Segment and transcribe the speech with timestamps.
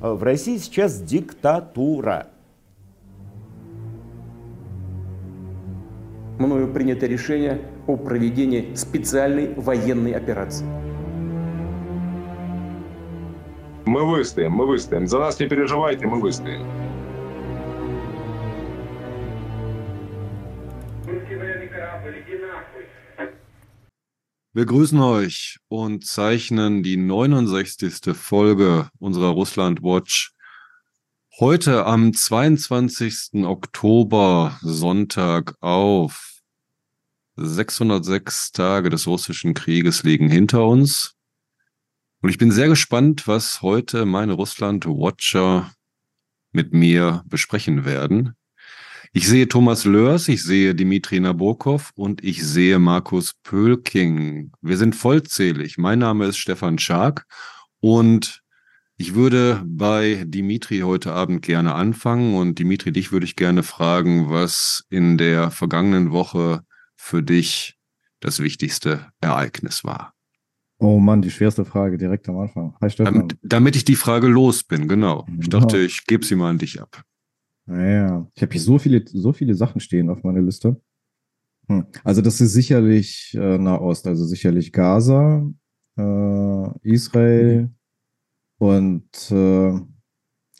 [0.00, 2.28] В России сейчас диктатура.
[6.38, 10.66] Мною принято решение о проведении специальной военной операции.
[13.86, 15.06] Мы выстоим, мы выстоим.
[15.06, 16.66] За нас не переживайте, мы выстоим.
[24.56, 28.16] Wir grüßen euch und zeichnen die 69.
[28.16, 30.32] Folge unserer Russland Watch
[31.38, 33.44] heute am 22.
[33.44, 36.40] Oktober Sonntag auf.
[37.36, 41.16] 606 Tage des russischen Krieges liegen hinter uns.
[42.22, 45.70] Und ich bin sehr gespannt, was heute meine Russland Watcher
[46.52, 48.35] mit mir besprechen werden.
[49.16, 54.52] Ich sehe Thomas Lörs, ich sehe Dimitri Nabokov und ich sehe Markus Pölking.
[54.60, 55.78] Wir sind vollzählig.
[55.78, 57.24] Mein Name ist Stefan Schark
[57.80, 58.42] und
[58.98, 64.28] ich würde bei Dimitri heute Abend gerne anfangen und Dimitri, dich würde ich gerne fragen,
[64.28, 66.60] was in der vergangenen Woche
[66.94, 67.78] für dich
[68.20, 70.12] das wichtigste Ereignis war.
[70.76, 72.74] Oh Mann, die schwerste Frage direkt am Anfang.
[72.82, 73.14] Hi Stefan.
[73.14, 75.26] Damit, damit ich die Frage los bin, genau.
[75.40, 77.02] Ich dachte, ich gebe sie mal an dich ab.
[77.66, 80.80] Naja, ich habe hier so viele, so viele Sachen stehen auf meiner Liste.
[81.68, 81.86] Hm.
[82.04, 85.48] Also das ist sicherlich äh, Nahost, also sicherlich Gaza,
[85.98, 87.74] äh, Israel mhm.
[88.58, 89.80] und äh,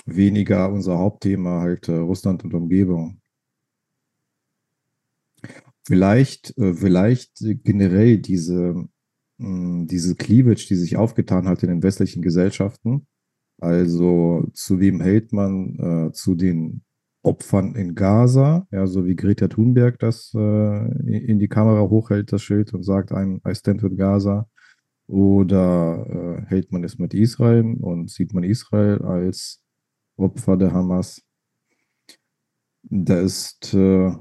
[0.07, 3.20] weniger unser Hauptthema halt äh, Russland und Umgebung.
[5.85, 8.75] Vielleicht, äh, vielleicht generell diese,
[9.39, 13.07] mh, hm, diese Cleavage, die sich aufgetan hat in den westlichen Gesellschaften.
[13.59, 16.09] Also zu wem hält man?
[16.09, 16.83] Äh, zu den
[17.27, 22.43] Opfern in Gaza, ja, so wie Greta Thunberg das äh, in die Kamera hochhält, das
[22.43, 24.49] Schild und sagt, I'm, I stand with Gaza.
[25.09, 29.61] Oder äh, hält man es mit Israel und sieht man Israel als
[30.17, 31.23] Opfer der Hamas?
[32.83, 34.13] Da ist äh,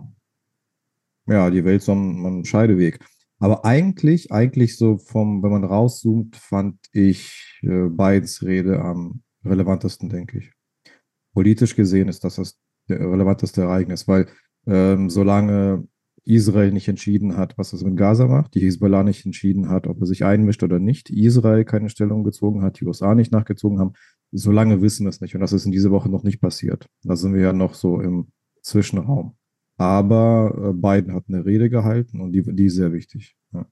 [1.27, 2.99] ja die Welt so ein, ein Scheideweg.
[3.39, 10.09] Aber eigentlich, eigentlich so vom, wenn man rauszoomt, fand ich äh, Bidens Rede am relevantesten,
[10.09, 10.51] denke ich.
[11.33, 14.27] Politisch gesehen ist das das relevanteste Ereignis, weil
[14.67, 15.87] ähm, solange
[16.25, 19.99] Israel nicht entschieden hat, was es mit Gaza macht, die Hezbollah nicht entschieden hat, ob
[19.99, 23.93] er sich einmischt oder nicht, Israel keine Stellung gezogen hat, die USA nicht nachgezogen haben,
[24.31, 25.35] solange wissen wir es nicht.
[25.35, 26.87] Und das ist in dieser Woche noch nicht passiert.
[27.03, 28.31] Da sind wir ja noch so im
[28.61, 29.35] Zwischenraum.
[29.77, 33.35] Aber äh, Biden hat eine Rede gehalten und die, die ist sehr wichtig.
[33.53, 33.65] Ja.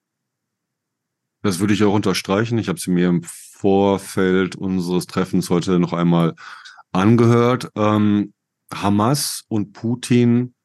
[1.41, 2.57] Das würde ich auch unterstreichen.
[2.57, 6.35] Ich habe sie mir im Vorfeld unseres Treffens heute noch einmal
[6.91, 7.71] angehört.
[7.75, 8.32] Ähm,
[8.73, 10.55] Hamas und Putin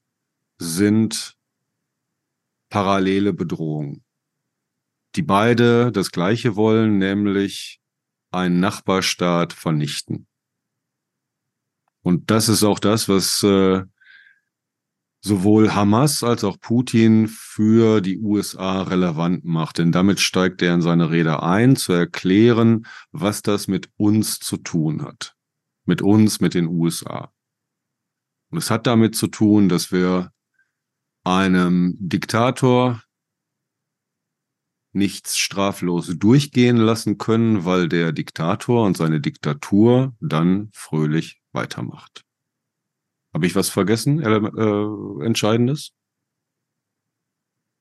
[0.59, 1.37] sind
[2.71, 4.05] parallele Bedrohungen,
[5.15, 7.81] die beide das Gleiche wollen, nämlich
[8.31, 10.27] einen Nachbarstaat vernichten.
[12.03, 13.83] Und das ist auch das, was äh,
[15.21, 19.79] sowohl Hamas als auch Putin für die USA relevant macht.
[19.79, 24.57] Denn damit steigt er in seine Rede ein, zu erklären, was das mit uns zu
[24.57, 25.35] tun hat.
[25.85, 27.33] Mit uns, mit den USA.
[28.51, 30.33] Und es hat damit zu tun, dass wir
[31.25, 33.03] einem Diktator
[34.93, 42.25] nichts straflos durchgehen lassen können, weil der Diktator und seine Diktatur dann fröhlich weitermacht.
[43.35, 44.21] Habe ich was vergessen?
[44.21, 45.93] Äh, Entscheidendes?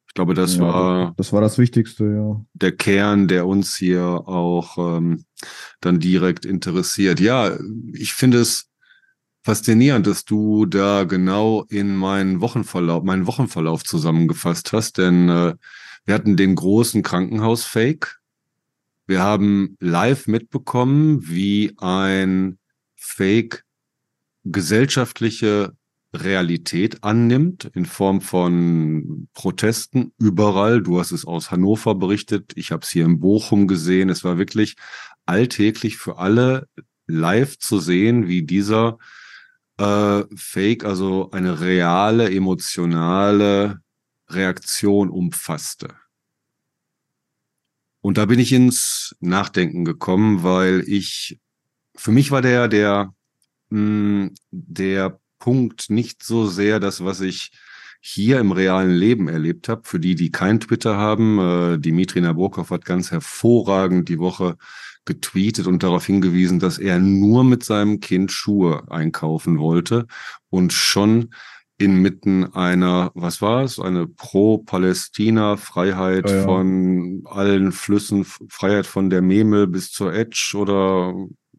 [0.07, 1.13] Ich glaube, das ja, war.
[1.17, 2.45] Das war das Wichtigste, ja.
[2.53, 5.25] Der Kern, der uns hier auch ähm,
[5.79, 7.19] dann direkt interessiert.
[7.19, 7.57] Ja,
[7.93, 8.69] ich finde es
[9.47, 15.55] faszinierend, dass du da genau in meinen Wochenverlauf, meinen Wochenverlauf zusammengefasst hast, denn äh,
[16.03, 18.19] wir hatten den großen Krankenhaus-Fake.
[19.05, 22.57] Wir haben live mitbekommen, wie ein
[22.97, 23.63] Fake
[24.43, 25.71] gesellschaftliche
[26.13, 30.81] Realität annimmt in Form von Protesten überall.
[30.81, 34.09] Du hast es aus Hannover berichtet, ich habe es hier in Bochum gesehen.
[34.09, 34.75] Es war wirklich
[35.25, 36.67] alltäglich für alle
[37.05, 38.97] live zu sehen, wie dieser
[39.77, 43.81] äh, Fake also eine reale, emotionale
[44.29, 45.95] Reaktion umfasste.
[48.01, 51.39] Und da bin ich ins Nachdenken gekommen, weil ich,
[51.95, 53.13] für mich war der, der,
[53.69, 57.51] mh, hm, der Punkt nicht so sehr das, was ich
[57.99, 59.81] hier im realen Leben erlebt habe.
[59.85, 64.57] Für die, die kein Twitter haben, äh, Dimitri Nabokov hat ganz hervorragend die Woche
[65.07, 70.05] getweetet und darauf hingewiesen, dass er nur mit seinem Kind Schuhe einkaufen wollte
[70.49, 71.29] und schon
[71.79, 76.43] inmitten einer, was war es, eine Pro-Palästina-Freiheit ja, ja.
[76.43, 81.13] von allen Flüssen, Freiheit von der Memel bis zur Edge oder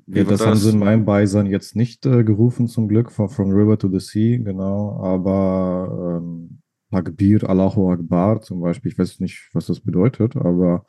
[0.07, 3.13] Wie Ja, wird das haben sie in meinem Beisein jetzt nicht äh, gerufen, zum Glück,
[3.13, 8.99] von From River to the Sea, genau, aber ähm, Takbir, Allahu Akbar zum Beispiel, ich
[8.99, 10.85] weiß nicht, was das bedeutet, aber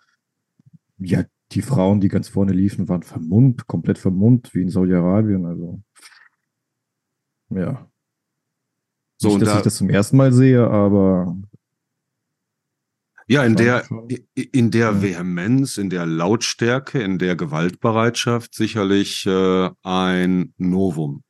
[0.97, 5.81] ja, die Frauen, die ganz vorne liefen, waren vermummt, komplett vermummt, wie in Saudi-Arabien, also
[7.49, 7.87] ja.
[9.17, 11.35] So, nicht, dass da- ich das zum ersten Mal sehe, aber
[13.27, 13.83] Ja, in der,
[14.33, 15.01] in der Ja.
[15.03, 21.23] Vehemenz, in der Lautstärke, in der Gewaltbereitschaft sicherlich äh, ein Novum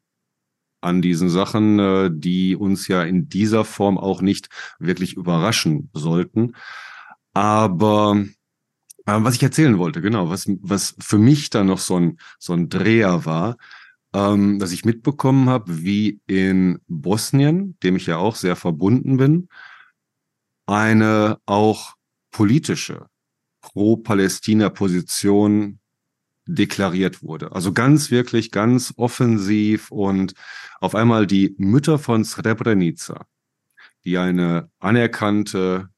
[0.81, 4.48] an diesen Sachen, äh, die uns ja in dieser Form auch nicht
[4.80, 6.56] wirklich überraschen sollten.
[7.33, 8.24] Aber
[9.23, 12.69] was ich erzählen wollte, genau, was, was für mich dann noch so ein, so ein
[12.69, 13.57] Dreher war,
[14.13, 19.50] ähm, dass ich mitbekommen habe, wie in Bosnien, dem ich ja auch sehr verbunden bin,
[20.65, 21.95] eine auch
[22.31, 23.07] politische
[23.61, 25.79] Pro-Palästina-Position
[26.45, 27.51] deklariert wurde.
[27.51, 30.33] Also ganz wirklich, ganz offensiv und
[30.79, 33.25] auf einmal die Mütter von Srebrenica,
[34.03, 35.89] die eine anerkannte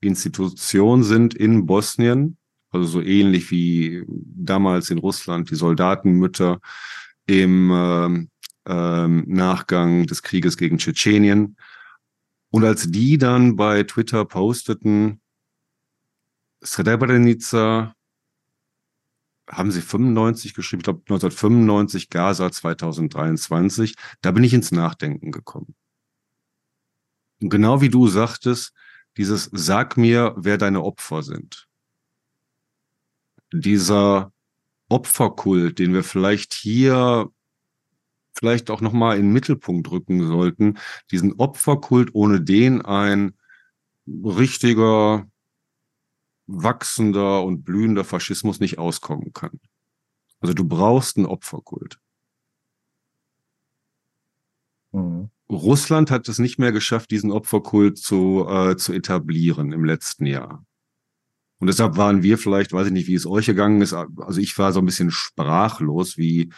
[0.00, 2.38] Institution sind in Bosnien,
[2.70, 6.60] also so ähnlich wie damals in Russland die Soldatenmütter
[7.26, 8.30] im ähm,
[8.66, 11.56] ähm, Nachgang des Krieges gegen Tschetschenien.
[12.50, 15.20] Und als die dann bei Twitter posteten,
[16.64, 17.94] Srebrenica,
[19.48, 25.74] haben sie 95 geschrieben, ich glaube 1995, Gaza 2023, da bin ich ins Nachdenken gekommen.
[27.40, 28.72] Und genau wie du sagtest,
[29.16, 31.67] dieses Sag mir, wer deine Opfer sind.
[33.52, 34.32] Dieser
[34.88, 37.30] Opferkult, den wir vielleicht hier
[38.38, 40.78] vielleicht auch nochmal in den Mittelpunkt rücken sollten,
[41.10, 43.34] diesen Opferkult, ohne den ein
[44.06, 45.26] richtiger,
[46.46, 49.60] wachsender und blühender Faschismus nicht auskommen kann.
[50.40, 51.98] Also du brauchst einen Opferkult.
[54.92, 55.30] mhm.
[55.50, 60.64] Russland hat es nicht mehr geschafft, diesen Opferkult zu, äh, zu etablieren im letzten Jahr.
[61.58, 64.56] Und deshalb waren wir vielleicht, weiß ich nicht, wie es euch gegangen ist, also ich
[64.58, 66.52] war so ein bisschen sprachlos, wie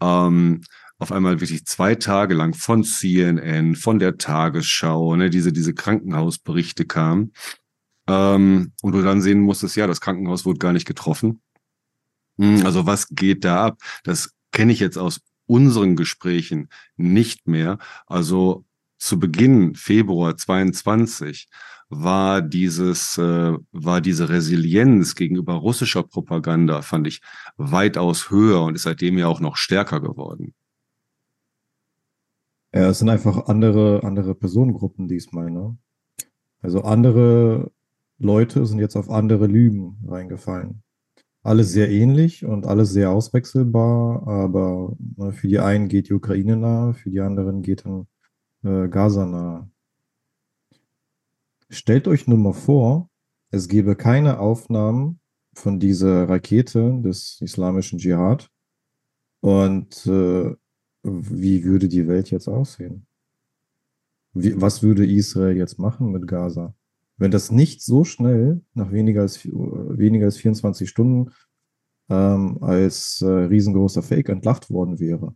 [0.00, 0.60] ähm,
[0.98, 6.84] auf einmal wirklich zwei Tage lang von CNN, von der Tagesschau, ne, diese, diese Krankenhausberichte
[6.84, 7.32] kamen.
[8.08, 11.40] Ähm, und du dann sehen musstest, ja, das Krankenhaus wurde gar nicht getroffen.
[12.38, 13.78] Hm, Also was geht da ab?
[14.04, 17.78] Das kenne ich jetzt aus unseren Gesprächen nicht mehr.
[18.06, 18.64] Also
[19.02, 21.48] zu Beginn Februar 22
[21.88, 27.20] war dieses, äh, war diese Resilienz gegenüber russischer Propaganda, fand ich,
[27.56, 30.54] weitaus höher und ist seitdem ja auch noch stärker geworden.
[32.72, 35.76] Ja, es sind einfach andere, andere Personengruppen diesmal, ne?
[36.60, 37.72] Also andere
[38.18, 40.84] Leute sind jetzt auf andere Lügen reingefallen.
[41.42, 46.56] Alles sehr ähnlich und alles sehr auswechselbar, aber ne, für die einen geht die Ukraine
[46.56, 48.06] nahe, für die anderen geht dann
[48.62, 49.70] äh, Gaza nahe.
[51.68, 53.08] Stellt euch nur mal vor,
[53.50, 55.20] es gäbe keine Aufnahmen
[55.54, 58.50] von dieser Rakete des islamischen Dschihad
[59.40, 60.54] und äh,
[61.02, 63.06] wie würde die Welt jetzt aussehen?
[64.34, 66.74] Wie, was würde Israel jetzt machen mit Gaza?
[67.16, 71.30] Wenn das nicht so schnell, nach weniger als, weniger als 24 Stunden,
[72.08, 75.34] ähm, als äh, riesengroßer Fake entlarvt worden wäre.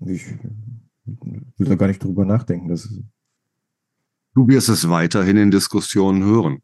[0.00, 0.24] Ich
[1.04, 2.68] will da gar nicht drüber nachdenken.
[2.68, 2.88] Das
[4.34, 6.58] Du wirst es weiterhin in Diskussionen hören.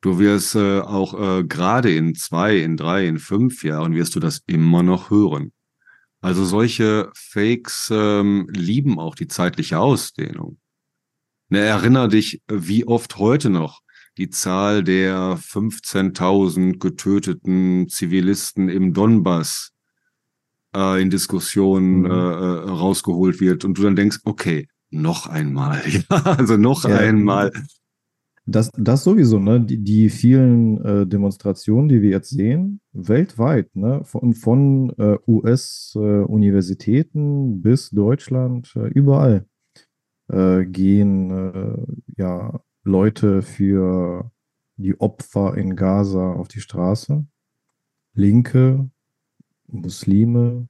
[0.00, 4.20] Du wirst äh, auch äh, gerade in zwei, in drei, in fünf Jahren wirst du
[4.20, 5.52] das immer noch hören.
[6.20, 10.58] Also solche Fakes ähm, lieben auch die zeitliche Ausdehnung.
[11.48, 13.82] Ne, erinner dich, wie oft heute noch
[14.16, 19.72] die Zahl der 15.000 getöteten Zivilisten im Donbass
[20.76, 22.06] äh, in Diskussionen Mhm.
[22.06, 26.96] äh, äh, rausgeholt wird und du dann denkst, okay, noch einmal, ja, also noch Ja.
[26.98, 27.50] einmal.
[28.48, 29.60] Das, das sowieso, ne?
[29.60, 34.02] Die, die vielen äh, Demonstrationen, die wir jetzt sehen, weltweit, ne?
[34.04, 39.46] Von, von äh, US-Universitäten bis Deutschland, äh, überall
[40.28, 41.76] äh, gehen äh,
[42.22, 44.30] ja Leute für
[44.76, 47.26] die Opfer in Gaza auf die Straße.
[48.14, 48.88] Linke,
[49.68, 50.68] Muslime.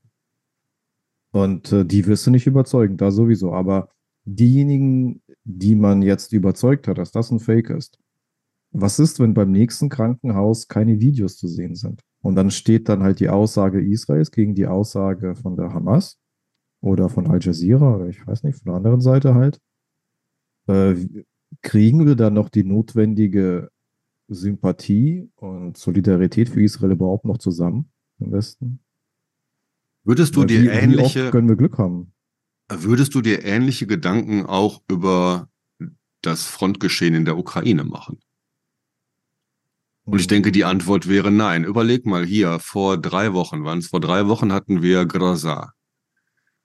[1.33, 3.53] Und äh, die wirst du nicht überzeugen, da sowieso.
[3.53, 3.91] Aber
[4.25, 7.99] diejenigen, die man jetzt überzeugt hat, dass das ein Fake ist,
[8.73, 12.03] was ist, wenn beim nächsten Krankenhaus keine Videos zu sehen sind?
[12.23, 16.19] Und dann steht dann halt die Aussage Israels gegen die Aussage von der Hamas
[16.81, 19.61] oder von Al Jazeera oder ich weiß nicht, von der anderen Seite halt.
[20.67, 20.97] Äh,
[21.62, 23.71] kriegen wir dann noch die notwendige
[24.29, 28.81] Sympathie und Solidarität für Israel überhaupt noch zusammen im Westen?
[30.06, 32.12] Würdest du Ja, dir wie, Wie ähnliche, oft können wir Glück haben?
[32.68, 35.48] würdest du dir ähnliche Gedanken auch über
[36.22, 38.18] das Frontgeschehen in der Ukraine machen?
[40.04, 41.64] Und ich denke, die Antwort wäre nein.
[41.64, 45.72] Überleg mal hier, vor drei Wochen waren es, vor drei Wochen hatten wir Graza,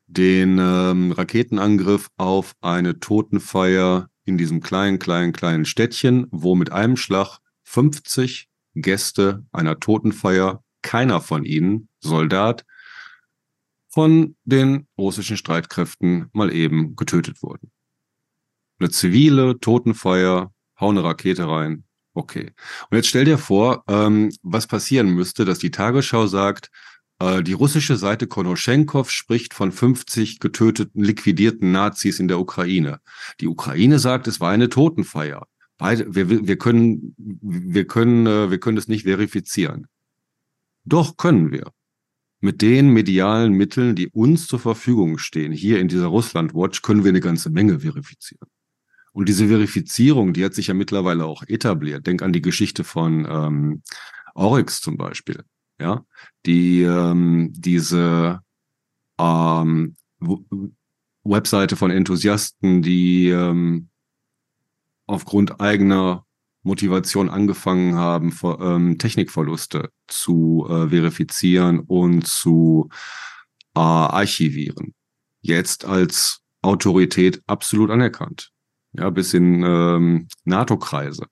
[0.06, 6.98] den ähm, Raketenangriff auf eine Totenfeier in diesem kleinen, kleinen, kleinen Städtchen, wo mit einem
[6.98, 12.66] Schlag 50 Gäste einer Totenfeier, keiner von ihnen Soldat,
[13.92, 17.72] von den russischen Streitkräften mal eben getötet wurden.
[18.80, 21.84] Eine zivile Totenfeier, hau eine Rakete rein,
[22.14, 22.52] okay.
[22.90, 26.72] Und jetzt stell dir vor, ähm, was passieren müsste, dass die Tagesschau sagt,
[27.20, 33.00] äh, die russische Seite Konoschenkov spricht von 50 getöteten, liquidierten Nazis in der Ukraine.
[33.40, 35.46] Die Ukraine sagt, es war eine Totenfeier.
[35.78, 39.88] Beide, wir, wir können, wir können, äh, wir können es nicht verifizieren.
[40.86, 41.72] Doch können wir.
[42.42, 47.04] Mit den medialen Mitteln, die uns zur Verfügung stehen, hier in dieser Russland Watch, können
[47.04, 48.48] wir eine ganze Menge verifizieren.
[49.14, 52.08] Und diese Verifizierung, die hat sich ja mittlerweile auch etabliert.
[52.08, 53.84] Denk an die Geschichte von ähm,
[54.34, 55.44] Oryx zum Beispiel.
[55.80, 56.06] Ja,
[56.46, 58.40] die ähm, diese
[59.20, 59.96] ähm,
[61.24, 63.90] Webseite von Enthusiasten, die ähm,
[65.08, 66.26] aufgrund eigener
[66.64, 72.90] Motivation angefangen haben, ähm, Technikverluste zu äh, verifizieren und zu
[73.76, 74.94] äh, archivieren.
[75.42, 78.52] Jetzt als Autorität absolut anerkannt.
[78.94, 81.26] Ja, bis in ähm, NATO-Kreise.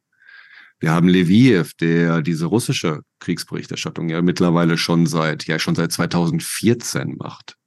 [0.80, 7.18] Wir haben Leviev, der diese russische Kriegsberichterstattung ja mittlerweile schon seit, ja, schon seit 2014
[7.18, 7.58] macht.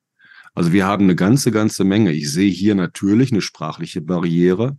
[0.55, 2.13] Also wir haben eine ganze, ganze Menge.
[2.13, 4.79] Ich sehe hier natürlich eine sprachliche Barriere.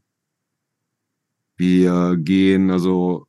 [1.56, 3.28] Wir gehen also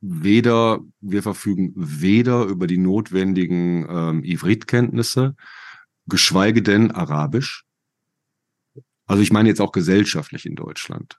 [0.00, 5.36] weder, wir verfügen weder über die notwendigen ähm, Ivrit-Kenntnisse,
[6.06, 7.64] geschweige denn Arabisch.
[9.06, 11.18] Also ich meine jetzt auch gesellschaftlich in Deutschland.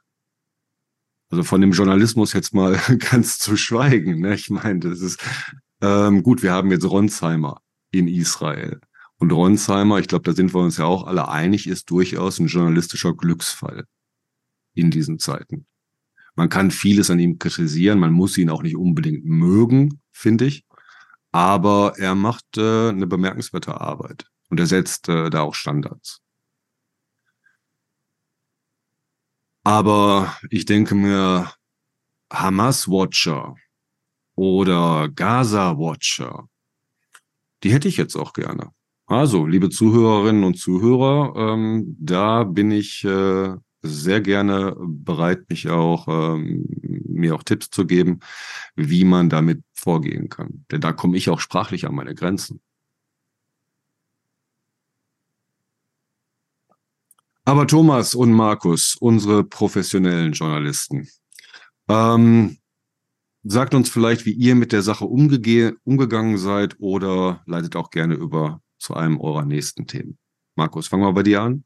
[1.29, 2.79] Also von dem Journalismus jetzt mal
[3.11, 4.19] ganz zu schweigen.
[4.19, 4.35] Ne?
[4.35, 5.23] Ich meine, das ist
[5.81, 8.79] ähm, gut, wir haben jetzt Ronsheimer in Israel.
[9.17, 12.47] Und Ronsheimer, ich glaube, da sind wir uns ja auch alle einig, ist durchaus ein
[12.47, 13.85] journalistischer Glücksfall
[14.73, 15.67] in diesen Zeiten.
[16.35, 20.65] Man kann vieles an ihm kritisieren, man muss ihn auch nicht unbedingt mögen, finde ich.
[21.31, 26.21] Aber er macht äh, eine bemerkenswerte Arbeit und er setzt äh, da auch Standards.
[29.63, 31.51] Aber ich denke mir,
[32.31, 33.55] Hamas-Watcher
[34.35, 36.47] oder Gaza-Watcher,
[37.63, 38.71] die hätte ich jetzt auch gerne.
[39.05, 46.07] Also, liebe Zuhörerinnen und Zuhörer, ähm, da bin ich äh, sehr gerne bereit, mich auch
[46.07, 46.65] ähm,
[47.21, 48.19] mir auch Tipps zu geben,
[48.75, 50.65] wie man damit vorgehen kann.
[50.71, 52.61] Denn da komme ich auch sprachlich an meine Grenzen.
[57.43, 61.07] Aber Thomas und Markus, unsere professionellen Journalisten,
[61.89, 62.57] ähm,
[63.43, 68.13] sagt uns vielleicht, wie ihr mit der Sache umge umgegangen seid oder leitet auch gerne
[68.13, 70.17] über zu einem eurer nächsten Themen.
[70.55, 71.63] Markus, fangen wir bei dir an.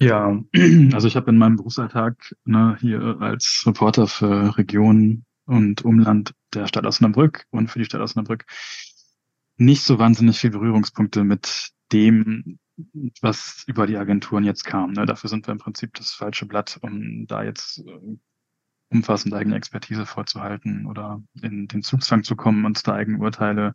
[0.00, 0.42] Ja,
[0.92, 6.66] also ich habe in meinem Berufsalltag ne, hier als Reporter für Region und Umland der
[6.66, 8.46] Stadt Osnabrück und für die Stadt Osnabrück
[9.58, 12.58] nicht so wahnsinnig viel Berührungspunkte mit dem,
[13.20, 14.92] was über die Agenturen jetzt kam.
[14.92, 15.04] Ne?
[15.04, 18.16] Dafür sind wir im Prinzip das falsche Blatt, um da jetzt äh,
[18.88, 23.74] umfassend eigene Expertise vorzuhalten oder in den Zugzwang zu kommen, uns da eigene Urteile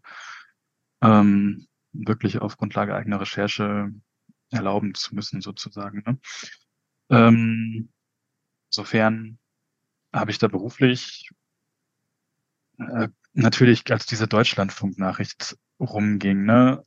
[1.02, 3.94] ähm, wirklich auf Grundlage eigener Recherche
[4.52, 6.04] erlauben zu müssen, sozusagen.
[6.06, 6.20] Ne?
[7.10, 7.90] Ähm,
[8.70, 9.40] insofern
[10.14, 11.30] habe ich da beruflich
[12.80, 16.86] äh, natürlich, als diese Deutschlandfunk-Nachricht rumging, ne,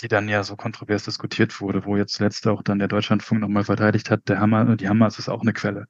[0.00, 3.64] die dann ja so kontrovers diskutiert wurde, wo jetzt letzt auch dann der Deutschlandfunk nochmal
[3.64, 5.86] verteidigt hat, der Hammer, die Hamas ist auch eine Quelle.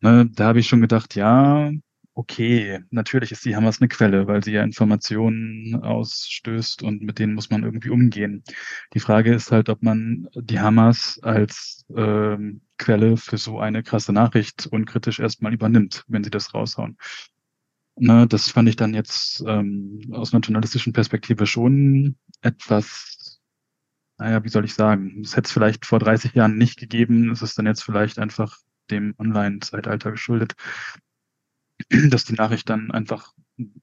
[0.00, 1.70] Ne, da habe ich schon gedacht, ja,
[2.18, 7.34] okay, natürlich ist die Hamas eine Quelle, weil sie ja Informationen ausstößt und mit denen
[7.34, 8.42] muss man irgendwie umgehen.
[8.92, 14.12] Die Frage ist halt, ob man die Hamas als ähm, Quelle für so eine krasse
[14.12, 16.96] Nachricht unkritisch erstmal übernimmt, wenn sie das raushauen.
[17.94, 23.40] Ne, das fand ich dann jetzt ähm, aus einer journalistischen Perspektive schon etwas,
[24.18, 27.42] naja, wie soll ich sagen, es hätte es vielleicht vor 30 Jahren nicht gegeben, es
[27.42, 28.58] ist dann jetzt vielleicht einfach
[28.90, 30.56] dem Online-Zeitalter geschuldet,
[32.10, 33.32] dass die Nachricht dann einfach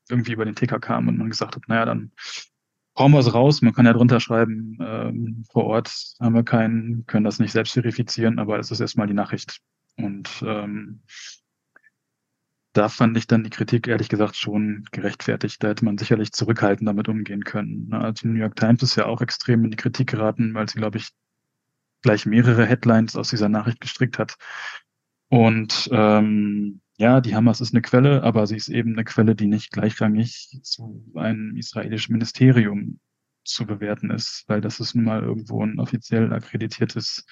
[0.10, 2.12] irgendwie über den Ticker kam und man gesagt hat, naja, dann
[2.94, 3.62] brauchen wir es raus.
[3.62, 7.74] Man kann ja drunter schreiben, ähm, vor Ort haben wir keinen, können das nicht selbst
[7.74, 9.60] verifizieren, aber es ist erstmal die Nachricht.
[9.98, 11.02] Und ähm,
[12.74, 15.64] da fand ich dann die Kritik ehrlich gesagt schon gerechtfertigt.
[15.64, 17.88] Da hätte man sicherlich zurückhaltend damit umgehen können.
[17.90, 18.00] Ne?
[18.00, 20.80] Also die New York Times ist ja auch extrem in die Kritik geraten, weil sie,
[20.80, 21.10] glaube ich,
[22.02, 24.36] gleich mehrere Headlines aus dieser Nachricht gestrickt hat.
[25.30, 29.48] Und ähm, ja, die Hamas ist eine Quelle, aber sie ist eben eine Quelle, die
[29.48, 33.00] nicht gleichrangig zu einem israelischen Ministerium
[33.44, 37.26] zu bewerten ist, weil das ist nun mal irgendwo ein offiziell akkreditiertes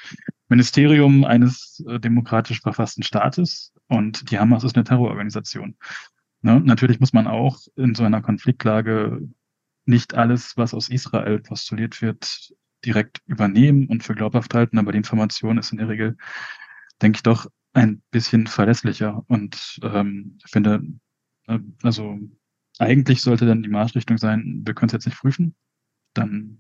[0.48, 5.76] Ministerium eines äh, demokratisch verfassten Staates und die Hamas ist eine Terrororganisation.
[6.42, 6.60] Ne?
[6.60, 9.22] Natürlich muss man auch in so einer Konfliktlage
[9.86, 12.54] nicht alles, was aus Israel postuliert wird,
[12.86, 16.18] direkt übernehmen und für glaubhaft halten, aber die Information ist in der Regel,
[17.02, 19.24] denke ich, doch ein bisschen verlässlicher.
[19.28, 20.84] Und ähm, ich finde,
[21.48, 22.20] äh, also
[22.80, 25.56] eigentlich sollte dann die Marschrichtung sein, wir können es jetzt nicht prüfen,
[26.14, 26.60] dann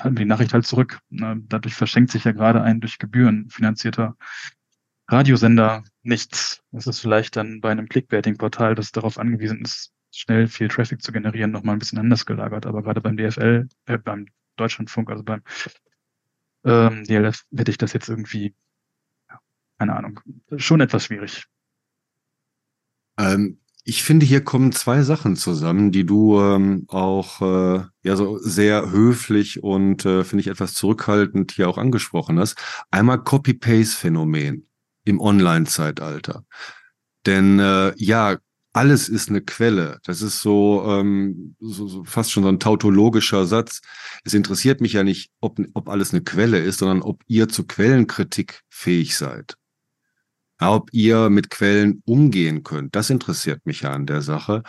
[0.00, 1.00] halten wir die Nachricht halt zurück.
[1.08, 1.40] Ne?
[1.48, 4.16] Dadurch verschenkt sich ja gerade ein durch Gebühren finanzierter
[5.08, 6.62] Radiosender nichts.
[6.70, 11.12] Das ist vielleicht dann bei einem Clickbaiting-Portal, das darauf angewiesen ist, schnell viel Traffic zu
[11.12, 12.66] generieren, nochmal ein bisschen anders gelagert.
[12.66, 15.42] Aber gerade beim DFL, äh, beim Deutschlandfunk, also beim
[16.64, 18.54] ähm, DLF, hätte ich das jetzt irgendwie,
[19.78, 20.20] keine Ahnung,
[20.56, 21.46] schon etwas schwierig.
[23.18, 28.36] Ähm, ich finde, hier kommen zwei Sachen zusammen, die du ähm, auch äh, ja so
[28.38, 32.56] sehr höflich und äh, finde ich etwas zurückhaltend hier auch angesprochen hast.
[32.90, 34.68] Einmal Copy-Paste-Phänomen
[35.04, 36.44] im Online-Zeitalter.
[37.24, 38.36] Denn äh, ja,
[38.74, 39.98] alles ist eine Quelle.
[40.04, 43.80] Das ist so, ähm, so, so fast schon so ein tautologischer Satz.
[44.22, 47.66] Es interessiert mich ja nicht, ob, ob alles eine Quelle ist, sondern ob ihr zu
[47.66, 49.56] Quellenkritik fähig seid.
[50.60, 52.96] Ob ihr mit Quellen umgehen könnt.
[52.96, 54.62] Das interessiert mich ja an der Sache.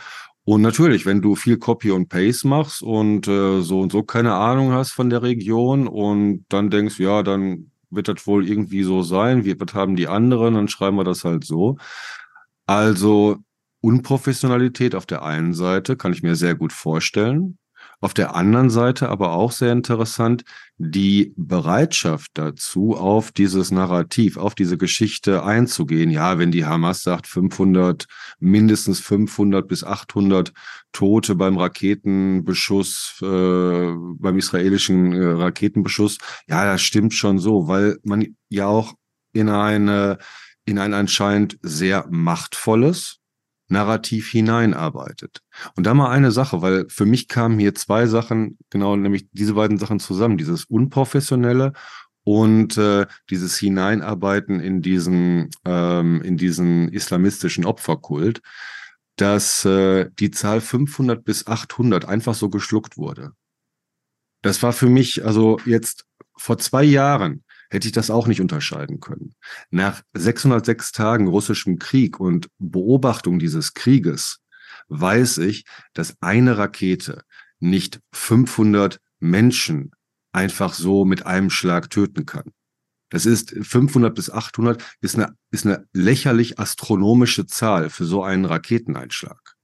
[0.49, 4.33] Und natürlich, wenn du viel Copy und Paste machst und äh, so und so keine
[4.33, 9.03] Ahnung hast von der Region und dann denkst, ja, dann wird das wohl irgendwie so
[9.03, 11.77] sein, wir, was haben die anderen, dann schreiben wir das halt so.
[12.65, 13.37] Also
[13.81, 17.58] Unprofessionalität auf der einen Seite kann ich mir sehr gut vorstellen.
[18.01, 20.43] Auf der anderen Seite aber auch sehr interessant,
[20.77, 26.09] die Bereitschaft dazu, auf dieses Narrativ, auf diese Geschichte einzugehen.
[26.09, 28.05] Ja, wenn die Hamas sagt, 500,
[28.39, 30.53] mindestens 500 bis 800
[30.93, 38.25] Tote beim Raketenbeschuss, äh, beim israelischen äh, Raketenbeschuss, ja, das stimmt schon so, weil man
[38.47, 38.93] ja auch
[39.33, 40.19] in eine,
[40.63, 43.18] in ein anscheinend sehr machtvolles,
[43.69, 45.41] Narrativ hineinarbeitet.
[45.75, 49.53] Und da mal eine Sache, weil für mich kamen hier zwei Sachen, genau, nämlich diese
[49.53, 51.73] beiden Sachen zusammen, dieses Unprofessionelle
[52.23, 58.41] und äh, dieses Hineinarbeiten in diesen, ähm, in diesen islamistischen Opferkult,
[59.15, 63.31] dass äh, die Zahl 500 bis 800 einfach so geschluckt wurde.
[64.41, 66.05] Das war für mich, also jetzt
[66.37, 69.33] vor zwei Jahren, hätte ich das auch nicht unterscheiden können.
[69.69, 74.39] Nach 606 Tagen russischem Krieg und Beobachtung dieses Krieges
[74.87, 77.23] weiß ich, dass eine Rakete
[77.59, 79.91] nicht 500 Menschen
[80.31, 82.51] einfach so mit einem Schlag töten kann.
[83.09, 88.45] Das ist 500 bis 800 ist eine, ist eine lächerlich astronomische Zahl für so einen
[88.45, 89.55] Raketeneinschlag.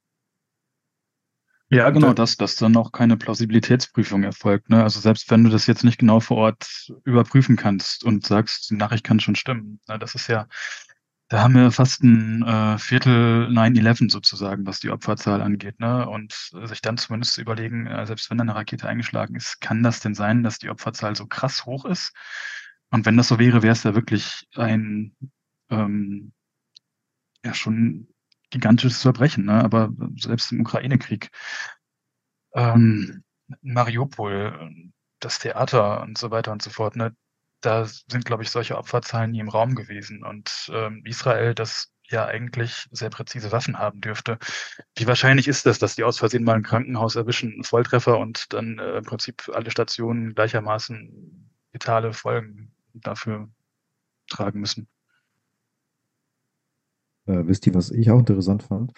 [1.70, 4.70] Ja, genau, dass, dass dann auch keine Plausibilitätsprüfung erfolgt.
[4.70, 4.84] Ne?
[4.84, 8.76] Also selbst wenn du das jetzt nicht genau vor Ort überprüfen kannst und sagst, die
[8.76, 9.80] Nachricht kann schon stimmen.
[9.88, 9.98] Ne?
[9.98, 10.48] Das ist ja,
[11.28, 15.80] da haben wir fast ein äh, Viertel 9-11 sozusagen, was die Opferzahl angeht.
[15.80, 16.08] Ne?
[16.08, 20.02] Und sich dann zumindest zu überlegen, äh, selbst wenn eine Rakete eingeschlagen ist, kann das
[20.02, 22.14] denn sein, dass die Opferzahl so krass hoch ist?
[22.92, 25.16] Und wenn das so wäre, wäre es ja wirklich ein
[25.72, 26.32] ähm,
[27.44, 28.08] ja schon
[28.56, 29.64] gigantisches Verbrechen, ne?
[29.64, 31.30] aber selbst im Ukraine-Krieg,
[32.54, 33.24] ähm,
[33.62, 34.72] Mariupol,
[35.20, 37.16] das Theater und so weiter und so fort, ne?
[37.60, 40.24] da sind, glaube ich, solche Opferzahlen nie im Raum gewesen.
[40.24, 44.38] Und ähm, Israel, das ja eigentlich sehr präzise Waffen haben dürfte.
[44.96, 48.54] Wie wahrscheinlich ist das, dass die aus Versehen mal ein Krankenhaus erwischen, einen Volltreffer und
[48.54, 53.50] dann äh, im Prinzip alle Stationen gleichermaßen vitale Folgen dafür
[54.30, 54.88] tragen müssen?
[57.26, 58.94] Äh, wisst ihr, was ich auch interessant fand?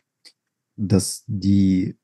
[0.76, 1.98] Dass die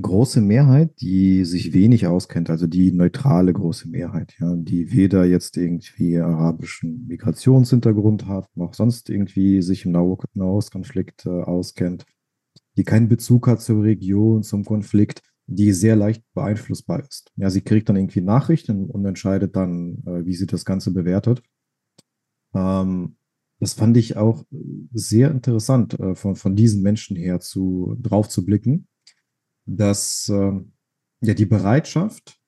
[0.00, 5.56] große Mehrheit, die sich wenig auskennt, also die neutrale große Mehrheit, ja, die weder jetzt
[5.56, 12.06] irgendwie arabischen Migrationshintergrund hat, noch sonst irgendwie sich im Nahostkonflikt äh, auskennt,
[12.76, 17.30] die keinen Bezug hat zur Region, zum Konflikt, die sehr leicht beeinflussbar ist.
[17.36, 21.42] Ja, sie kriegt dann irgendwie Nachrichten und entscheidet dann, äh, wie sie das Ganze bewertet.
[22.54, 23.16] Ähm,
[23.62, 24.44] das fand ich auch
[24.92, 28.88] sehr interessant, äh, von, von diesen Menschen her zu, drauf zu blicken,
[29.66, 30.52] dass äh,
[31.20, 32.40] ja die Bereitschaft,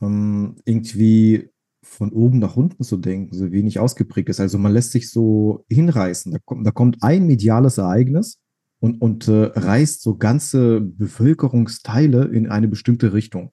[0.00, 1.50] ähm, irgendwie
[1.82, 4.38] von oben nach unten zu denken, so wenig ausgeprägt ist.
[4.38, 6.30] Also man lässt sich so hinreißen.
[6.30, 8.38] Da kommt, da kommt ein mediales Ereignis
[8.78, 13.50] und, und äh, reißt so ganze Bevölkerungsteile in eine bestimmte Richtung.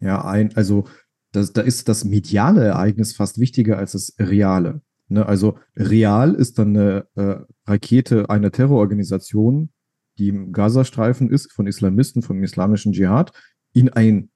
[0.00, 0.84] Ja, ein, also
[1.32, 4.80] das, da ist das mediale Ereignis fast wichtiger als das reale.
[5.10, 5.26] Ne?
[5.26, 9.70] Also real ist dann eine äh, Rakete einer Terrororganisation,
[10.18, 13.32] die im Gazastreifen ist, von Islamisten, vom islamischen Dschihad,
[13.72, 14.30] in ein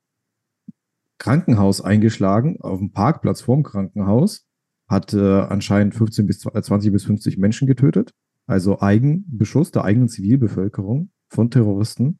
[1.18, 4.46] Krankenhaus eingeschlagen, auf dem Parkplatz vorm Krankenhaus,
[4.88, 8.12] hat äh, anscheinend 15 bis 20 bis 50 Menschen getötet.
[8.46, 12.18] Also Eigenbeschuss der eigenen Zivilbevölkerung von Terroristen.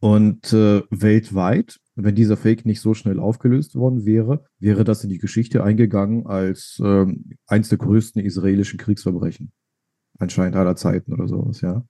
[0.00, 5.10] Und äh, weltweit, wenn dieser Fake nicht so schnell aufgelöst worden wäre, wäre das in
[5.10, 9.52] die Geschichte eingegangen als ähm, eins der größten israelischen Kriegsverbrechen.
[10.18, 11.84] Anscheinend aller Zeiten oder sowas, ja.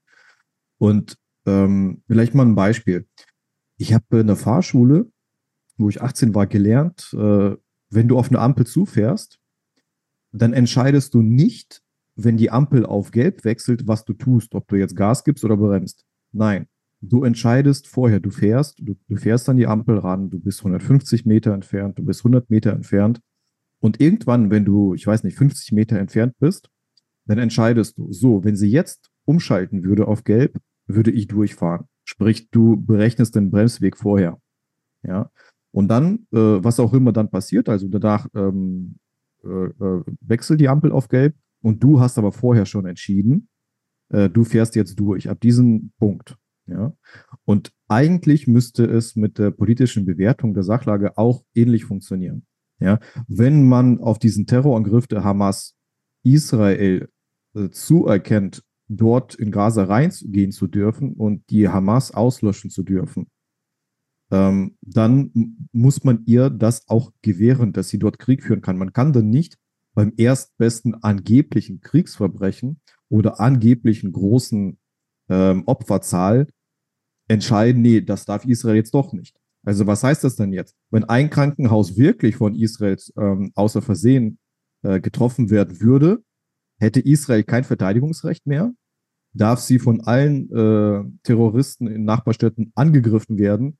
[0.79, 3.07] Und ähm, vielleicht mal ein Beispiel.
[3.77, 5.11] Ich habe in der Fahrschule,
[5.77, 7.57] wo ich 18 war, gelernt, äh,
[7.91, 9.39] wenn du auf eine Ampel zufährst,
[10.33, 11.83] dann entscheidest du nicht,
[12.17, 15.57] wenn die Ampel auf gelb wechselt, was du tust, ob du jetzt Gas gibst oder
[15.57, 16.07] bremst.
[16.33, 16.67] Nein,
[17.01, 21.27] du entscheidest vorher, du fährst, du, du fährst an die Ampel ran, du bist 150
[21.27, 23.21] Meter entfernt, du bist 100 Meter entfernt
[23.81, 26.71] und irgendwann, wenn du, ich weiß nicht, 50 Meter entfernt bist,
[27.27, 31.87] dann entscheidest du, so, wenn sie jetzt umschalten würde auf gelb, würde ich durchfahren.
[32.05, 34.41] Sprich, du berechnest den Bremsweg vorher.
[35.03, 35.31] Ja.
[35.71, 38.97] Und dann, äh, was auch immer dann passiert, also danach ähm,
[39.45, 43.49] äh, äh, wechselt die Ampel auf gelb und du hast aber vorher schon entschieden,
[44.09, 46.37] äh, du fährst jetzt durch, ab diesem Punkt.
[46.69, 46.93] Ja.
[47.45, 52.47] Und eigentlich müsste es mit der politischen Bewertung der Sachlage auch ähnlich funktionieren.
[52.79, 53.01] Ja.
[53.27, 55.77] Wenn man auf diesen Terrorangriff der Hamas
[56.23, 57.09] Israel
[57.55, 63.29] äh, zuerkennt, dort in Gaza reingehen zu dürfen und die Hamas auslöschen zu dürfen,
[64.31, 68.79] ähm, dann muss man ihr das auch gewähren, dass sie dort Krieg führen kann.
[68.79, 69.59] Man kann dann nicht
[69.95, 74.79] beim erstbesten angeblichen Kriegsverbrechen oder angeblichen großen
[75.29, 76.47] ähm, Opferzahl
[77.29, 79.37] entscheiden, nee, das darf Israel jetzt doch nicht.
[79.65, 80.75] Also was heißt das denn jetzt?
[80.91, 84.39] Wenn ein Krankenhaus wirklich von Israel ähm, außer Versehen
[84.83, 86.23] äh, getroffen werden würde,
[86.79, 88.73] hätte Israel kein Verteidigungsrecht mehr,
[89.35, 93.79] darf sie von allen äh, Terroristen in Nachbarstädten angegriffen werden,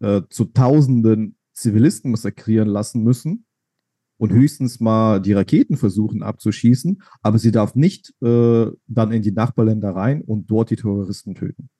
[0.00, 3.46] äh, zu Tausenden Zivilisten massakrieren lassen müssen
[4.18, 9.32] und höchstens mal die Raketen versuchen abzuschießen, aber sie darf nicht äh, dann in die
[9.32, 11.70] Nachbarländer rein und dort die Terroristen töten.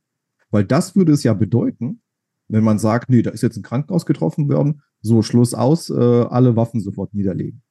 [0.51, 2.03] Weil das würde es ja bedeuten,
[2.49, 5.95] wenn man sagt, nee, da ist jetzt ein Krankenhaus getroffen worden, so Schluss aus, äh,
[5.95, 7.63] alle Waffen sofort niederlegen.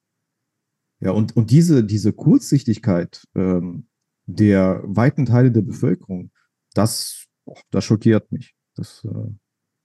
[1.01, 3.87] Ja, und, und diese, diese Kurzsichtigkeit ähm,
[4.25, 6.31] der weiten Teile der Bevölkerung,
[6.73, 8.55] das, oh, das schockiert mich.
[8.75, 9.31] Das äh,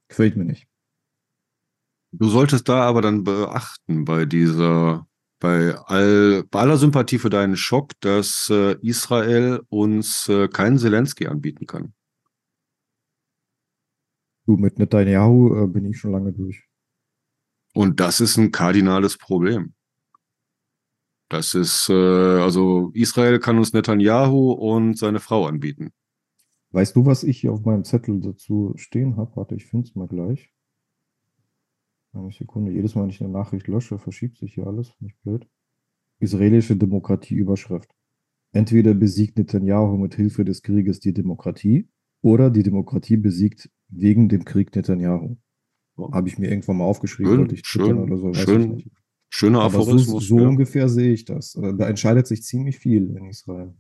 [0.09, 0.67] gefällt mir nicht.
[2.13, 5.07] Du solltest da aber dann beachten bei dieser,
[5.41, 11.27] bei, all, bei aller Sympathie für deinen Schock, dass äh, Israel uns äh, keinen Zelensky
[11.27, 11.93] anbieten kann.
[14.47, 16.69] Du, mit Netanyahu äh, bin ich schon lange durch.
[17.75, 19.75] Und das ist ein kardinales Problem.
[21.29, 25.93] Das ist, äh, also Israel kann uns Netanyahu und seine Frau anbieten.
[26.71, 29.35] Weißt du, was ich hier auf meinem Zettel dazu stehen habe?
[29.37, 30.53] Warte, ich finde es mal gleich.
[32.13, 32.73] Eine Sekunde.
[32.73, 34.93] Jedes Mal, wenn ich eine Nachricht lösche, verschiebt sich hier alles.
[35.01, 35.49] Nicht blöd.
[36.21, 37.91] Israelische Demokratie-Überschrift.
[38.53, 41.89] Entweder besiegt Netanyahu mit Hilfe des Krieges die Demokratie
[42.23, 45.37] oder die Demokratie besiegt wegen dem Krieg Netanyahu.
[46.13, 48.35] Habe ich mir irgendwann mal aufgeschrieben, schön, ich schön, oder so.
[48.35, 48.91] Schön,
[49.31, 50.27] Schöner Aber Aphorismus.
[50.27, 50.49] So, so ja.
[50.49, 51.57] ungefähr sehe ich das.
[51.57, 53.75] Äh, da entscheidet sich ziemlich viel in Israel.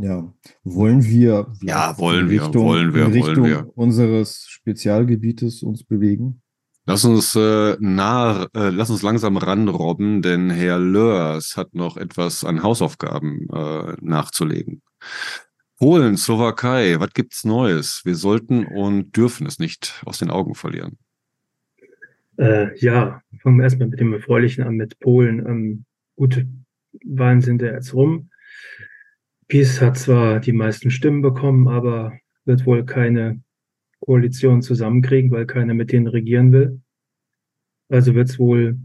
[0.00, 0.32] Ja,
[0.64, 6.42] wollen wir ja wollen wir Richtung, wollen wir Richtung wollen wir unseres Spezialgebietes uns bewegen?
[6.86, 12.44] Lass uns äh, nah, äh, lass uns langsam ranrobben, denn Herr Lörs hat noch etwas
[12.44, 14.82] an Hausaufgaben äh, nachzulegen.
[15.78, 18.02] Polen, Slowakei, was gibt's Neues?
[18.04, 20.98] Wir sollten und dürfen es nicht aus den Augen verlieren.
[22.36, 25.38] Äh, ja, fangen wir erstmal mit dem Erfreulichen an, mit Polen.
[25.46, 25.84] Ähm,
[26.16, 26.44] gut,
[27.04, 28.30] Wahlen sind ja jetzt rum.
[29.46, 33.40] PiS hat zwar die meisten Stimmen bekommen, aber wird wohl keine
[34.00, 36.80] Koalition zusammenkriegen, weil keiner mit denen regieren will.
[37.88, 38.78] Also wird es wohl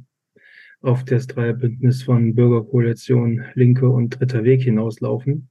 [0.82, 5.50] auf das Dreierbündnis von Bürgerkoalition, Linke und Dritter Weg hinauslaufen,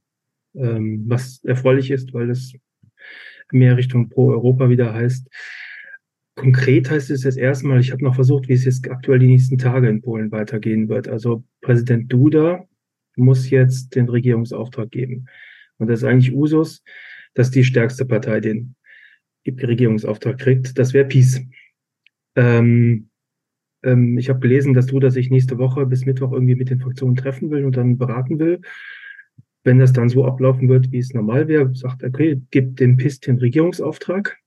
[0.55, 2.55] ähm, was erfreulich ist, weil es
[3.53, 5.29] mehr Richtung Pro-Europa wieder heißt.
[6.35, 9.59] Konkret heißt es jetzt erstmal, ich habe noch versucht, wie es jetzt aktuell die nächsten
[9.59, 11.09] Tage in Polen weitergehen wird.
[11.09, 12.67] Also Präsident Duda
[13.17, 15.27] muss jetzt den Regierungsauftrag geben.
[15.79, 16.83] Und das ist eigentlich Usus,
[17.35, 18.75] dass die stärkste Partei den
[19.47, 20.79] Regierungsauftrag kriegt.
[20.79, 21.43] Das wäre Peace.
[22.37, 23.11] Ähm,
[23.85, 27.17] Ähm, ich habe gelesen, dass Duda sich nächste Woche bis Mittwoch irgendwie mit den Fraktionen
[27.17, 28.61] treffen will und dann beraten will.
[29.65, 32.97] Wenn das dann so ablaufen wird, wie es normal wäre, sagt er, okay, gibt dem
[32.97, 34.39] den Regierungsauftrag.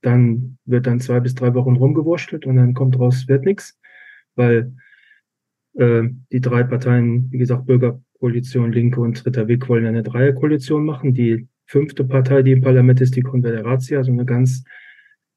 [0.00, 3.78] Dann wird dann zwei bis drei Wochen rumgewurschtelt und dann kommt raus, wird nichts,
[4.34, 4.74] weil
[5.74, 11.14] äh, die drei Parteien, wie gesagt, Bürgerkoalition, Linke und Dritter Weg wollen eine Dreierkoalition machen.
[11.14, 14.64] Die fünfte Partei, die im Parlament ist, die Konföderatia, also eine ganz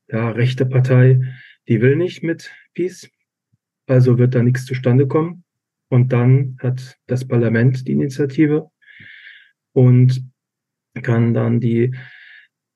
[0.07, 1.21] ja, rechte Partei,
[1.67, 3.09] die will nicht mit Peace.
[3.87, 5.43] Also wird da nichts zustande kommen.
[5.89, 8.69] Und dann hat das Parlament die Initiative
[9.75, 10.23] und
[11.01, 11.93] kann dann die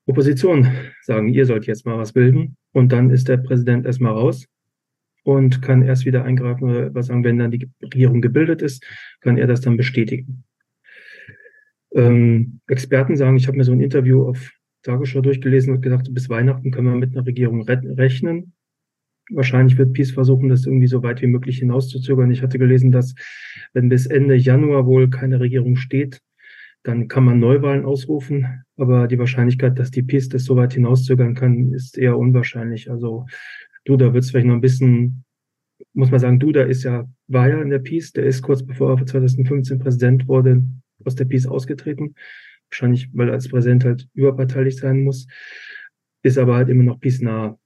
[0.06, 0.68] Opposition
[1.02, 2.56] sagen, ihr sollt jetzt mal was bilden.
[2.72, 4.46] Und dann ist der Präsident erstmal raus
[5.24, 8.84] und kann erst wieder eingreifen oder was sagen, wenn dann die Regierung gebildet ist,
[9.20, 10.44] kann er das dann bestätigen.
[11.92, 16.28] Ähm, Experten sagen, ich habe mir so ein Interview auf Tagesschau durchgelesen und gedacht, bis
[16.28, 18.52] Weihnachten können wir mit einer Regierung rechnen.
[19.30, 22.30] Wahrscheinlich wird Peace versuchen, das irgendwie so weit wie möglich hinauszuzögern.
[22.30, 23.14] Ich hatte gelesen, dass
[23.72, 26.20] wenn bis Ende Januar wohl keine Regierung steht,
[26.82, 28.64] dann kann man Neuwahlen ausrufen.
[28.76, 32.90] Aber die Wahrscheinlichkeit, dass die Peace das so weit hinauszögern kann, ist eher unwahrscheinlich.
[32.90, 33.26] Also
[33.84, 35.24] Duda wird es vielleicht noch ein bisschen,
[35.92, 38.98] muss man sagen, Duda ist ja, war ja in der Peace, der ist kurz bevor
[38.98, 40.64] er 2015 Präsident wurde,
[41.04, 42.14] aus der Peace ausgetreten.
[42.70, 45.26] Wahrscheinlich, weil er als Präsident halt überparteilich sein muss,
[46.22, 47.58] ist aber halt immer noch Peace nah.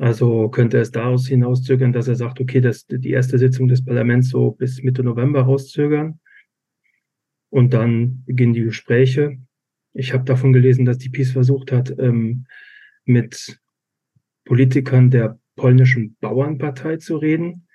[0.00, 4.30] Also könnte es daraus hinauszögern, dass er sagt, okay, dass die erste Sitzung des Parlaments
[4.30, 6.18] so bis Mitte November rauszögern.
[7.50, 9.38] Und dann beginnen die Gespräche.
[9.92, 12.46] Ich habe davon gelesen, dass die Peace versucht hat, ähm,
[13.04, 13.58] mit
[14.44, 17.66] Politikern der polnischen Bauernpartei zu reden.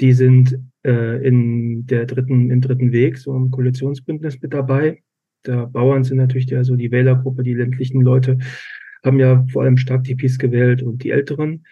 [0.00, 5.02] Die sind äh, in der dritten, im dritten Weg, so im Koalitionsbündnis mit dabei.
[5.46, 8.38] Der Bauern sind natürlich die, also die Wählergruppe, die ländlichen Leute
[9.04, 11.64] haben ja vor allem stark die PiS gewählt und die Älteren.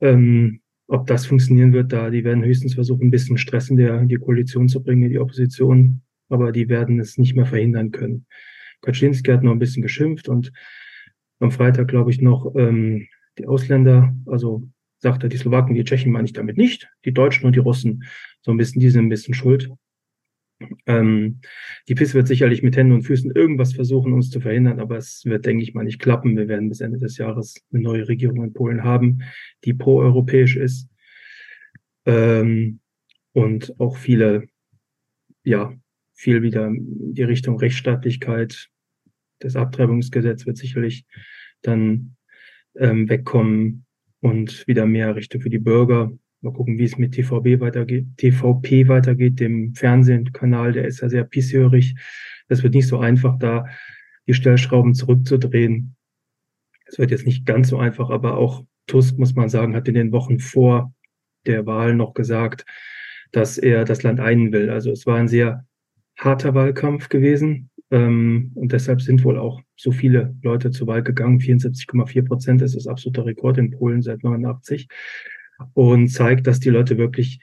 [0.00, 4.00] Ähm, ob das funktionieren wird, da die werden höchstens versuchen, ein bisschen Stress in, der,
[4.00, 7.90] in die Koalition zu bringen, in die Opposition, aber die werden es nicht mehr verhindern
[7.90, 8.26] können.
[8.82, 10.52] Kaczynski hat noch ein bisschen geschimpft und
[11.40, 13.06] am Freitag, glaube ich, noch ähm,
[13.38, 17.46] die Ausländer, also sagt er, die Slowaken, die Tschechen meine ich damit nicht, die Deutschen
[17.46, 18.04] und die Russen,
[18.40, 19.70] so ein bisschen, die sind ein bisschen schuld.
[20.86, 21.40] Ähm,
[21.88, 25.24] die PIS wird sicherlich mit Händen und Füßen irgendwas versuchen, uns zu verhindern, aber es
[25.24, 26.36] wird, denke ich mal, nicht klappen.
[26.36, 29.22] Wir werden bis Ende des Jahres eine neue Regierung in Polen haben,
[29.64, 30.88] die proeuropäisch ist
[32.06, 32.80] ähm,
[33.32, 34.46] und auch viele,
[35.42, 35.74] ja,
[36.14, 38.68] viel wieder in die Richtung Rechtsstaatlichkeit.
[39.40, 41.04] Das Abtreibungsgesetz wird sicherlich
[41.62, 42.16] dann
[42.76, 43.84] ähm, wegkommen
[44.20, 46.12] und wieder mehr Rechte für die Bürger.
[46.40, 51.24] Mal gucken, wie es mit TVB weitergeht, TVP weitergeht, dem Fernsehkanal, der ist ja sehr
[51.24, 51.94] pisshörig.
[52.48, 53.66] Das wird nicht so einfach, da
[54.26, 55.96] die Stellschrauben zurückzudrehen.
[56.86, 59.94] Es wird jetzt nicht ganz so einfach, aber auch Tusk, muss man sagen, hat in
[59.94, 60.94] den Wochen vor
[61.46, 62.64] der Wahl noch gesagt,
[63.32, 64.70] dass er das Land einen will.
[64.70, 65.66] Also es war ein sehr
[66.16, 67.70] harter Wahlkampf gewesen.
[67.90, 71.40] Ähm, und deshalb sind wohl auch so viele Leute zur Wahl gegangen.
[71.40, 74.88] 74,4 Prozent ist das absoluter Rekord in Polen seit 89
[75.74, 77.40] und zeigt, dass die Leute wirklich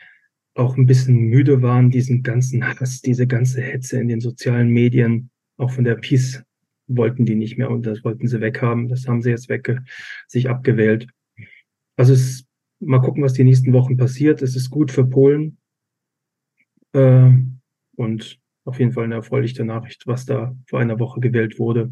[0.53, 5.29] auch ein bisschen müde waren, diesen ganzen Hass, diese ganze Hetze in den sozialen Medien,
[5.57, 6.43] auch von der Peace
[6.87, 8.89] wollten die nicht mehr und das wollten sie weghaben.
[8.89, 9.83] Das haben sie jetzt wegge
[10.27, 11.07] sich abgewählt.
[11.95, 12.45] Also es,
[12.79, 14.41] mal gucken, was die nächsten Wochen passiert.
[14.41, 15.57] Es ist gut für Polen.
[16.93, 17.31] Äh,
[17.95, 21.91] und auf jeden Fall eine erfreuliche Nachricht, was da vor einer Woche gewählt wurde.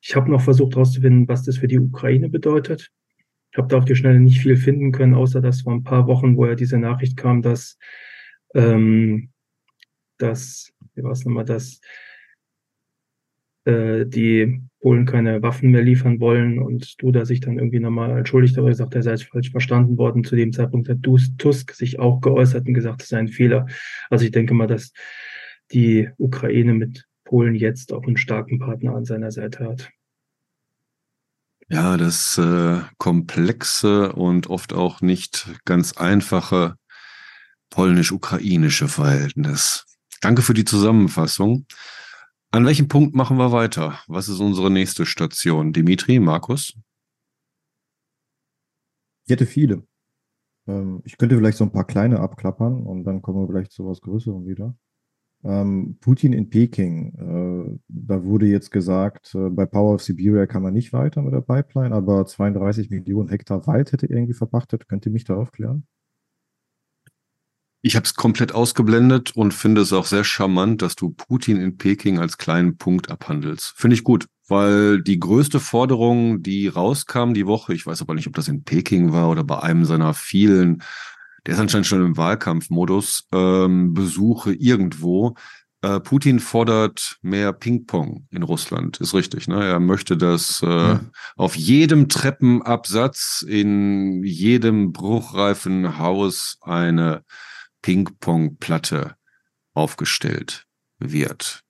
[0.00, 2.90] Ich habe noch versucht herauszufinden, was das für die Ukraine bedeutet.
[3.50, 6.06] Ich habe da auf die Schnelle nicht viel finden können, außer dass vor ein paar
[6.06, 7.78] Wochen, wo ja diese Nachricht kam, dass,
[8.54, 9.30] ähm,
[10.18, 11.80] dass wie war es nochmal, dass
[13.68, 18.56] äh, die Polen keine Waffen mehr liefern wollen und Duda sich dann irgendwie nochmal entschuldigt,
[18.58, 20.24] aber gesagt, er sei falsch verstanden worden.
[20.24, 23.66] Zu dem Zeitpunkt hat Tusk sich auch geäußert und gesagt, es sei ein Fehler.
[24.08, 24.92] Also ich denke mal, dass
[25.72, 29.90] die Ukraine mit Polen jetzt auch einen starken Partner an seiner Seite hat.
[31.68, 36.76] Ja, das äh, komplexe und oft auch nicht ganz einfache
[37.68, 39.84] polnisch-ukrainische Verhältnis.
[40.22, 41.66] Danke für die Zusammenfassung.
[42.50, 44.00] An welchem Punkt machen wir weiter?
[44.08, 45.74] Was ist unsere nächste Station?
[45.74, 46.72] Dimitri, Markus?
[49.26, 49.86] Ich hätte viele.
[50.66, 53.86] Ähm, ich könnte vielleicht so ein paar kleine abklappern und dann kommen wir vielleicht zu
[53.86, 54.74] was Größerem wieder.
[55.44, 57.12] Ähm, Putin in Peking.
[57.18, 61.34] Äh, da wurde jetzt gesagt, äh, bei Power of Siberia kann man nicht weiter mit
[61.34, 64.88] der Pipeline, aber 32 Millionen Hektar Wald hätte irgendwie verpachtet.
[64.88, 65.86] Könnt ihr mich da aufklären?
[67.80, 71.76] Ich habe es komplett ausgeblendet und finde es auch sehr charmant, dass du Putin in
[71.76, 73.72] Peking als kleinen Punkt abhandelst.
[73.76, 74.26] Finde ich gut.
[74.50, 78.64] weil die größte Forderung, die rauskam die Woche, ich weiß aber nicht, ob das in
[78.64, 80.82] Peking war oder bei einem seiner vielen,
[81.46, 85.34] der ist anscheinend schon im Wahlkampfmodus, ähm, Besuche irgendwo.
[85.82, 89.48] Äh, Putin fordert mehr Ping-Pong in Russland, ist richtig.
[89.48, 89.64] Ne?
[89.64, 91.00] Er möchte, dass äh, ja.
[91.36, 97.22] auf jedem Treppenabsatz, in jedem bruchreifen Haus eine
[97.82, 99.16] Ping-Pong-Platte
[99.74, 100.66] aufgestellt
[100.98, 101.62] wird.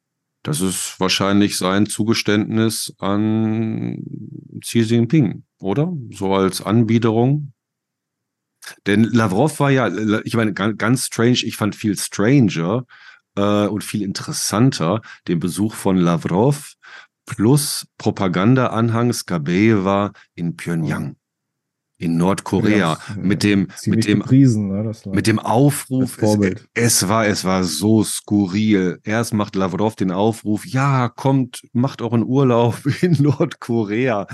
[0.43, 4.03] Das ist wahrscheinlich sein Zugeständnis an
[4.61, 5.93] Xi Jinping, oder?
[6.11, 7.53] So als Anbiederung.
[8.87, 9.89] Denn Lavrov war ja,
[10.25, 12.87] ich meine, ganz strange, ich fand viel stranger
[13.37, 16.75] äh, und viel interessanter den Besuch von Lavrov
[17.27, 21.17] plus Propaganda-Anhang Skabeeva in Pyongyang
[21.99, 26.17] in Nordkorea ja, mit dem mit dem gepriesen, ne, mit dem Aufruf.
[26.23, 26.39] Es,
[26.75, 29.01] es, war es war so skurril.
[29.03, 34.29] Erst macht Lavrov den Aufruf ja kommt macht euren Urlaub in Nordkorea.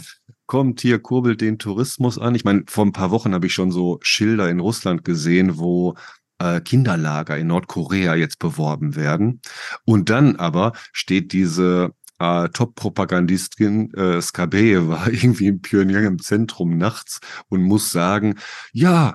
[0.47, 2.35] Kommt hier kurbelt den Tourismus an.
[2.35, 5.95] Ich meine vor ein paar Wochen habe ich schon so Schilder in Russland gesehen wo
[6.39, 9.41] äh, Kinderlager in Nordkorea jetzt beworben werden.
[9.87, 16.77] Und dann aber steht diese äh, Top-Propagandistin äh, Skabeye war irgendwie in Pyongyang im Zentrum
[16.77, 18.37] nachts und muss sagen,
[18.73, 19.15] ja,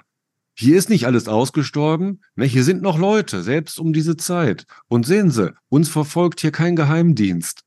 [0.57, 4.65] hier ist nicht alles ausgestorben, ne, hier sind noch Leute, selbst um diese Zeit.
[4.89, 7.61] Und sehen Sie, uns verfolgt hier kein Geheimdienst.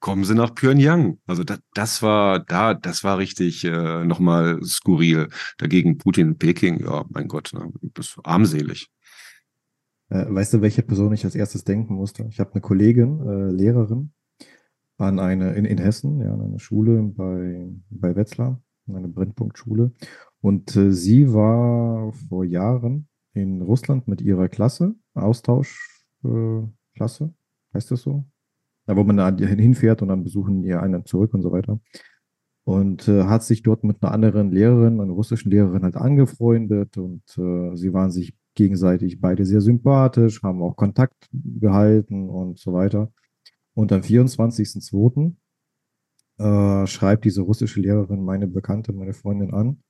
[0.00, 1.18] Kommen Sie nach Pyongyang.
[1.26, 5.28] Also das, das war da, das war richtig äh, nochmal skurril.
[5.56, 8.90] Dagegen Putin in Peking, ja, mein Gott, ne, das ist armselig.
[10.10, 12.26] Äh, weißt du, welche Person ich als erstes denken musste?
[12.28, 14.12] Ich habe eine Kollegin, äh, Lehrerin,
[14.98, 19.92] an eine, in, in Hessen, ja, an eine Schule bei, bei Wetzlar, eine Brennpunktschule.
[20.40, 28.02] Und äh, sie war vor Jahren in Russland mit ihrer Klasse, Austauschklasse, äh, heißt das
[28.02, 28.24] so?
[28.86, 31.80] Da, wo man da hinfährt und dann besuchen ihr einen zurück und so weiter.
[32.64, 37.22] Und äh, hat sich dort mit einer anderen Lehrerin, einer russischen Lehrerin halt angefreundet und
[37.36, 43.12] äh, sie waren sich gegenseitig beide sehr sympathisch, haben auch Kontakt gehalten und so weiter.
[43.76, 45.34] Und am 24.02.
[46.38, 49.82] Äh, schreibt diese russische Lehrerin meine Bekannte, meine Freundin an.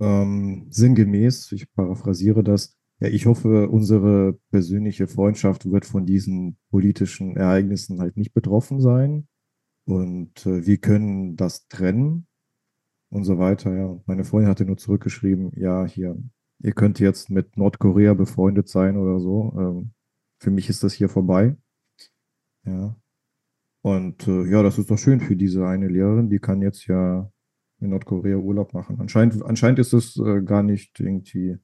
[0.00, 7.36] Ähm, sinngemäß, ich paraphrasiere das, ja, ich hoffe, unsere persönliche Freundschaft wird von diesen politischen
[7.36, 9.26] Ereignissen halt nicht betroffen sein.
[9.84, 12.28] Und äh, wir können das trennen
[13.08, 13.74] und so weiter.
[13.74, 14.00] Ja.
[14.06, 16.22] meine Freundin hatte nur zurückgeschrieben, ja, hier,
[16.60, 19.54] ihr könnt jetzt mit Nordkorea befreundet sein oder so.
[19.58, 19.92] Ähm,
[20.38, 21.56] für mich ist das hier vorbei.
[22.64, 22.96] Ja.
[23.82, 27.30] Und äh, ja, das ist doch schön für diese eine Lehrerin, die kann jetzt ja
[27.80, 29.00] in Nordkorea Urlaub machen.
[29.00, 31.58] Anscheinend, anscheinend ist es äh, gar nicht irgendwie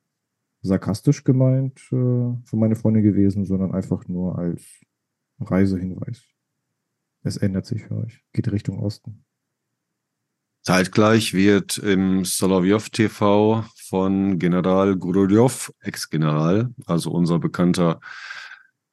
[0.63, 4.63] sarkastisch gemeint äh, für meine Freundin gewesen, sondern einfach nur als
[5.41, 6.23] Reisehinweis.
[7.23, 8.25] Es ändert sich für euch.
[8.33, 9.25] Geht Richtung Osten.
[10.63, 18.01] Zeitgleich wird im Solovyov TV von General Gurulyov, Ex-General, also unser bekannter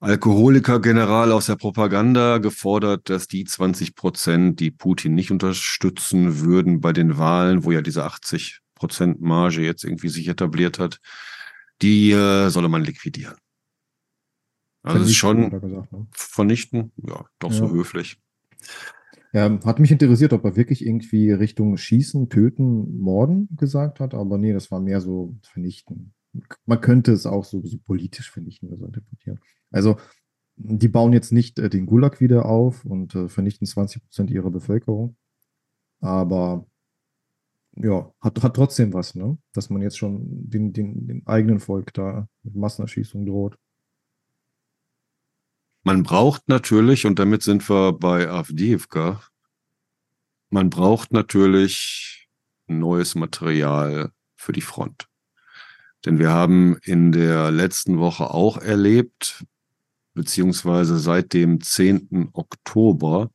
[0.04, 6.92] Alkoholiker-General aus der Propaganda gefordert, dass die 20 Prozent, die Putin nicht unterstützen würden bei
[6.92, 11.00] den Wahlen, wo ja diese 80 Prozent Marge jetzt irgendwie sich etabliert hat,
[11.82, 13.36] die äh, solle man liquidieren.
[14.84, 16.08] Also das ist schon gesagt, ne?
[16.12, 17.58] vernichten, ja, doch ja.
[17.58, 18.18] so höflich.
[19.32, 24.38] Ja, hat mich interessiert, ob er wirklich irgendwie Richtung Schießen, Töten, Morden gesagt hat, aber
[24.38, 26.14] nee, das war mehr so vernichten.
[26.66, 29.40] Man könnte es auch so, so politisch vernichten oder so interpretieren.
[29.74, 29.98] Also
[30.56, 34.52] die bauen jetzt nicht äh, den Gulag wieder auf und äh, vernichten 20 Prozent ihrer
[34.52, 35.18] Bevölkerung.
[36.00, 36.66] Aber
[37.76, 39.38] ja, hat, hat trotzdem was, ne?
[39.54, 43.58] Dass man jetzt schon den, den, den eigenen Volk da mit Massenerschießung droht.
[45.84, 49.22] Man braucht natürlich, und damit sind wir bei Avdiivka,
[50.50, 52.30] man braucht natürlich
[52.68, 55.10] neues Material für die Front.
[56.06, 59.46] Denn wir haben in der letzten Woche auch erlebt,
[60.14, 62.30] beziehungsweise seit dem 10.
[62.34, 63.32] Oktober,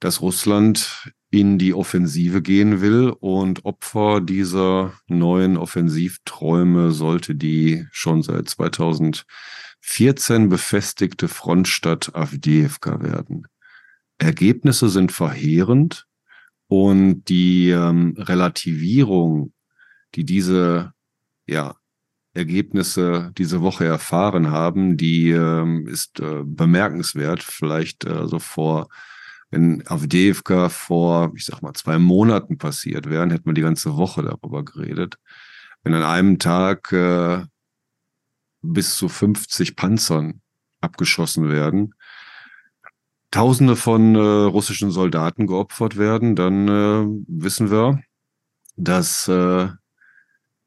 [0.00, 8.22] dass Russland in die Offensive gehen will und Opfer dieser neuen Offensivträume sollte die schon
[8.22, 13.46] seit 2014 befestigte Frontstadt Avdiivka werden.
[14.18, 16.06] Ergebnisse sind verheerend
[16.68, 19.52] und die ähm, Relativierung,
[20.14, 20.92] die diese
[21.46, 21.76] ja,
[22.34, 27.42] Ergebnisse diese Woche erfahren haben, die ähm, ist äh, bemerkenswert.
[27.42, 28.88] Vielleicht äh, so vor,
[29.50, 34.22] wenn Avdeevka vor, ich sag mal, zwei Monaten passiert wären, hätten wir die ganze Woche
[34.22, 35.16] darüber geredet.
[35.82, 37.44] Wenn an einem Tag äh,
[38.62, 40.40] bis zu 50 Panzern
[40.80, 41.94] abgeschossen werden,
[43.32, 48.02] Tausende von äh, russischen Soldaten geopfert werden, dann äh, wissen wir,
[48.76, 49.70] dass äh,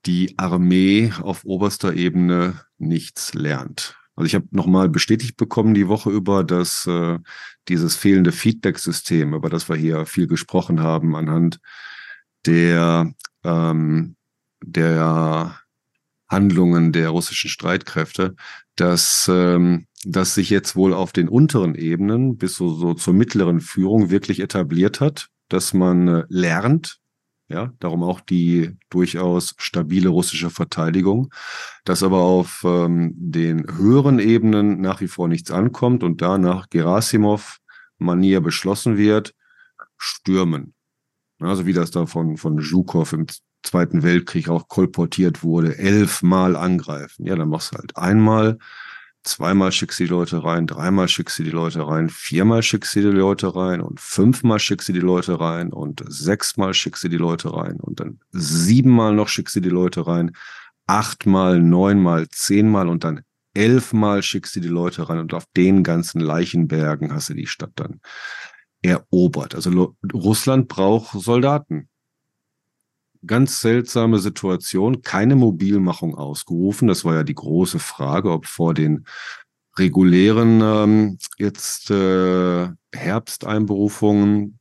[0.05, 3.97] die Armee auf oberster Ebene nichts lernt.
[4.15, 7.19] Also ich habe nochmal bestätigt bekommen die Woche über, dass äh,
[7.67, 11.59] dieses fehlende Feedback-System, über das wir hier viel gesprochen haben, anhand
[12.45, 14.15] der, ähm,
[14.63, 15.59] der
[16.29, 18.35] Handlungen der russischen Streitkräfte,
[18.75, 23.59] dass ähm, das sich jetzt wohl auf den unteren Ebenen bis so, so zur mittleren
[23.59, 26.99] Führung wirklich etabliert hat, dass man äh, lernt,
[27.47, 31.31] ja, darum auch die durchaus stabile russische Verteidigung,
[31.83, 37.59] dass aber auf ähm, den höheren Ebenen nach wie vor nichts ankommt und danach Gerasimov
[37.97, 39.33] Manier beschlossen wird,
[39.97, 40.73] stürmen.
[41.39, 43.27] Also wie das da von, von Zhukov im
[43.63, 47.25] Zweiten Weltkrieg auch kolportiert wurde, elfmal angreifen.
[47.25, 48.57] Ja, dann machst du halt einmal,
[49.27, 53.01] zweimal schickst du die Leute rein, dreimal schickst du die Leute rein, viermal schickst du
[53.01, 57.17] die Leute rein und fünfmal schickst du die Leute rein und sechsmal schickst du die
[57.17, 60.31] Leute rein und dann siebenmal noch schickst du die Leute rein,
[60.87, 63.21] achtmal, neunmal, zehnmal und dann
[63.53, 67.71] elfmal schickst du die Leute rein und auf den ganzen Leichenbergen hast du die Stadt
[67.75, 68.01] dann
[68.81, 69.55] erobert.
[69.55, 71.89] Also Russland braucht Soldaten
[73.25, 76.87] ganz seltsame Situation, keine Mobilmachung ausgerufen.
[76.87, 79.05] Das war ja die große Frage, ob vor den
[79.77, 84.59] regulären ähm, jetzt äh, Herbsteinberufungen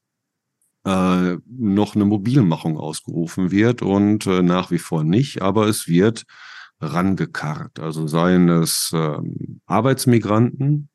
[0.85, 6.25] äh, noch eine Mobilmachung ausgerufen wird und äh, nach wie vor nicht, aber es wird
[6.81, 7.79] rangekarrt.
[7.79, 9.19] Also seien es äh,
[9.67, 10.89] Arbeitsmigranten,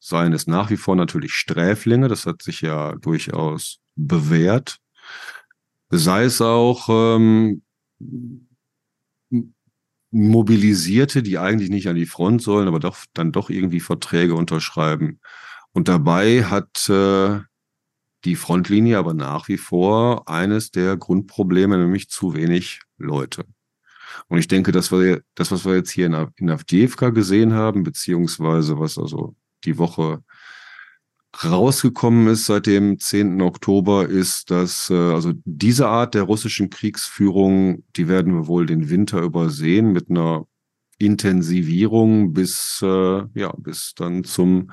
[0.00, 4.78] seien es nach wie vor natürlich Sträflinge, das hat sich ja durchaus bewährt,
[5.92, 7.62] sei es auch ähm,
[10.10, 15.20] Mobilisierte, die eigentlich nicht an die Front sollen, aber doch dann doch irgendwie Verträge unterschreiben.
[15.72, 17.40] Und dabei hat äh,
[18.24, 23.44] die Frontlinie aber nach wie vor eines der Grundprobleme, nämlich zu wenig Leute.
[24.28, 27.82] Und ich denke, dass wir das, was wir jetzt hier in, in Avdiivka gesehen haben,
[27.82, 29.34] beziehungsweise was also
[29.64, 30.22] die Woche
[31.44, 33.40] rausgekommen ist seit dem 10.
[33.40, 38.90] Oktober, ist, dass äh, also diese Art der russischen Kriegsführung, die werden wir wohl den
[38.90, 40.46] Winter übersehen mit einer
[40.98, 44.70] Intensivierung bis äh, ja bis dann zum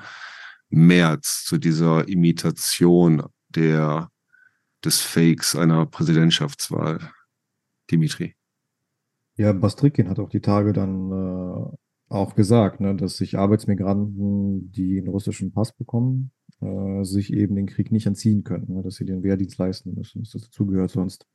[0.68, 4.10] März zu dieser Imitation der
[4.84, 7.10] des Fakes einer Präsidentschaftswahl.
[7.90, 8.36] Dimitri.
[9.36, 11.76] Ja, Bastrikin hat auch die Tage dann äh,
[12.10, 17.66] auch gesagt, ne, dass sich Arbeitsmigranten, die einen russischen Pass bekommen, äh, sich eben den
[17.66, 21.26] Krieg nicht entziehen können, ne, dass sie den Wehrdienst leisten müssen, dass das dazugehört, sonst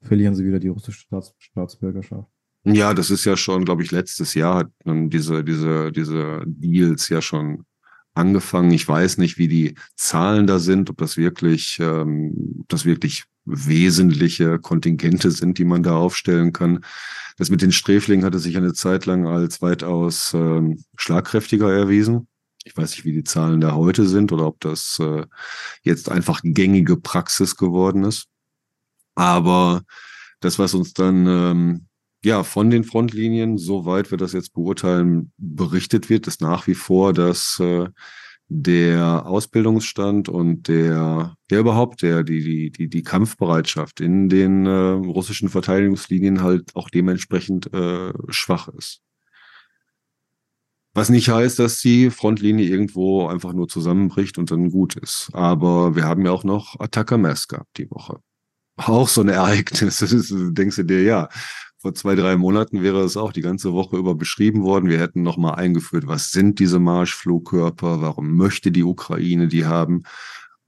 [0.00, 2.28] verlieren sie wieder die russische Staats Staatsbürgerschaft.
[2.64, 7.20] Ja, das ist ja schon, glaube ich, letztes Jahr hat diese, diese, diese Deals ja
[7.20, 7.64] schon
[8.14, 8.70] angefangen.
[8.72, 13.24] Ich weiß nicht, wie die Zahlen da sind, ob das wirklich, ähm, ob das wirklich
[13.44, 16.84] wesentliche Kontingente sind, die man da aufstellen kann.
[17.38, 22.28] Das mit den Sträflingen hatte sich eine Zeit lang als weitaus ähm, schlagkräftiger erwiesen.
[22.64, 25.24] Ich weiß nicht, wie die Zahlen da heute sind oder ob das äh,
[25.82, 28.26] jetzt einfach gängige Praxis geworden ist.
[29.14, 29.82] Aber
[30.40, 31.86] das, was uns dann ähm,
[32.24, 37.12] ja von den Frontlinien, soweit wir das jetzt beurteilen, berichtet wird, ist nach wie vor,
[37.12, 37.88] dass äh,
[38.48, 44.70] der Ausbildungsstand und der, der überhaupt, der, die, die, die, die Kampfbereitschaft in den äh,
[44.70, 49.00] russischen Verteidigungslinien halt auch dementsprechend äh, schwach ist.
[50.94, 55.30] Was nicht heißt, dass die Frontlinie irgendwo einfach nur zusammenbricht und dann gut ist.
[55.32, 58.20] Aber wir haben ja auch noch Attacker Mass gehabt die Woche.
[58.76, 60.02] Auch so ein Ereignis.
[60.02, 61.28] Ist, denkst du dir, ja,
[61.82, 64.88] vor zwei, drei Monaten wäre es auch die ganze Woche über beschrieben worden.
[64.88, 70.04] Wir hätten nochmal eingeführt, was sind diese Marschflugkörper, warum möchte die Ukraine die haben.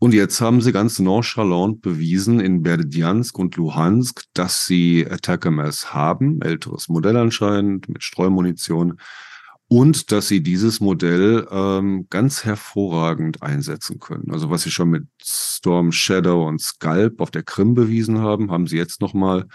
[0.01, 5.95] Und jetzt haben sie ganz nonchalant bewiesen in Berdjansk und Luhansk, dass sie Attacker Mass
[5.95, 8.99] haben, älteres Modell anscheinend mit Streumunition,
[9.69, 14.31] und dass sie dieses Modell ähm, ganz hervorragend einsetzen können.
[14.31, 18.67] Also was sie schon mit Storm Shadow und Scalp auf der Krim bewiesen haben, haben
[18.67, 19.47] sie jetzt nochmal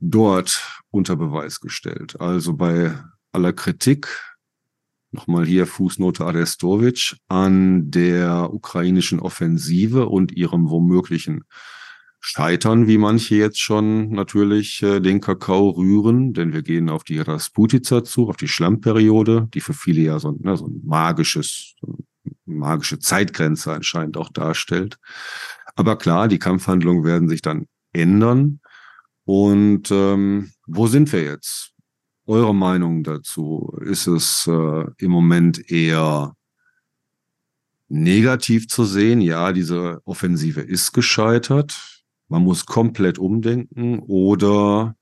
[0.00, 2.20] dort unter Beweis gestellt.
[2.20, 2.94] Also bei
[3.32, 4.08] aller Kritik,
[5.10, 11.44] nochmal hier Fußnote Arestovic, an der ukrainischen Offensive und ihrem womöglichen
[12.26, 17.18] Scheitern, wie manche jetzt schon natürlich äh, den Kakao rühren, denn wir gehen auf die
[17.18, 21.86] Rasputica zu, auf die Schlammperiode, die für viele ja so, ne, so ein magisches, so
[21.88, 21.98] eine
[22.46, 24.96] magische Zeitgrenze anscheinend auch darstellt.
[25.76, 28.60] Aber klar, die Kampfhandlungen werden sich dann ändern.
[29.24, 31.72] Und ähm, wo sind wir jetzt?
[32.26, 33.76] Eure Meinung dazu?
[33.82, 36.34] Ist es äh, im Moment eher
[37.88, 44.96] negativ zu sehen, ja, diese Offensive ist gescheitert, man muss komplett umdenken oder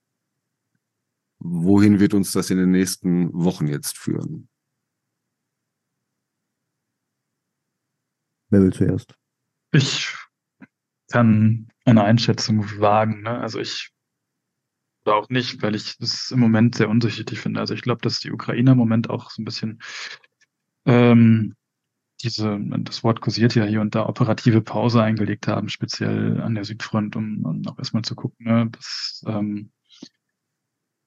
[1.39, 4.49] wohin wird uns das in den nächsten Wochen jetzt führen?
[8.51, 9.15] Wer will zuerst?
[9.73, 10.15] Ich
[11.11, 13.23] kann eine Einschätzung wagen.
[13.23, 13.41] Ne?
[13.41, 13.93] Also ich
[15.05, 17.61] oder auch nicht, weil ich es im Moment sehr unsicher finde.
[17.61, 19.83] Also ich glaube, dass die Ukrainer im Moment auch so ein bisschen
[20.87, 21.55] ähm,
[22.23, 26.65] diese, das Wort kursiert ja hier und da, operative Pause eingelegt haben, speziell an der
[26.65, 29.73] Südfront, um, um auch erstmal zu gucken, ne, was ähm,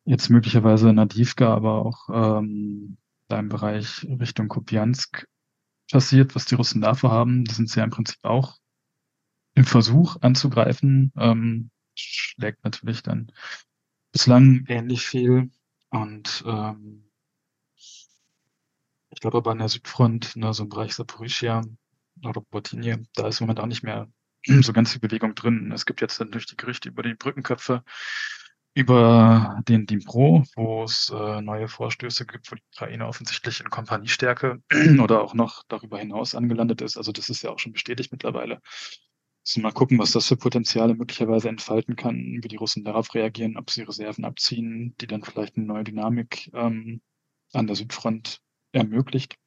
[0.04, 5.26] jetzt möglicherweise Nadivka, aber auch ähm, da im Bereich Richtung Kupiansk
[5.92, 7.46] passiert, was die Russen davor haben.
[7.46, 8.58] Die sind ja im Prinzip auch
[9.56, 13.32] im Versuch anzugreifen, ähm, schlägt natürlich dann
[14.16, 15.52] bislang ähnlich viel.
[15.90, 17.12] Und ähm,
[17.76, 21.66] ich glaube aber an der Südfront, ne, so im Bereich Saporischia
[22.24, 24.08] oder Botinie, da ist im Moment auch nicht mehr
[24.62, 25.70] so ganz die Bewegung drin.
[25.74, 27.84] Es gibt jetzt natürlich die Gerüchte über die Brückenköpfe,
[28.74, 34.64] über den Dnipro, wo es äh, neue Vorstöße gibt, wo die Ukraine offensichtlich in Kompaniestärke
[35.04, 36.96] oder auch noch darüber hinaus angelandet ist.
[36.96, 38.62] Also das ist ja auch schon bestätigt mittlerweile.
[39.46, 43.58] Müssen mal gucken, was das für Potenziale möglicherweise entfalten kann, wie die Russen darauf reagieren,
[43.58, 47.02] ob sie Reserven abziehen, die dann vielleicht eine neue Dynamik ähm,
[47.54, 48.42] an der Südfront
[48.72, 49.38] ermöglicht.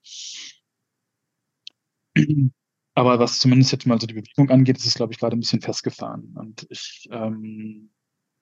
[2.95, 5.41] Aber was zumindest jetzt mal so die Bewegung angeht, ist es, glaube ich, gerade ein
[5.41, 6.35] bisschen festgefahren.
[6.37, 7.91] Und ich ähm,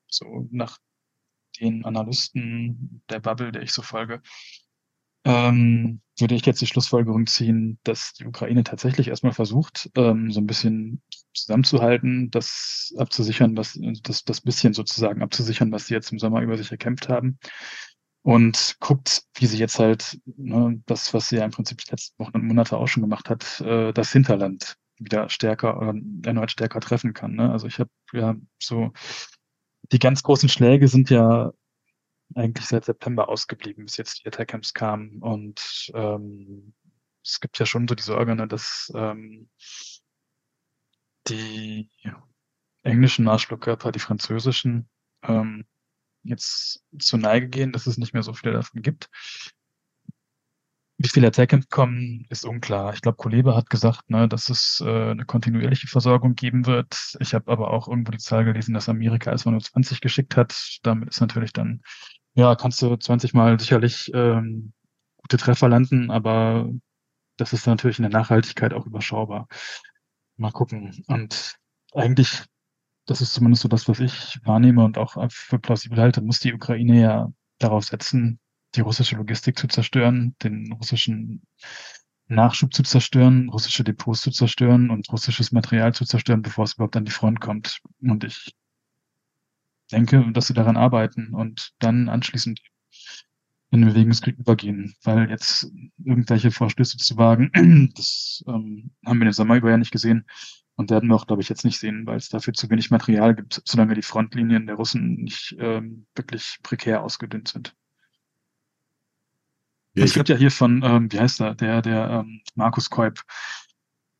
[0.08, 0.78] so nach
[1.60, 4.22] den Analysten der Bubble, der ich so folge,
[5.26, 10.40] ähm, würde ich jetzt die Schlussfolgerung ziehen, dass die Ukraine tatsächlich erstmal versucht, ähm, so
[10.40, 11.02] ein bisschen
[11.34, 16.56] zusammenzuhalten, das abzusichern, was das, das bisschen sozusagen abzusichern, was sie jetzt im Sommer über
[16.56, 17.38] sich erkämpft haben.
[18.22, 22.18] Und guckt, wie sie jetzt halt ne, das, was sie ja im Prinzip die letzten
[22.22, 26.80] Wochen und Monate auch schon gemacht hat, äh, das Hinterland wieder stärker oder erneut stärker
[26.80, 27.34] treffen kann.
[27.34, 27.50] Ne?
[27.50, 28.92] Also ich habe ja so
[29.92, 31.52] die ganz großen Schläge sind ja
[32.34, 35.22] eigentlich seit September ausgeblieben, bis jetzt die Attack-Camps kamen.
[35.22, 36.74] Und ähm,
[37.24, 39.48] es gibt ja schon so die Sorge, ne, dass ähm,
[41.28, 41.90] die
[42.82, 44.88] englischen Marschflugkörper, die französischen,
[45.22, 45.66] ähm,
[46.22, 49.10] jetzt zur Neige gehen, dass es nicht mehr so viele davon gibt.
[50.98, 52.94] Wie viele Attackcamps kommen, ist unklar.
[52.94, 57.16] Ich glaube, Kuleba hat gesagt, ne, dass es äh, eine kontinuierliche Versorgung geben wird.
[57.20, 60.78] Ich habe aber auch irgendwo die Zahl gelesen, dass Amerika erstmal nur 20 geschickt hat.
[60.82, 61.82] Damit ist natürlich dann,
[62.36, 64.72] ja, kannst du 20 Mal sicherlich ähm,
[65.16, 66.70] gute Treffer landen, aber
[67.38, 69.48] das ist natürlich in der Nachhaltigkeit auch überschaubar.
[70.36, 71.02] Mal gucken.
[71.08, 71.56] Und
[71.94, 72.44] eigentlich,
[73.06, 76.52] das ist zumindest so das, was ich wahrnehme und auch für plausibel halte, muss die
[76.52, 78.38] Ukraine ja darauf setzen,
[78.74, 81.42] die russische Logistik zu zerstören, den russischen
[82.28, 86.96] Nachschub zu zerstören, russische Depots zu zerstören und russisches Material zu zerstören, bevor es überhaupt
[86.96, 87.80] an die Front kommt.
[88.02, 88.54] Und ich
[89.92, 92.60] denke, dass sie daran arbeiten und dann anschließend
[93.70, 95.70] in den Bewegungskrieg übergehen, weil jetzt
[96.04, 97.50] irgendwelche Vorstöße zu wagen,
[97.96, 100.26] das ähm, haben wir den Sommer über ja nicht gesehen
[100.76, 103.34] und werden wir auch, glaube ich, jetzt nicht sehen, weil es dafür zu wenig Material
[103.34, 107.74] gibt, solange die Frontlinien der Russen nicht ähm, wirklich prekär ausgedünnt sind.
[109.94, 113.22] Ja, es gibt ja hier von, ähm, wie heißt er, der, der ähm, Markus Keub,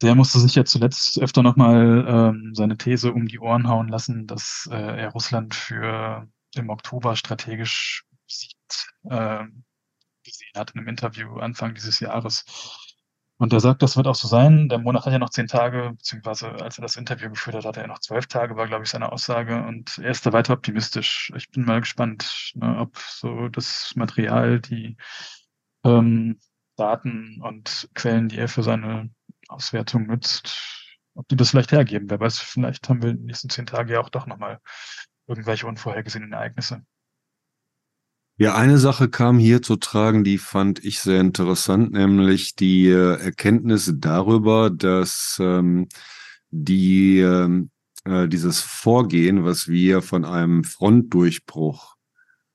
[0.03, 4.27] der musste sich ja zuletzt öfter nochmal ähm, seine These um die Ohren hauen lassen,
[4.27, 9.45] dass äh, er Russland für im Oktober strategisch sieht, äh,
[10.25, 12.45] gesehen hat in einem Interview Anfang dieses Jahres.
[13.39, 14.69] Und er sagt, das wird auch so sein.
[14.71, 17.83] Der Monat hat ja noch zehn Tage, beziehungsweise als er das Interview geführt hat, hatte
[17.83, 19.63] er noch zwölf Tage, war, glaube ich, seine Aussage.
[19.63, 21.31] Und er ist da weiter optimistisch.
[21.37, 24.97] Ich bin mal gespannt, ne, ob so das Material, die
[25.85, 26.41] ähm,
[26.77, 29.11] Daten und Quellen, die er für seine
[29.49, 32.11] Auswertung nutzt, ob die das vielleicht hergeben.
[32.11, 34.61] Wer weiß, vielleicht haben wir in den nächsten zehn Tagen ja auch doch nochmal
[35.27, 36.83] irgendwelche unvorhergesehenen Ereignisse.
[38.39, 43.19] Ja, eine Sache kam hier zu tragen, die fand ich sehr interessant, nämlich die äh,
[43.19, 45.89] Erkenntnis darüber, dass ähm,
[46.51, 47.71] die, ähm,
[48.05, 51.96] äh, dieses Vorgehen, was wir von einem Frontdurchbruch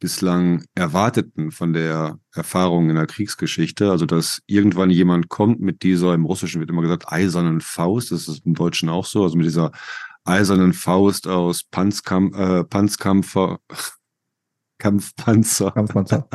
[0.01, 3.89] bislang erwarteten von der Erfahrung in der Kriegsgeschichte.
[3.89, 8.27] Also, dass irgendwann jemand kommt mit dieser, im Russischen wird immer gesagt, eisernen Faust, das
[8.27, 9.71] ist im Deutschen auch so, also mit dieser
[10.25, 13.59] eisernen Faust aus Panzkampf, äh, Panzkampfer,
[14.81, 15.69] Kampfpanzer.
[15.71, 16.27] Kampfpanzer.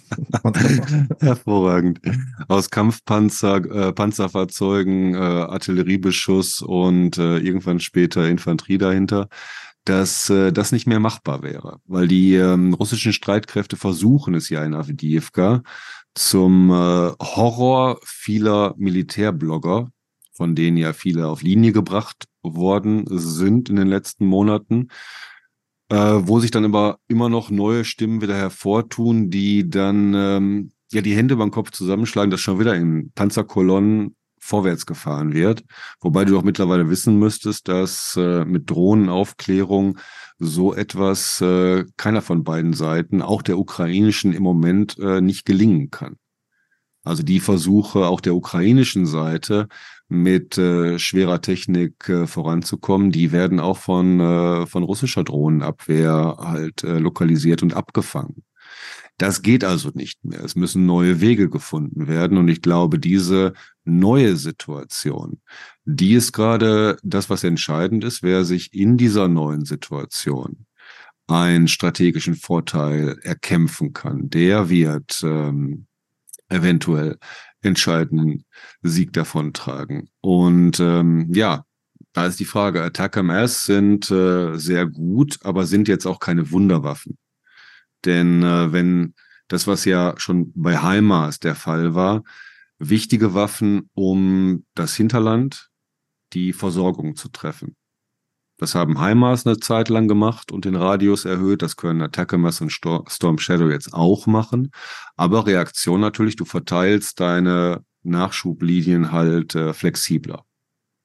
[1.20, 2.00] Hervorragend.
[2.48, 9.28] Aus Kampfpanzer, äh, Panzerfahrzeugen, äh, Artilleriebeschuss und äh, irgendwann später Infanterie dahinter
[9.84, 14.64] dass äh, das nicht mehr machbar wäre, weil die ähm, russischen Streitkräfte versuchen es ja
[14.64, 15.62] in Avdiivka
[16.14, 19.88] zum äh, Horror vieler Militärblogger
[20.34, 24.88] von denen ja viele auf Linie gebracht worden sind in den letzten Monaten,
[25.88, 31.00] äh, wo sich dann aber immer noch neue Stimmen wieder hervortun, die dann ähm, ja
[31.00, 35.64] die Hände beim Kopf zusammenschlagen, dass schon wieder in Panzerkolonnen vorwärts gefahren wird.
[36.00, 39.98] Wobei du doch mittlerweile wissen müsstest, dass äh, mit Drohnenaufklärung
[40.38, 45.90] so etwas äh, keiner von beiden Seiten, auch der ukrainischen, im Moment äh, nicht gelingen
[45.90, 46.16] kann.
[47.04, 49.68] Also die Versuche auch der ukrainischen Seite
[50.08, 56.84] mit äh, schwerer Technik äh, voranzukommen, die werden auch von, äh, von russischer Drohnenabwehr halt
[56.84, 58.44] äh, lokalisiert und abgefangen.
[59.18, 60.42] Das geht also nicht mehr.
[60.42, 62.36] Es müssen neue Wege gefunden werden.
[62.36, 63.52] Und ich glaube, diese
[63.84, 65.40] neue Situation,
[65.84, 70.66] die ist gerade das, was entscheidend ist, wer sich in dieser neuen Situation
[71.26, 75.86] einen strategischen Vorteil erkämpfen kann, der wird ähm,
[76.48, 77.18] eventuell
[77.62, 78.44] entscheidenden
[78.82, 80.10] Sieg davontragen.
[80.20, 81.64] Und ähm, ja,
[82.12, 86.50] da ist die Frage, Attack MS sind äh, sehr gut, aber sind jetzt auch keine
[86.50, 87.16] Wunderwaffen.
[88.04, 89.14] Denn äh, wenn
[89.48, 92.22] das, was ja schon bei HIMARS der Fall war,
[92.78, 95.70] wichtige Waffen, um das Hinterland,
[96.32, 97.76] die Versorgung zu treffen.
[98.56, 101.60] Das haben HIMARS eine Zeit lang gemacht und den Radius erhöht.
[101.62, 104.70] Das können Attackers und Storm Shadow jetzt auch machen.
[105.16, 110.44] Aber Reaktion natürlich, du verteilst deine Nachschublinien halt äh, flexibler.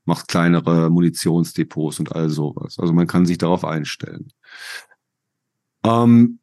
[0.06, 2.78] Machst kleinere Munitionsdepots und all sowas.
[2.78, 4.32] Also man kann sich darauf einstellen.
[5.84, 6.40] Ähm,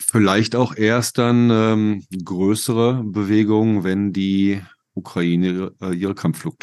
[0.00, 4.62] vielleicht auch erst dann ähm, größere Bewegungen, wenn die
[4.94, 6.56] Ukraine äh, ihre Kampfflug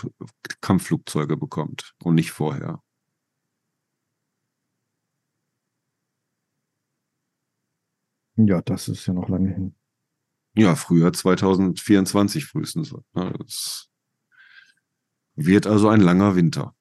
[0.62, 2.82] Kampfflugzeuge bekommt und nicht vorher.
[8.36, 9.76] Ja, das ist ja noch lange hin.
[10.56, 12.94] Ja, früher 2024 frühestens.
[13.14, 13.90] Das
[15.36, 16.77] wird also ein langer Winter.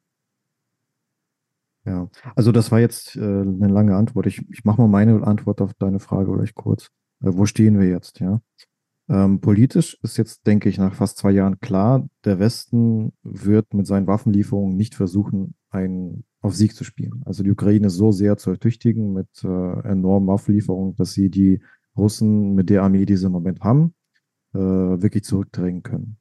[1.87, 4.27] Ja, also das war jetzt äh, eine lange Antwort.
[4.27, 6.91] Ich, ich mache mal meine Antwort auf deine Frage gleich kurz.
[7.23, 8.41] Äh, wo stehen wir jetzt, ja?
[9.09, 13.87] Ähm, politisch ist jetzt, denke ich, nach fast zwei Jahren klar, der Westen wird mit
[13.87, 17.23] seinen Waffenlieferungen nicht versuchen, einen auf Sieg zu spielen.
[17.25, 21.61] Also die Ukraine so sehr zu ertüchtigen mit äh, enormen Waffenlieferungen, dass sie die
[21.97, 23.95] Russen mit der Armee, die sie im Moment haben,
[24.55, 26.19] äh, wirklich zurückdrängen können.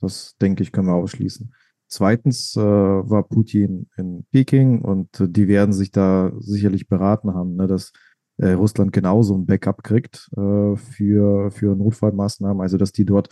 [0.00, 1.54] Das, denke ich, können wir ausschließen.
[1.88, 7.66] Zweitens äh, war Putin in Peking und die werden sich da sicherlich beraten haben, ne,
[7.66, 7.92] dass
[8.38, 13.28] äh, Russland genauso ein Backup kriegt äh, für, für Notfallmaßnahmen, also dass die dort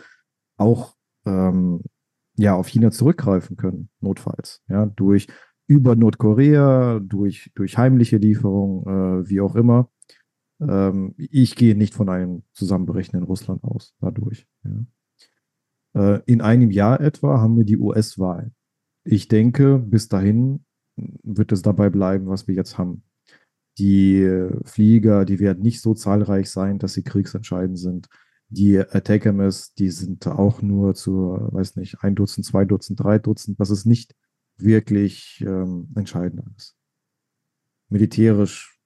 [0.57, 0.95] auch
[1.25, 1.81] ähm,
[2.37, 5.27] ja, auf China zurückgreifen können, notfalls, ja, durch
[5.67, 9.89] über Nordkorea, durch, durch heimliche Lieferung, äh, wie auch immer.
[10.61, 14.47] Ähm, ich gehe nicht von einem Zusammenbrechen in Russland aus, dadurch.
[15.95, 18.51] Äh, in einem Jahr etwa haben wir die US-Wahl.
[19.03, 20.65] Ich denke, bis dahin
[20.95, 23.03] wird es dabei bleiben, was wir jetzt haben.
[23.77, 28.07] Die Flieger, die werden nicht so zahlreich sein, dass sie kriegsentscheidend sind.
[28.47, 33.59] Die Attack-MS, die sind auch nur zu, weiß nicht, ein Dutzend, zwei Dutzend, drei Dutzend.
[33.59, 34.15] Das ist nicht
[34.57, 36.77] wirklich ähm, entscheidend alles.
[37.89, 38.79] Militärisch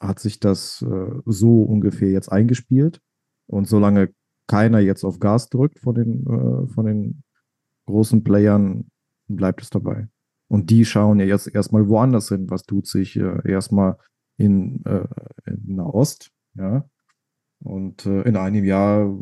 [0.00, 3.00] hat sich das äh, so ungefähr jetzt eingespielt.
[3.46, 4.12] Und solange
[4.46, 7.22] keiner jetzt auf Gas drückt von den, äh, von den
[7.86, 8.90] großen Playern,
[9.28, 10.08] bleibt es dabei.
[10.48, 12.50] Und die schauen ja jetzt erstmal woanders hin.
[12.50, 13.96] Was tut sich äh, erstmal
[14.36, 15.06] in, äh,
[15.46, 16.88] in Nahost, ja.
[17.60, 19.12] Und äh, in einem Jahr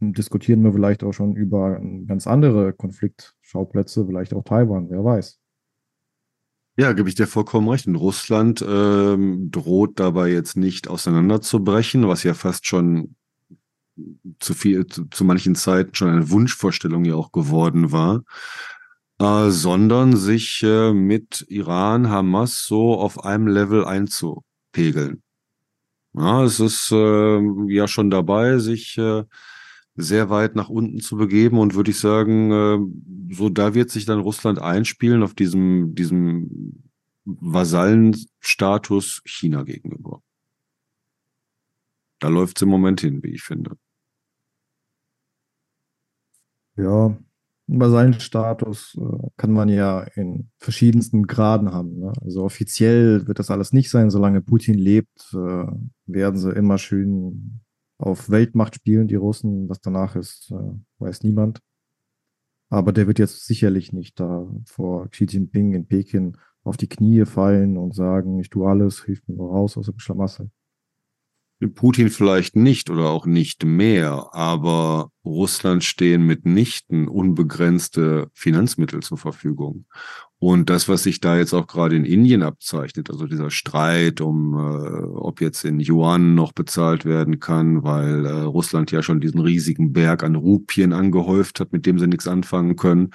[0.00, 5.38] diskutieren wir vielleicht auch schon über ganz andere Konfliktschauplätze, vielleicht auch Taiwan, wer weiß.
[6.76, 7.86] Ja, gebe ich dir vollkommen recht.
[7.86, 13.14] Und Russland ähm, droht dabei jetzt nicht auseinanderzubrechen, was ja fast schon
[14.40, 18.24] zu viel, zu, zu manchen Zeiten schon eine Wunschvorstellung ja auch geworden war,
[19.18, 25.22] äh, sondern sich äh, mit Iran, Hamas so auf einem Level einzupegeln.
[26.14, 29.24] Ja, es ist äh, ja schon dabei, sich äh,
[29.96, 34.06] sehr weit nach unten zu begeben und würde ich sagen, äh, so da wird sich
[34.06, 36.82] dann Russland einspielen auf diesem, diesem
[37.24, 40.22] Vasallenstatus China gegenüber.
[42.18, 43.76] Da läuft es im Moment hin, wie ich finde.
[46.76, 47.16] Ja,
[47.66, 51.98] Vasallenstatus äh, kann man ja in verschiedensten Graden haben.
[51.98, 52.12] Ne?
[52.20, 55.66] Also offiziell wird das alles nicht sein, solange Putin lebt, äh,
[56.06, 57.60] werden sie immer schön
[57.96, 59.68] auf Weltmacht spielen, die Russen.
[59.68, 61.60] Was danach ist, äh, weiß niemand.
[62.70, 67.24] Aber der wird jetzt sicherlich nicht da vor Xi Jinping in Peking auf die Knie
[67.24, 70.50] fallen und sagen, ich tue alles, hilf mir nur raus aus dem Schlamassel.
[71.74, 79.86] Putin vielleicht nicht oder auch nicht mehr, aber Russland stehen mitnichten unbegrenzte Finanzmittel zur Verfügung.
[80.38, 84.52] Und das, was sich da jetzt auch gerade in Indien abzeichnet, also dieser Streit um,
[84.52, 89.40] äh, ob jetzt in Yuan noch bezahlt werden kann, weil äh, Russland ja schon diesen
[89.40, 93.10] riesigen Berg an Rupien angehäuft hat, mit dem sie nichts anfangen können.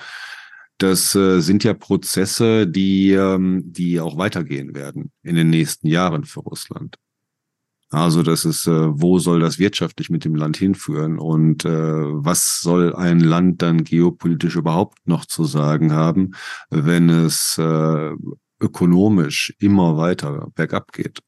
[0.80, 6.24] Das äh, sind ja Prozesse, die, ähm, die auch weitergehen werden in den nächsten Jahren
[6.24, 6.96] für Russland.
[7.92, 12.62] Also das ist, äh, wo soll das wirtschaftlich mit dem Land hinführen und äh, was
[12.62, 16.32] soll ein Land dann geopolitisch überhaupt noch zu sagen haben,
[16.70, 18.12] wenn es äh,
[18.62, 21.20] ökonomisch immer weiter bergab geht?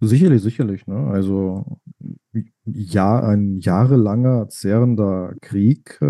[0.00, 0.84] Sicherlich, sicherlich.
[0.88, 0.96] Ne?
[0.96, 1.78] Also
[2.64, 6.06] ja, ein jahrelanger zerrender Krieg, äh,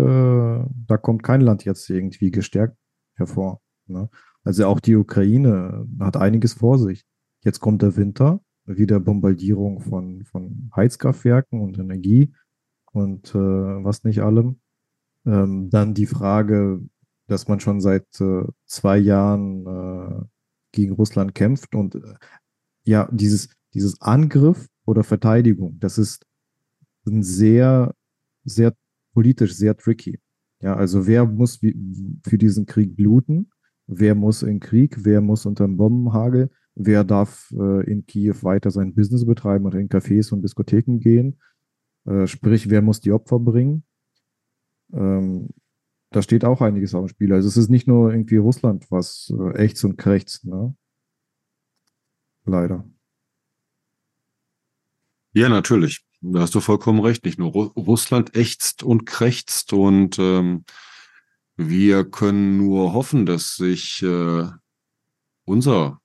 [0.87, 2.75] da kommt kein Land jetzt irgendwie gestärkt
[3.13, 3.61] hervor.
[3.85, 4.09] Ne?
[4.43, 7.05] Also auch die Ukraine hat einiges vor sich.
[7.43, 12.33] Jetzt kommt der Winter wieder Bombardierung von, von Heizkraftwerken und Energie
[12.91, 14.59] und äh, was nicht allem.
[15.25, 16.81] Ähm, dann die Frage,
[17.27, 20.25] dass man schon seit äh, zwei Jahren äh,
[20.71, 22.15] gegen Russland kämpft und äh,
[22.85, 26.25] ja, dieses, dieses Angriff oder Verteidigung, das ist
[27.05, 27.93] ein sehr,
[28.43, 28.73] sehr
[29.13, 30.19] politisch sehr tricky.
[30.59, 33.51] Ja, also wer muss für diesen Krieg bluten?
[33.85, 35.03] Wer muss in Krieg?
[35.03, 36.49] Wer muss unter dem Bombenhagel?
[36.75, 41.39] Wer darf äh, in Kiew weiter sein Business betreiben oder in Cafés und Diskotheken gehen?
[42.05, 43.83] Äh, sprich, wer muss die Opfer bringen?
[44.91, 45.49] Ähm,
[46.09, 47.33] da steht auch einiges auf dem Spiel.
[47.33, 50.75] Also es ist nicht nur irgendwie Russland, was äh, ächzt und krächzt, ne?
[52.45, 52.85] Leider.
[55.33, 56.05] Ja, natürlich.
[56.21, 57.25] Da hast du vollkommen recht.
[57.25, 60.65] Nicht nur Ru Russland ächzt und krächzt und ähm,
[61.55, 64.47] wir können nur hoffen, dass sich äh,
[65.45, 65.99] unser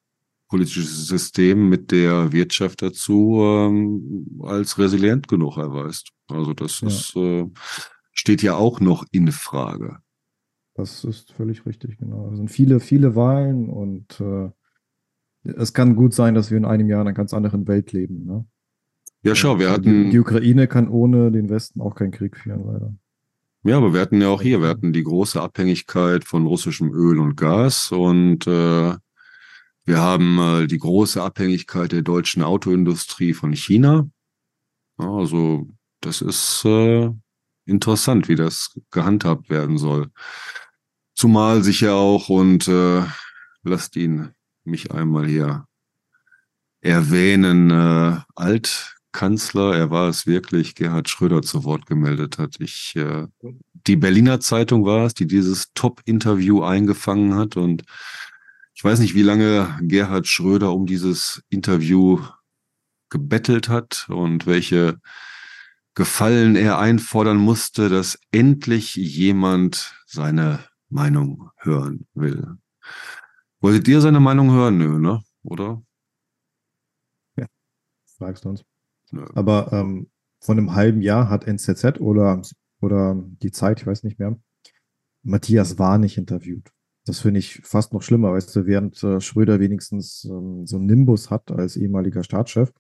[0.49, 6.11] politisches System mit der Wirtschaft dazu ähm, als resilient genug erweist.
[6.29, 6.89] Also das ja.
[6.89, 7.47] ist, äh,
[8.13, 9.99] steht ja auch noch in Frage.
[10.75, 12.31] Das ist völlig richtig, genau.
[12.31, 14.51] Es sind viele, viele Wahlen und äh,
[15.43, 18.25] es kann gut sein, dass wir in einem Jahr in einer ganz anderen Welt leben.
[18.25, 18.47] Ne?
[19.23, 20.05] Ja, schau, wir hatten.
[20.05, 22.95] Die, die Ukraine kann ohne den Westen auch keinen Krieg führen, leider.
[23.65, 27.19] Ja, aber wir hatten ja auch hier, wir hatten die große Abhängigkeit von russischem Öl
[27.19, 28.95] und Gas und äh,
[29.89, 34.07] wir haben äh, die große Abhängigkeit der deutschen Autoindustrie von China.
[34.99, 35.67] Also
[36.03, 37.11] das ist äh,
[37.65, 40.11] interessant, wie das gehandhabt werden soll.
[41.15, 43.03] Zumal sich ja auch, und äh,
[43.63, 44.29] lasst ihn
[44.65, 45.65] mich einmal hier
[46.83, 52.57] erwähnen, äh, Altkanzler, er war es wirklich, Gerhard Schröder zu Wort gemeldet hat.
[52.61, 53.27] Ich, äh,
[53.87, 57.85] die Berliner Zeitung war es, die dieses Top-Interview eingefangen hat und
[58.79, 62.23] ich weiß nicht, wie lange Gerhard Schröder um dieses Interview
[63.11, 65.01] gebettelt hat und welche
[65.97, 70.61] Gefallen er einfordern musste, dass endlich jemand seine
[70.91, 72.57] Meinung hören will.
[73.59, 74.79] Wolltet ihr seine Meinung hören?
[74.79, 75.25] Nö, ne?
[75.43, 75.83] Oder?
[77.37, 77.47] Ja,
[78.17, 78.65] fragst du uns.
[79.11, 79.27] Nö.
[79.35, 80.09] Aber ähm,
[80.39, 82.43] von einem halben Jahr hat NZZ oder,
[82.81, 84.39] oder die Zeit, ich weiß nicht mehr,
[85.25, 86.71] Matthias war nicht interviewt.
[87.09, 90.85] Das finde ich fast noch schlimmer, weißt du, während äh, Schröder wenigstens ähm, so einen
[90.85, 92.71] Nimbus hat als ehemaliger Staatschef.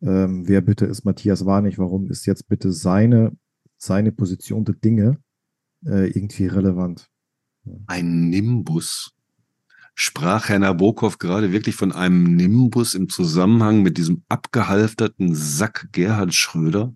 [0.00, 1.76] Ähm, wer bitte ist Matthias Warnig?
[1.76, 3.36] Warum ist jetzt bitte seine,
[3.76, 5.18] seine Position der Dinge
[5.84, 7.08] äh, irgendwie relevant?
[7.88, 9.12] Ein Nimbus.
[9.96, 16.32] Sprach Herr Nabokov gerade wirklich von einem Nimbus im Zusammenhang mit diesem abgehalfterten Sack Gerhard
[16.32, 16.94] Schröder?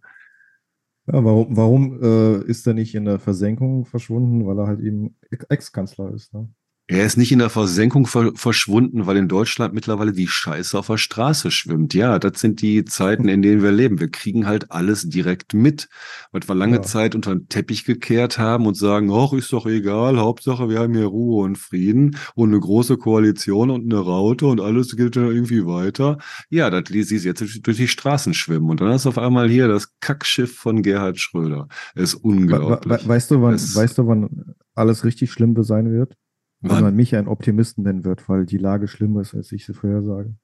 [1.06, 4.46] Ja, warum, warum äh, ist er nicht in der Versenkung verschwunden?
[4.46, 6.32] Weil er halt eben Ex-Kanzler ist.
[6.32, 6.48] Ne?
[6.92, 10.88] Er ist nicht in der Versenkung ver verschwunden, weil in Deutschland mittlerweile die Scheiße auf
[10.88, 11.94] der Straße schwimmt.
[11.94, 13.98] Ja, das sind die Zeiten, in denen wir leben.
[13.98, 15.88] Wir kriegen halt alles direkt mit,
[16.32, 16.82] was wir lange ja.
[16.82, 20.92] Zeit unter den Teppich gekehrt haben und sagen, ach, ist doch egal, Hauptsache wir haben
[20.92, 25.28] hier Ruhe und Frieden und eine große Koalition und eine Raute und alles geht dann
[25.28, 26.18] irgendwie weiter.
[26.50, 29.66] Ja, das ließ sie jetzt durch die Straßen schwimmen und dann ist auf einmal hier
[29.66, 31.68] das Kackschiff von Gerhard Schröder.
[31.94, 33.00] ist unglaublich.
[33.00, 36.16] We we weißt du, wann, weißt du, wann alles richtig schlimm sein wird?
[36.62, 39.74] Wenn man mich einen Optimisten nennen wird, weil die Lage schlimmer ist, als ich sie
[39.74, 40.34] vorhersage.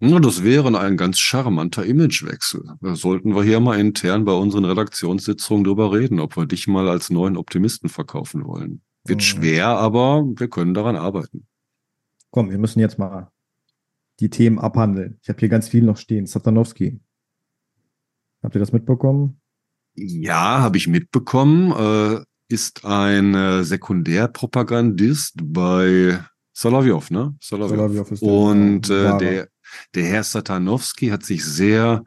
[0.00, 2.76] Ja, das wäre ein ganz charmanter Imagewechsel.
[2.80, 6.88] Da sollten wir hier mal intern bei unseren Redaktionssitzungen drüber reden, ob wir dich mal
[6.88, 8.82] als neuen Optimisten verkaufen wollen.
[9.04, 9.24] Wird mhm.
[9.24, 11.46] schwer, aber wir können daran arbeiten.
[12.30, 13.30] Komm, wir müssen jetzt mal
[14.20, 15.18] die Themen abhandeln.
[15.22, 16.26] Ich habe hier ganz viel noch stehen.
[16.26, 17.00] Satanowski.
[18.42, 19.40] Habt ihr das mitbekommen?
[19.94, 21.72] Ja, habe ich mitbekommen.
[21.72, 26.22] Äh, ist ein äh, Sekundärpropagandist bei
[26.52, 27.34] Solovyov, ne?
[27.40, 27.76] Solovyov.
[27.76, 29.48] Solovyov ist der, Und äh, der,
[29.94, 32.04] Der Herr Satanowski hat sich sehr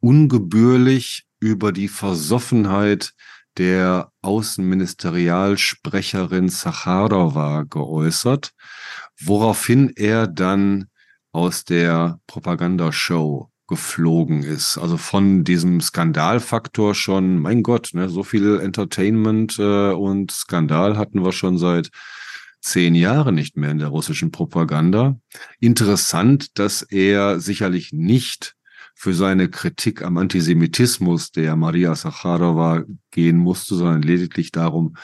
[0.00, 3.12] ungebührlich über die Versoffenheit
[3.58, 8.52] der Außenministerialsprecherin Sacharowa geäußert,
[9.20, 10.86] woraufhin er dann
[11.32, 14.76] aus der Propagandashow geflogen ist.
[14.76, 21.24] Also von diesem Skandalfaktor schon, mein Gott, ne, so viel Entertainment äh, und Skandal hatten
[21.24, 21.90] wir schon seit
[22.60, 25.18] zehn Jahren nicht mehr in der russischen Propaganda.
[25.60, 28.56] Interessant, dass er sicherlich nicht
[28.94, 34.96] für seine Kritik am Antisemitismus der Maria Sacharowa gehen musste, sondern lediglich darum,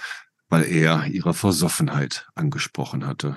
[0.49, 3.37] weil er ihre Versoffenheit angesprochen hatte.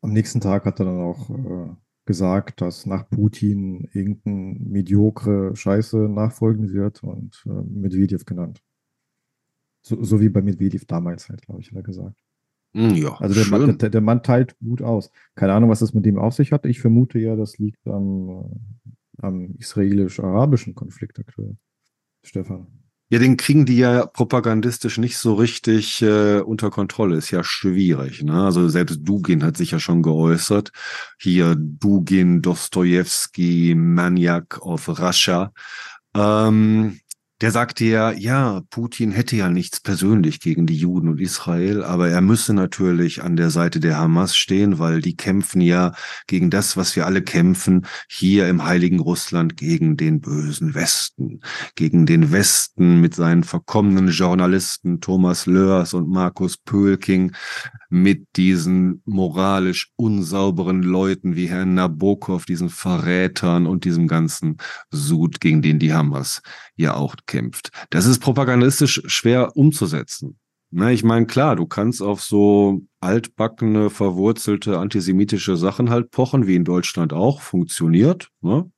[0.00, 1.76] Am nächsten Tag hat er dann auch äh,
[2.10, 8.60] gesagt, dass nach Putin irgendein mediokre Scheiße nachfolgen wird und äh, Medvedev genannt.
[9.82, 12.20] So, so, wie bei Medvedev damals halt, glaube ich, hat er gesagt.
[12.74, 15.12] Hm, ja, also der Mann, der, der, Mann teilt gut aus.
[15.36, 16.66] Keine Ahnung, was das mit dem auf sich hat.
[16.66, 21.56] Ich vermute ja, das liegt am, äh, am israelisch-arabischen Konflikt aktuell.
[22.24, 22.66] Stefan.
[23.12, 27.16] Ja, den kriegen die ja propagandistisch nicht so richtig äh, unter Kontrolle.
[27.16, 28.22] Ist ja schwierig.
[28.22, 28.44] Ne?
[28.44, 30.70] Also selbst Dugin hat sich ja schon geäußert.
[31.18, 35.52] Hier Dugin, Dostoevsky, Maniac of Russia.
[36.14, 37.00] Ähm,
[37.40, 42.10] der sagte ja, ja, Putin hätte ja nichts persönlich gegen die Juden und Israel, aber
[42.10, 45.92] er müsse natürlich an der Seite der Hamas stehen, weil die kämpfen ja
[46.26, 51.40] gegen das, was wir alle kämpfen, hier im heiligen Russland gegen den bösen Westen,
[51.76, 57.32] gegen den Westen mit seinen verkommenen Journalisten Thomas Lörs und Markus Pölking,
[57.90, 64.56] mit diesen moralisch unsauberen Leuten wie Herrn Nabokov, diesen Verrätern und diesem ganzen
[64.90, 66.40] Sud, gegen den die Hamas
[66.76, 67.70] ja auch kämpft.
[67.90, 70.38] Das ist propagandistisch schwer umzusetzen.
[70.70, 76.54] Na, ich meine, klar, du kannst auf so altbackene, verwurzelte antisemitische Sachen halt pochen, wie
[76.54, 78.28] in Deutschland auch, funktioniert.
[78.40, 78.70] Ne?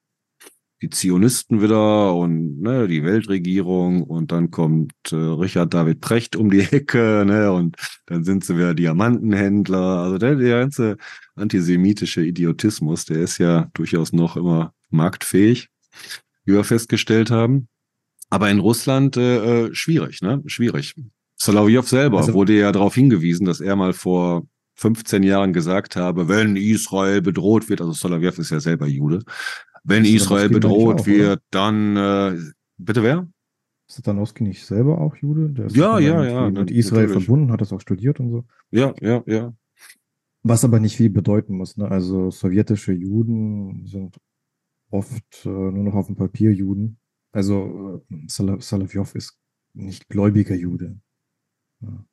[0.82, 6.50] Die Zionisten wieder und ne, die Weltregierung und dann kommt äh, Richard David Precht um
[6.50, 7.76] die Ecke ne, und
[8.06, 9.78] dann sind sie wieder Diamantenhändler.
[9.78, 10.96] Also der, der ganze
[11.36, 15.68] antisemitische Idiotismus, der ist ja durchaus noch immer marktfähig,
[16.44, 17.68] wie wir festgestellt haben.
[18.28, 20.42] Aber in Russland äh, äh, schwierig, ne?
[20.46, 20.94] Schwierig.
[21.36, 26.28] Solovyov selber also, wurde ja darauf hingewiesen, dass er mal vor 15 Jahren gesagt habe,
[26.28, 29.22] wenn Israel bedroht wird, also Solovyov ist ja selber Jude,
[29.84, 31.42] wenn Israel bedroht auch, wird, oder?
[31.50, 32.38] dann äh,
[32.78, 33.28] bitte wer?
[33.88, 35.68] Satanowski nicht selber auch Jude?
[35.74, 36.50] ja, ja, ja.
[36.50, 37.24] Mit Israel natürlich.
[37.24, 38.44] verbunden, hat das auch studiert und so.
[38.70, 39.54] Ja, ja, ja.
[40.42, 41.76] Was aber nicht viel bedeuten muss.
[41.76, 41.88] Ne?
[41.88, 44.18] Also sowjetische Juden sind
[44.90, 46.98] oft äh, nur noch auf dem Papier Juden.
[47.32, 49.38] Also äh, Salavjov ist
[49.74, 50.98] nicht gläubiger Jude.
[51.80, 52.04] Ja.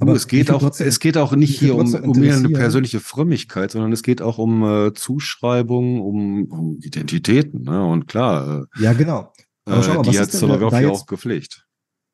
[0.00, 3.70] Aber es geht auch, trotzdem, es geht auch nicht hier um, um eine persönliche Frömmigkeit,
[3.70, 7.62] sondern es geht auch um äh, Zuschreibungen, um, um Identitäten.
[7.62, 7.86] Ne?
[7.86, 9.32] Und klar, äh, ja genau.
[9.66, 11.66] Aber schau mal, die hat Salavjov ja auch gepflegt.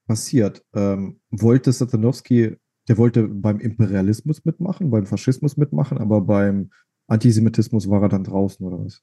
[0.06, 0.64] Passiert.
[0.74, 2.56] Ähm, wollte Satanowski,
[2.88, 6.70] der wollte beim Imperialismus mitmachen, beim Faschismus mitmachen, aber beim
[7.08, 9.02] Antisemitismus war er dann draußen oder was?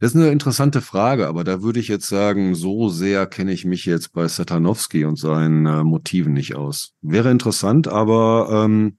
[0.00, 3.64] Das ist eine interessante Frage, aber da würde ich jetzt sagen, so sehr kenne ich
[3.64, 6.94] mich jetzt bei Satanowski und seinen äh, Motiven nicht aus.
[7.02, 8.98] Wäre interessant, aber ähm,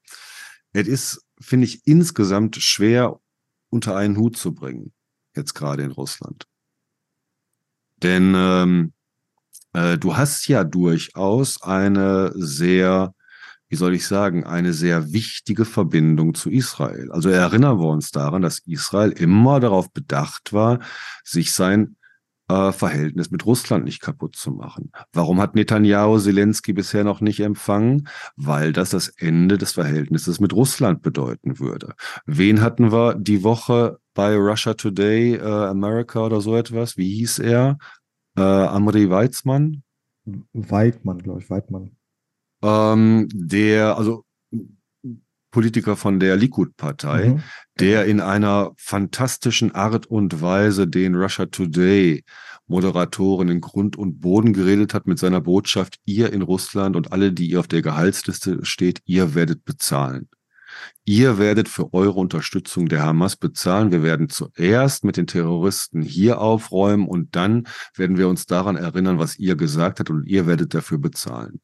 [0.73, 3.19] es ist, finde ich, insgesamt schwer
[3.69, 4.91] unter einen Hut zu bringen,
[5.35, 6.47] jetzt gerade in Russland.
[8.03, 8.93] Denn ähm,
[9.73, 13.13] äh, du hast ja durchaus eine sehr
[13.69, 17.11] wie soll ich sagen, eine sehr wichtige Verbindung zu Israel.
[17.11, 20.79] Also erinnern wir uns daran, dass Israel immer darauf bedacht war,
[21.23, 21.95] sich sein
[22.47, 24.91] äh, Verhältnis mit Russland nicht kaputt zu machen.
[25.13, 28.07] Warum hat Netanyahu Zelensky bisher noch nicht empfangen?
[28.35, 31.93] Weil das das Ende des Verhältnisses mit Russland bedeuten würde.
[32.25, 36.97] Wen hatten wir die Woche bei Russia Today, äh, America oder so etwas?
[36.97, 37.77] Wie hieß er?
[38.35, 39.83] Äh, Amri Weizmann?
[40.53, 41.91] Weidmann, glaube ich, Weidmann
[42.61, 44.25] ähm, der, also
[45.51, 47.43] Politiker von der Likud-Partei, mhm.
[47.79, 52.23] der in einer fantastischen Art und Weise den Russia Today
[52.67, 57.33] Moderatoren in Grund und Boden geredet hat mit seiner Botschaft, ihr in Russland und alle,
[57.33, 60.29] die ihr auf der Gehaltsliste steht, ihr werdet bezahlen.
[61.03, 63.91] Ihr werdet für eure Unterstützung der Hamas bezahlen.
[63.91, 69.17] Wir werden zuerst mit den Terroristen hier aufräumen und dann werden wir uns daran erinnern,
[69.17, 71.59] was ihr gesagt habt und ihr werdet dafür bezahlen.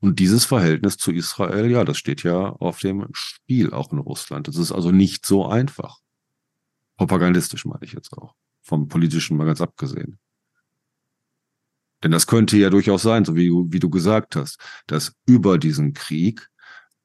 [0.00, 4.48] Und dieses Verhältnis zu Israel, ja, das steht ja auf dem Spiel auch in Russland.
[4.48, 5.98] Das ist also nicht so einfach.
[6.96, 8.34] Propagandistisch meine ich jetzt auch.
[8.62, 10.18] Vom politischen mal ganz abgesehen.
[12.02, 15.94] Denn das könnte ja durchaus sein, so wie, wie du gesagt hast, dass über diesen
[15.94, 16.48] Krieg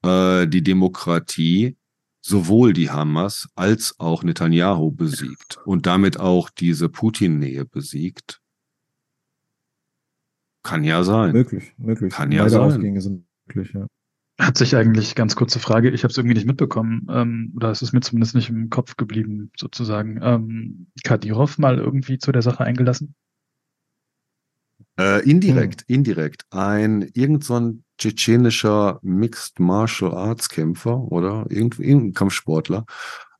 [0.02, 1.76] äh, die Demokratie
[2.20, 8.40] sowohl die Hamas als auch Netanyahu besiegt und damit auch diese Putin-Nähe besiegt.
[10.62, 11.32] Kann ja sein.
[11.32, 12.12] Möglich, möglich.
[12.12, 12.60] Kann ja Beide sein.
[12.60, 13.86] Ausgänge sind möglich, ja.
[14.38, 17.82] Hat sich eigentlich, ganz kurze Frage, ich habe es irgendwie nicht mitbekommen, ähm, oder es
[17.82, 20.18] ist mir zumindest nicht im Kopf geblieben, sozusagen.
[20.22, 23.14] Ähm, Kadyrov mal irgendwie zu der Sache eingelassen?
[24.98, 26.46] Äh, indirekt, indirekt.
[26.50, 32.86] Ein irgend so ein tschetschenischer Mixed Martial Arts Kämpfer oder irgend, irgendein Kampfsportler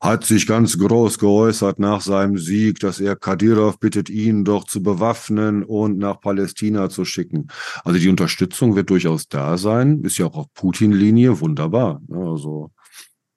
[0.01, 4.81] hat sich ganz groß geäußert nach seinem Sieg, dass er Kadyrov bittet, ihn doch zu
[4.81, 7.47] bewaffnen und nach Palästina zu schicken.
[7.83, 12.01] Also die Unterstützung wird durchaus da sein, ist ja auch auf Putin-Linie, wunderbar.
[12.11, 12.71] Also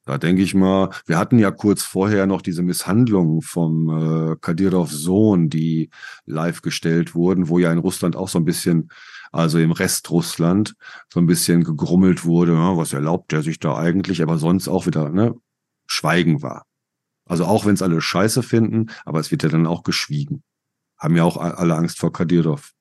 [0.07, 4.93] da denke ich mal, wir hatten ja kurz vorher noch diese Misshandlungen vom äh, Kadyrovs
[4.93, 5.91] Sohn, die
[6.25, 8.89] live gestellt wurden, wo ja in Russland auch so ein bisschen,
[9.33, 10.75] also im Rest Russland,
[11.13, 14.87] so ein bisschen gegrummelt wurde, ja, was erlaubt er sich da eigentlich, aber sonst auch
[14.87, 15.35] wieder, ne,
[15.87, 16.67] Schweigen war.
[17.27, 20.43] Also auch wenn es alle scheiße finden, aber es wird ja dann auch geschwiegen.
[20.99, 22.73] Haben ja auch alle Angst vor Kadyrov.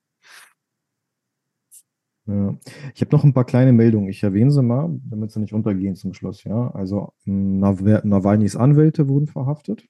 [2.26, 2.58] Ja.
[2.95, 4.08] Ich habe noch ein paar kleine Meldungen.
[4.08, 6.43] Ich erwähne sie mal, damit sie nicht untergehen zum Schluss.
[6.43, 9.86] Ja, also Nav- Nawalnys Anwälte wurden verhaftet.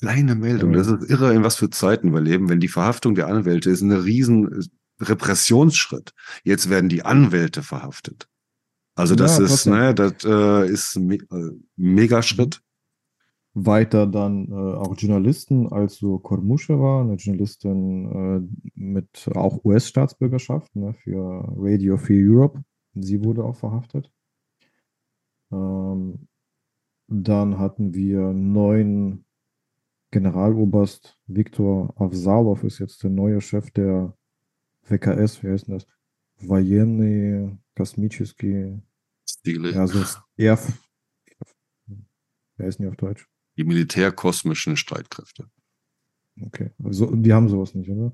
[0.00, 3.28] Kleine Meldung, das ist irre, in was für Zeiten wir leben, wenn die Verhaftung der
[3.28, 4.68] Anwälte ist ein riesen
[5.00, 6.12] Repressionsschritt.
[6.42, 8.28] Jetzt werden die Anwälte verhaftet.
[8.94, 12.60] Also das Ja, ist, ne, das äh, ist ein me äh, Megaschritt.
[13.56, 21.44] Weiter dann äh, auch Journalisten, also Kormuschewa, eine Journalistin äh, mit auch US-Staatsbürgerschaft ne, für
[21.56, 22.64] Radio Free Europe.
[22.94, 24.10] Sie wurde auch verhaftet.
[25.52, 26.26] Ähm,
[27.06, 29.24] dann hatten wir neuen
[30.10, 34.16] Generaloberst Viktor Avsalov ist jetzt der neue Chef der
[34.88, 35.86] WKS, wie heißt denn das?
[36.43, 38.81] Военные космические,
[39.45, 40.57] Die, ja, so ist er,
[42.57, 43.27] wer ist denn die auf Deutsch?
[43.57, 45.49] die militärkosmischen Streitkräfte.
[46.41, 48.13] Okay, also die haben sowas nicht, oder?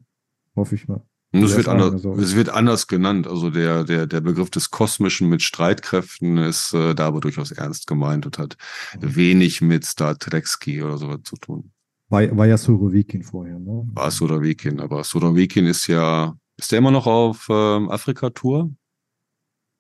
[0.55, 1.05] Hoffe ich mal.
[1.31, 2.21] Und es Ja, wird, ist eine anders, Sorge.
[2.23, 3.27] es wird anders genannt.
[3.27, 7.85] Also der, der, der Begriff des Kosmischen mit Streitkräften ist äh, da aber durchaus ernst
[7.85, 8.57] gemeint und hat
[8.99, 11.71] wenig mit Star Trekski oder sowas zu tun.
[12.09, 13.87] War, war ja Surovikin vorher, ne?
[13.93, 18.70] War Surovikin, aber Surovikin ist ja, ist der immer noch auf ähm, Afrika-Tour?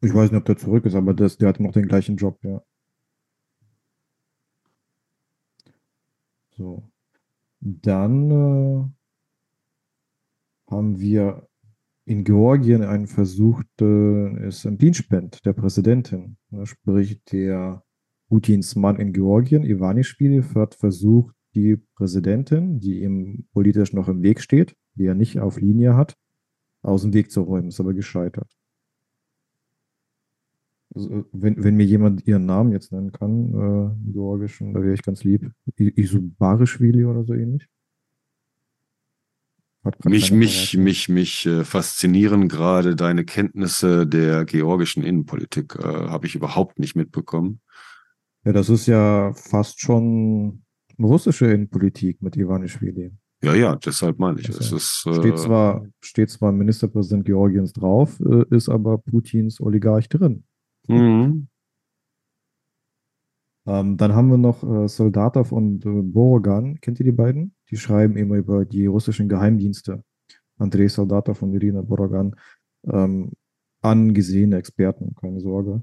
[0.02, 2.38] Ich weiß nicht, ob der zurück ist, aber das, der hat noch den gleichen Job,
[2.42, 2.62] ja.
[6.56, 6.82] So.
[7.60, 8.84] Dann äh,
[10.70, 11.46] haben wir
[12.06, 16.38] in Georgien einen versuchten ist Impeachment der Präsidentin.
[16.50, 17.84] Ne, sprich, der
[18.28, 24.40] Putins Mann in Georgien, Iwanischvili, hat versucht, die Präsidentin, die ihm politisch noch im Weg
[24.40, 26.16] steht, die er nicht auf Linie hat,
[26.82, 28.50] aus dem Weg zu räumen, ist aber gescheitert.
[30.94, 35.02] Also, wenn, wenn mir jemand ihren Namen jetzt nennen kann, äh, Georgischen, da wäre ich
[35.02, 35.50] ganz lieb.
[35.78, 37.68] I- Isubarischvili oder so ähnlich.
[40.04, 40.84] Mich, mich, parat.
[40.84, 45.76] mich, mich äh, faszinieren gerade deine Kenntnisse der georgischen Innenpolitik.
[45.76, 47.60] Äh, Habe ich überhaupt nicht mitbekommen.
[48.44, 50.64] Ja, das ist ja fast schon
[50.98, 53.12] russische Innenpolitik mit Ivanischvili.
[53.42, 54.48] Ja, ja, deshalb meine ich.
[54.48, 59.60] Also, Es ist, äh, Steht zwar, steht zwar Ministerpräsident Georgiens drauf, äh, ist aber Putins
[59.60, 60.44] Oligarch drin.
[60.88, 61.48] mhm.
[63.66, 66.80] Ähm, dann haben wir noch äh, Soldatov und äh, Borogan.
[66.80, 67.54] Kennt ihr die beiden?
[67.70, 70.02] Die schreiben immer über die russischen Geheimdienste.
[70.58, 72.34] Andrei Soldatov und Irina Borogan.
[72.84, 73.32] Ähm,
[73.82, 75.82] angesehene Experten, keine Sorge.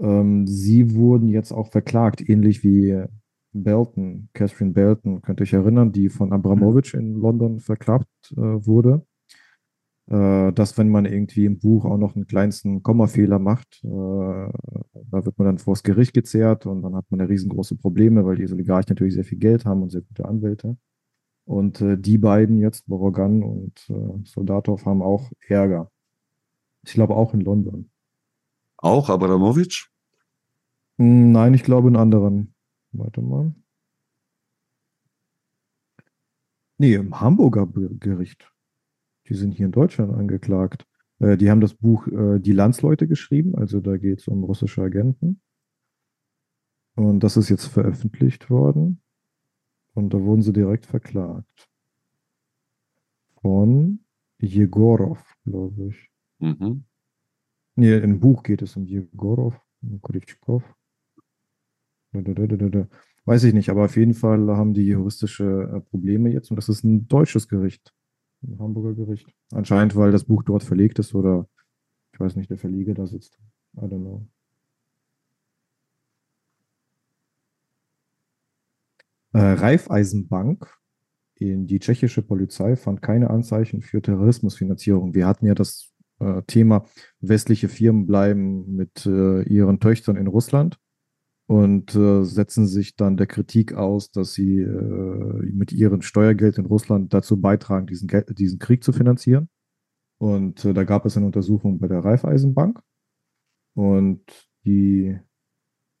[0.00, 3.04] Ähm, sie wurden jetzt auch verklagt, ähnlich wie
[3.52, 9.04] Belton, Catherine Belton, könnt ihr euch erinnern, die von Abramowitsch in London verklagt äh, wurde.
[10.10, 15.24] Äh, dass, wenn man irgendwie im Buch auch noch einen kleinsten Kommafehler macht, äh, da
[15.24, 18.50] wird man dann vors Gericht gezerrt und dann hat man ja riesengroße Probleme, weil die
[18.50, 20.76] Oligarchen natürlich sehr viel Geld haben und sehr gute Anwälte.
[21.44, 25.90] Und äh, die beiden jetzt, Borogan und äh, Soldatov, haben auch Ärger.
[26.84, 27.90] Ich glaube auch in London.
[28.76, 29.88] Auch Abramowitsch?
[30.98, 32.51] Hm, Nein, ich glaube in anderen.
[32.92, 33.54] Warte mal.
[36.78, 38.52] Nee, im Hamburger Gericht.
[39.28, 40.86] Die sind hier in Deutschland angeklagt.
[41.20, 44.82] Äh, die haben das Buch äh, Die Landsleute geschrieben, also da geht es um russische
[44.82, 45.40] Agenten.
[46.94, 49.00] Und das ist jetzt veröffentlicht worden.
[49.94, 51.70] Und da wurden sie direkt verklagt.
[53.40, 54.04] Von
[54.38, 56.10] Jegorov, glaube ich.
[56.38, 56.84] Mhm.
[57.76, 60.62] Nee, im Buch geht es um Jegorov, um Krivchkov.
[63.24, 66.68] Weiß ich nicht, aber auf jeden Fall haben die juristische äh, Probleme jetzt und das
[66.68, 67.94] ist ein deutsches Gericht,
[68.42, 69.28] ein Hamburger Gericht.
[69.52, 71.48] Anscheinend, weil das Buch dort verlegt ist oder
[72.12, 73.38] ich weiß nicht, der Verleger da sitzt.
[73.76, 74.26] I don't know.
[79.32, 80.68] Äh, Raiffeisenbank
[81.36, 85.14] in die tschechische Polizei fand keine Anzeichen für Terrorismusfinanzierung.
[85.14, 86.84] Wir hatten ja das äh, Thema,
[87.20, 90.78] westliche Firmen bleiben mit äh, ihren Töchtern in Russland
[91.46, 96.66] und äh, setzen sich dann der Kritik aus, dass sie äh, mit ihrem Steuergeld in
[96.66, 99.48] Russland dazu beitragen, diesen, diesen Krieg zu finanzieren.
[100.18, 102.80] Und äh, da gab es eine Untersuchung bei der Raiffeisenbank.
[103.74, 104.22] Und
[104.64, 105.18] die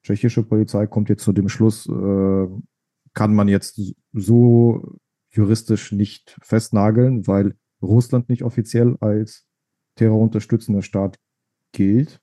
[0.04, 2.48] tschechische Polizei kommt jetzt zu dem Schluss, äh,
[3.14, 3.80] kann man jetzt
[4.12, 4.98] so
[5.30, 9.46] juristisch nicht festnageln, weil Russland nicht offiziell als
[9.96, 11.18] terrorunterstützender Staat
[11.72, 12.20] gilt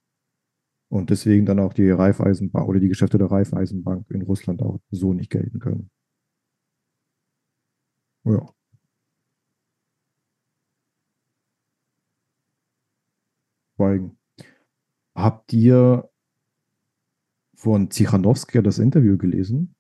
[0.90, 5.14] und deswegen dann auch die Raiffeisenbank oder die Geschäfte der Raiffeisenbank in Russland auch so
[5.14, 5.90] nicht gelten können.
[8.26, 8.54] Ja.
[13.76, 14.18] Schweigen.
[15.16, 16.10] Habt ihr
[17.56, 19.76] von Zichanowska das Interview gelesen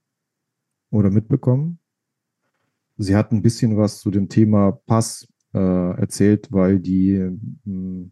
[0.91, 1.80] oder mitbekommen?
[2.97, 5.60] Sie hat ein bisschen was zu dem Thema Pass äh,
[5.99, 8.12] erzählt, weil die, mh, hm,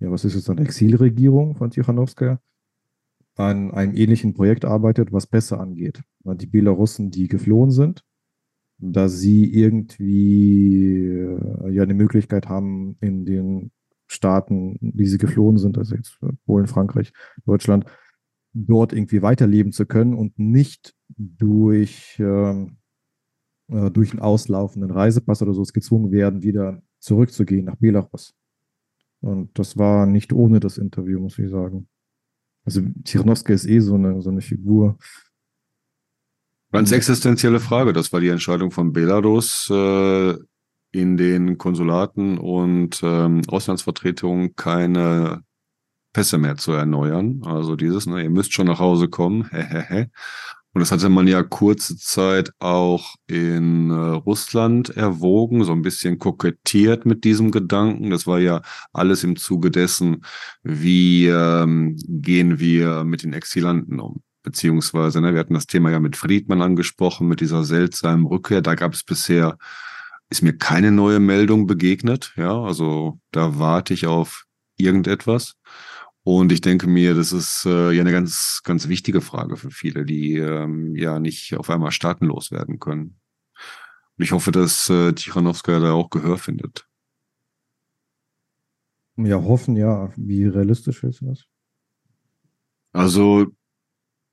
[0.00, 2.40] ja, was ist es dann, Exilregierung von Tichanowska
[3.36, 6.02] an einem ähnlichen Projekt arbeitet, was Pässe angeht.
[6.24, 8.04] Die Belarussen, die geflohen sind,
[8.78, 13.72] da sie irgendwie äh, ja eine Möglichkeit haben, in den
[14.06, 17.12] Staaten, die sie geflohen sind, also jetzt Polen, Frankreich,
[17.44, 17.86] Deutschland,
[18.52, 22.76] dort irgendwie weiterleben zu können und nicht durch ähm,
[23.68, 28.34] äh, durch einen auslaufenden Reisepass oder so gezwungen werden, wieder zurückzugehen nach Belarus.
[29.24, 31.88] Und das war nicht ohne das Interview, muss ich sagen.
[32.64, 34.98] Also Tichanowska ist eh so eine, so eine Figur.
[36.72, 37.94] Ganz existenzielle Frage.
[37.94, 40.34] Das war die Entscheidung von Belarus, äh,
[40.92, 45.42] in den Konsulaten und ähm, Auslandsvertretungen keine
[46.12, 47.42] Pässe mehr zu erneuern.
[47.44, 49.50] Also dieses, ne, ihr müsst schon nach Hause kommen.
[50.74, 56.18] Und das hatte man ja kurze Zeit auch in äh, Russland erwogen, so ein bisschen
[56.18, 58.10] kokettiert mit diesem Gedanken.
[58.10, 58.60] Das war ja
[58.92, 60.24] alles im Zuge dessen,
[60.64, 64.22] wie ähm, gehen wir mit den Exilanten um.
[64.42, 68.60] Beziehungsweise, ne, wir hatten das Thema ja mit Friedmann angesprochen, mit dieser seltsamen Rückkehr.
[68.60, 69.56] Da gab es bisher,
[70.28, 72.32] ist mir keine neue Meldung begegnet.
[72.36, 74.44] Ja, also da warte ich auf
[74.76, 75.54] irgendetwas.
[76.24, 80.06] Und ich denke mir, das ist äh, ja eine ganz, ganz wichtige Frage für viele,
[80.06, 83.20] die ähm, ja nicht auf einmal staatenlos werden können.
[84.16, 86.88] Und ich hoffe, dass äh, Tichanowska da auch Gehör findet.
[89.16, 90.12] Ja, hoffen, ja.
[90.16, 91.44] Wie realistisch ist das?
[92.92, 93.48] Also,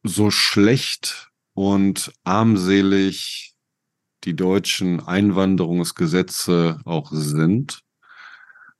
[0.03, 3.53] so schlecht und armselig
[4.23, 7.83] die deutschen Einwanderungsgesetze auch sind,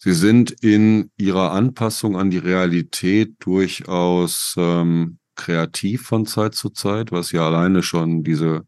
[0.04, 7.12] Sie sind in ihrer Anpassung an die Realität durchaus ähm, kreativ von Zeit zu Zeit,
[7.12, 8.66] was ja alleine schon diese,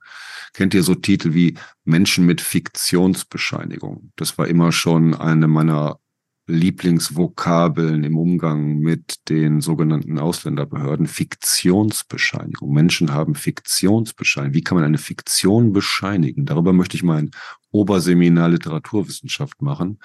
[0.53, 4.11] kennt ihr so Titel wie Menschen mit Fiktionsbescheinigung?
[4.15, 5.97] Das war immer schon eine meiner
[6.45, 11.07] Lieblingsvokabeln im Umgang mit den sogenannten Ausländerbehörden.
[11.07, 12.71] Fiktionsbescheinigung.
[12.71, 14.53] Menschen haben Fiktionsbescheinigung.
[14.53, 16.45] Wie kann man eine Fiktion bescheinigen?
[16.45, 17.31] Darüber möchte ich mein
[17.73, 19.99] Oberseminar Literaturwissenschaft machen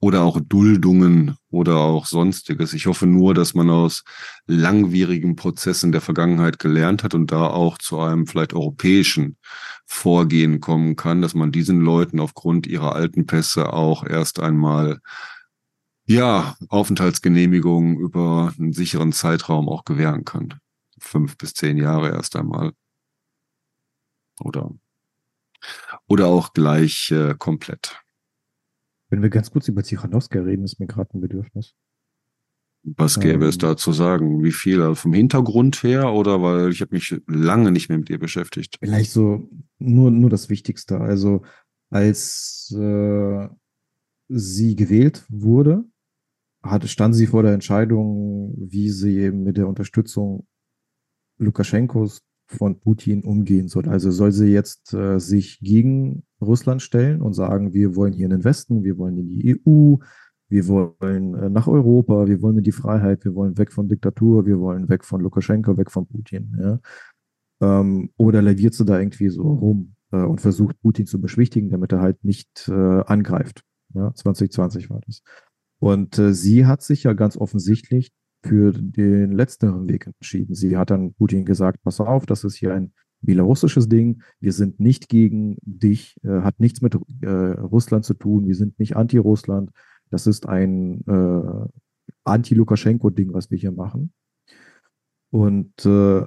[0.00, 2.72] oder auch Duldungen oder auch sonstiges.
[2.72, 4.04] Ich hoffe nur, dass man aus
[4.46, 9.36] langwierigen Prozessen der Vergangenheit gelernt hat und da auch zu einem vielleicht europäischen
[9.86, 15.00] Vorgehen kommen kann, dass man diesen Leuten aufgrund ihrer alten Pässe auch erst einmal
[16.06, 20.54] ja, Aufenthaltsgenehmigungen über einen sicheren Zeitraum auch gewähren kann.
[20.98, 22.72] Fünf bis zehn Jahre erst einmal.
[24.40, 24.70] Oder,
[26.06, 28.00] oder auch gleich äh, komplett.
[29.08, 31.74] Wenn wir ganz kurz über Tichanowska reden, ist mir gerade ein Bedürfnis.
[32.82, 34.42] Was gäbe ähm, es da zu sagen?
[34.42, 34.80] Wie viel?
[34.80, 38.78] Also vom Hintergrund her oder weil ich habe mich lange nicht mehr mit ihr beschäftigt?
[38.80, 40.98] Vielleicht so nur, nur das Wichtigste.
[40.98, 41.42] Also
[41.90, 43.48] als äh,
[44.28, 45.84] sie gewählt wurde,
[46.62, 50.46] hatte, stand sie vor der Entscheidung, wie sie mit der Unterstützung
[51.38, 53.88] Lukaschenkos von Putin umgehen soll.
[53.88, 58.30] Also soll sie jetzt äh, sich gegen Russland stellen und sagen, wir wollen hier in
[58.30, 59.96] den Westen, wir wollen in die EU,
[60.48, 64.46] wir wollen äh, nach Europa, wir wollen in die Freiheit, wir wollen weg von Diktatur,
[64.46, 66.56] wir wollen weg von Lukaschenko, weg von Putin.
[66.60, 66.80] Ja?
[67.60, 71.92] Ähm, oder laviert sie da irgendwie so rum äh, und versucht Putin zu beschwichtigen, damit
[71.92, 73.62] er halt nicht äh, angreift.
[73.94, 74.12] Ja?
[74.12, 75.22] 2020 war das.
[75.78, 78.12] Und äh, sie hat sich ja ganz offensichtlich
[78.42, 80.54] für den letzteren Weg entschieden.
[80.54, 82.92] Sie hat dann Putin gesagt, pass auf, das ist hier ein
[83.22, 84.22] belarussisches Ding.
[84.40, 88.46] Wir sind nicht gegen dich, äh, hat nichts mit äh, Russland zu tun.
[88.46, 89.70] Wir sind nicht anti-Russland.
[90.10, 91.68] Das ist ein äh,
[92.24, 94.12] anti-Lukaschenko-Ding, was wir hier machen.
[95.30, 96.22] Und äh,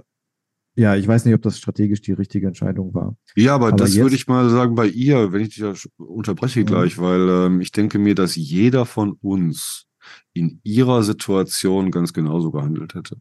[0.76, 3.16] Ja, ich weiß nicht, ob das strategisch die richtige Entscheidung war.
[3.36, 6.62] Ja, aber, Aber das würde jetzt- ich mal sagen bei ihr, wenn ich dich unterbreche
[6.62, 6.66] Mhm.
[6.66, 9.86] gleich, weil ähm, ich denke mir, dass jeder von uns
[10.34, 13.18] in ihrer Situation ganz genauso gehandelt hätte.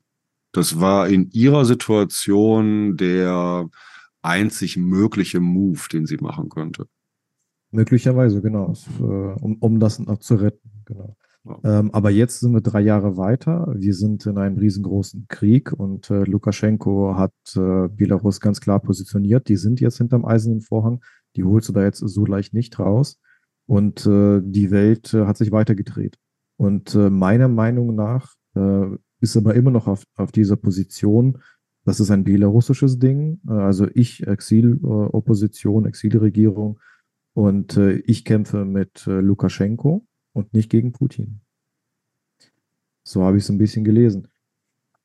[0.52, 3.68] Das war in ihrer Situation der
[4.20, 6.86] einzig mögliche Move, den sie machen könnte.
[7.70, 11.16] Möglicherweise, genau, äh, um, um das noch zu retten, genau.
[11.44, 11.80] Ja.
[11.80, 13.74] Ähm, aber jetzt sind wir drei Jahre weiter.
[13.76, 19.48] Wir sind in einem riesengroßen Krieg und äh, Lukaschenko hat äh, Belarus ganz klar positioniert.
[19.48, 21.02] Die sind jetzt hinterm eisernen Vorhang.
[21.34, 23.18] Die holst du da jetzt so leicht nicht raus.
[23.66, 26.16] Und äh, die Welt äh, hat sich weitergedreht.
[26.62, 28.86] Und äh, meiner Meinung nach äh,
[29.18, 31.42] ist aber immer noch auf, auf dieser Position,
[31.84, 33.40] das ist ein belarussisches Ding.
[33.48, 36.78] Äh, also ich, Exil-Opposition, Exilregierung.
[37.34, 41.40] Und äh, ich kämpfe mit äh, Lukaschenko und nicht gegen Putin.
[43.02, 44.28] So habe ich es ein bisschen gelesen.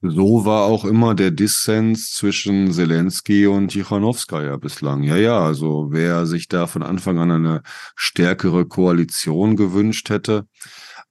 [0.04, 5.02] So war auch immer der Dissens zwischen Zelensky und Tichanowskaja bislang.
[5.02, 7.64] Ja, ja, also wer sich da von Anfang an eine
[7.96, 10.46] stärkere Koalition gewünscht hätte.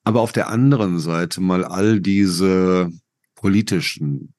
[0.06, 2.92] Aber auf der anderen Seite mal all diese
[3.34, 4.34] politischen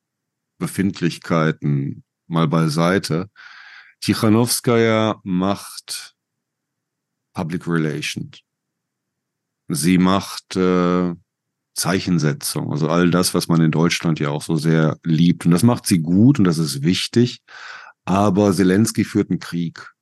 [0.59, 3.29] Befindlichkeiten mal beiseite.
[3.99, 6.15] Tichanowskaja macht
[7.33, 8.39] Public Relations.
[9.67, 11.13] Sie macht äh,
[11.73, 15.45] Zeichensetzung, also all das, was man in Deutschland ja auch so sehr liebt.
[15.45, 17.41] Und das macht sie gut und das ist wichtig.
[18.05, 19.93] Aber Zelensky führt einen Krieg.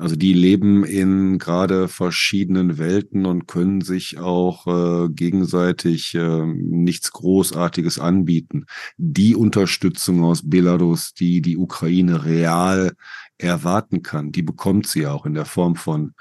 [0.00, 7.12] Also die leben in gerade verschiedenen Welten und können sich auch äh, gegenseitig äh, nichts
[7.12, 8.64] Großartiges anbieten.
[8.96, 12.94] Die Unterstützung aus Belarus, die die Ukraine real
[13.36, 16.14] erwarten kann, die bekommt sie auch in der Form von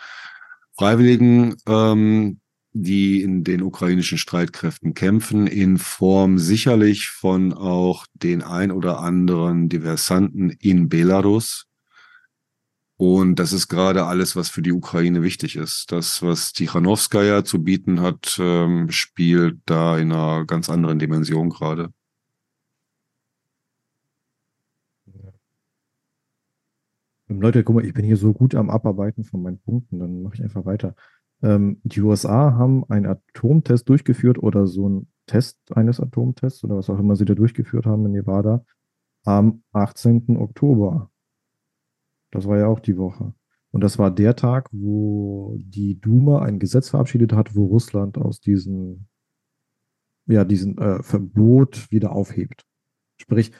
[0.77, 2.41] Freiwilligen, ähm,
[2.73, 9.69] die in den ukrainischen Streitkräften kämpfen, in Form sicherlich von auch den ein oder anderen
[9.69, 11.68] Diversanten in Belarus.
[13.01, 15.89] Und das ist gerade alles, was für die Ukraine wichtig ist.
[15.89, 21.93] Das, was Tichanowskaja zu bieten hat, ähm, spielt da in einer ganz anderen Dimension gerade.
[27.29, 30.35] Leute, guck mal, ich bin hier so gut am Abarbeiten von meinen Punkten, dann mache
[30.35, 30.93] ich einfach weiter.
[31.41, 36.89] Ähm, die USA haben einen Atomtest durchgeführt oder so einen Test eines Atomtests oder was
[36.89, 38.65] auch immer sie da durchgeführt haben in Nevada
[39.23, 40.35] am 18.
[40.35, 41.09] Oktober.
[42.31, 43.33] Das war ja auch die Woche.
[43.71, 48.41] Und das war der Tag, wo die Duma ein Gesetz verabschiedet hat, wo Russland aus
[48.41, 49.05] diesem,
[50.25, 52.65] ja, diesem äh, Verbot wieder aufhebt.
[53.17, 53.51] Sprich,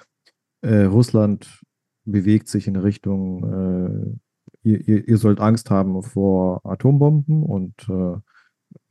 [0.61, 1.63] äh, Russland
[2.05, 4.19] bewegt sich in Richtung,
[4.63, 8.13] äh, ihr, ihr, ihr sollt Angst haben vor Atombomben und äh,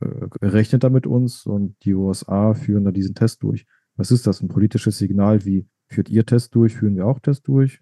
[0.01, 3.67] äh, rechnet da mit uns und die USA führen da diesen Test durch.
[3.97, 4.41] Was ist das?
[4.41, 7.81] Ein politisches Signal wie, führt ihr Test durch, führen wir auch Test durch?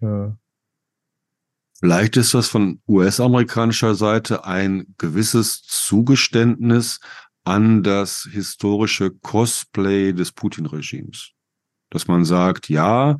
[1.79, 6.99] Vielleicht ist das von US-amerikanischer Seite ein gewisses Zugeständnis
[7.43, 11.31] an das historische Cosplay des Putin-Regimes.
[11.91, 13.17] Dass man sagt, ja,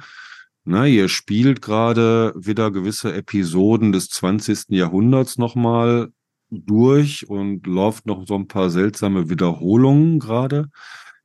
[0.66, 4.70] na, ihr spielt gerade wieder gewisse Episoden des 20.
[4.70, 6.12] Jahrhunderts nochmal
[6.50, 10.70] durch und läuft noch so ein paar seltsame Wiederholungen gerade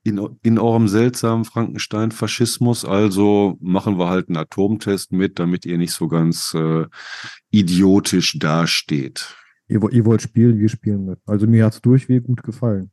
[0.04, 2.84] in, in eurem seltsamen Frankenstein-Faschismus.
[2.84, 6.86] Also machen wir halt einen Atomtest mit, damit ihr nicht so ganz äh,
[7.50, 9.36] idiotisch dasteht.
[9.68, 11.20] ihr, ihr wollt spielen, wir spielen mit.
[11.26, 12.90] Also mir hat es durchweg gut gefallen.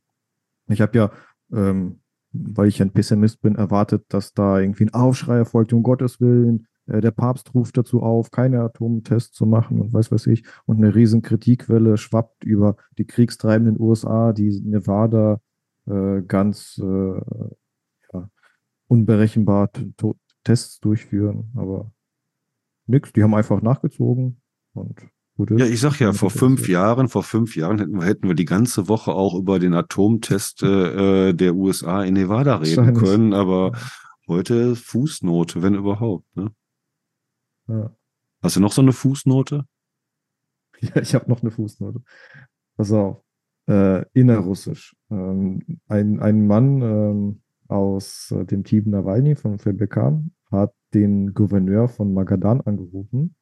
[0.67, 1.11] Ich habe ja,
[1.51, 6.21] ähm, weil ich ein Pessimist bin, erwartet, dass da irgendwie ein Aufschrei erfolgt, um Gottes
[6.21, 6.67] Willen.
[6.85, 10.43] Äh, der Papst ruft dazu auf, keine Atomtests zu machen und weiß was ich.
[10.65, 15.41] Und eine riesen Kritikwelle schwappt über die kriegstreibenden USA, die Nevada
[15.89, 17.21] äh, ganz äh,
[18.13, 18.29] ja,
[18.87, 19.71] unberechenbar
[20.43, 21.51] Tests durchführen.
[21.55, 21.91] Aber
[22.87, 24.41] nix, die haben einfach nachgezogen
[24.73, 24.95] und
[25.35, 25.59] gut ist.
[25.59, 28.45] Ja, ich sag ja, vor fünf Jahren, vor fünf Jahren hätten wir, hätten wir die
[28.45, 33.71] ganze Woche auch über den Atomtest äh, der USA in Nevada reden können, aber
[34.27, 36.25] heute Fußnote, wenn überhaupt.
[36.35, 36.51] Ne?
[37.67, 37.95] Ja.
[38.41, 39.65] Hast du noch so eine Fußnote?
[40.81, 42.01] Ja, ich habe noch eine Fußnote.
[42.77, 43.21] Pass auf.
[43.69, 44.95] Äh, innerrussisch.
[45.11, 51.87] Ähm, ein, ein Mann ähm, aus äh, dem Team Nawalny von FBK hat den Gouverneur
[51.87, 53.35] von Magadan angerufen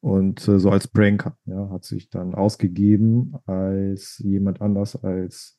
[0.00, 5.58] und äh, so als Pranker, ja, hat sich dann ausgegeben als jemand anders als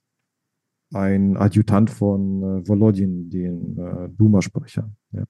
[0.91, 4.91] ein Adjutant von äh, Volodin, den äh, Duma-Sprecher.
[5.12, 5.26] Ja.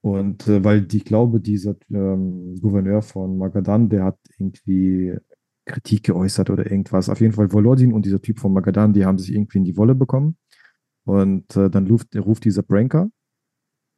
[0.00, 5.16] Und äh, weil ich glaube, dieser ähm, Gouverneur von Magadan, der hat irgendwie
[5.68, 7.08] Kritik geäußert oder irgendwas.
[7.08, 9.76] Auf jeden Fall Volodin und dieser Typ von Magadan, die haben sich irgendwie in die
[9.76, 10.36] Wolle bekommen.
[11.06, 13.10] Und äh, dann ruft, ruft dieser Pranker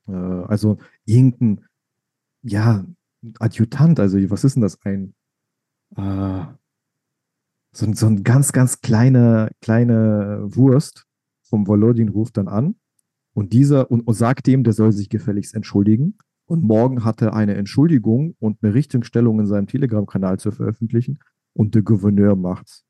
[0.08, 1.64] Äh, also irgendein,
[2.42, 2.84] ja,
[3.38, 4.78] Adjutant, also was ist denn das?
[4.84, 5.14] Ein,
[5.96, 6.44] äh,
[7.72, 11.06] so, ein- so ein ganz, ganz kleine, kleine Wurst
[11.42, 12.76] vom Volodin ruft dann an
[13.34, 16.18] und dieser und, und sagt dem, der soll sich gefälligst entschuldigen.
[16.46, 21.20] Und morgen hat er eine Entschuldigung und eine Richtungsstellung in seinem Telegram-Kanal zu veröffentlichen
[21.52, 22.84] und der Gouverneur macht's.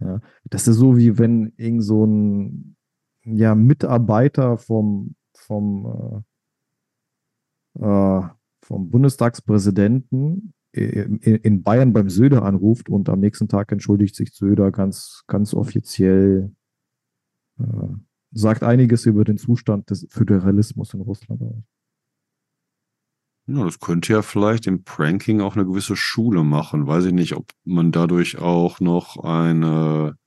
[0.00, 2.76] Ja, das ist so wie wenn irgend so ein
[3.24, 6.24] ja, Mitarbeiter vom, vom,
[7.78, 8.28] äh, äh,
[8.62, 15.24] vom Bundestagspräsidenten in, Bayern beim Söder anruft und am nächsten Tag entschuldigt sich Söder ganz,
[15.26, 16.54] ganz offiziell,
[17.58, 17.64] äh,
[18.32, 21.64] sagt einiges über den Zustand des Föderalismus in Russland aus.
[23.50, 26.86] Ja, das könnte ja vielleicht im Pranking auch eine gewisse Schule machen.
[26.86, 30.18] Weiß ich nicht, ob man dadurch auch noch eine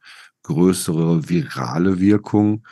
[0.42, 2.66] größere virale Wirkung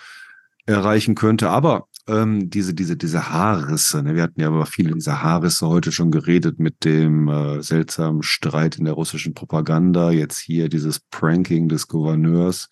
[0.65, 1.51] erreichen könnte.
[1.51, 5.91] Aber ähm, diese, diese, diese Haarrisse, ne, wir hatten ja über viele dieser Haarrisse heute
[5.91, 10.09] schon geredet mit dem äh, seltsamen Streit in der russischen Propaganda.
[10.09, 12.69] Jetzt hier dieses Pranking des Gouverneurs.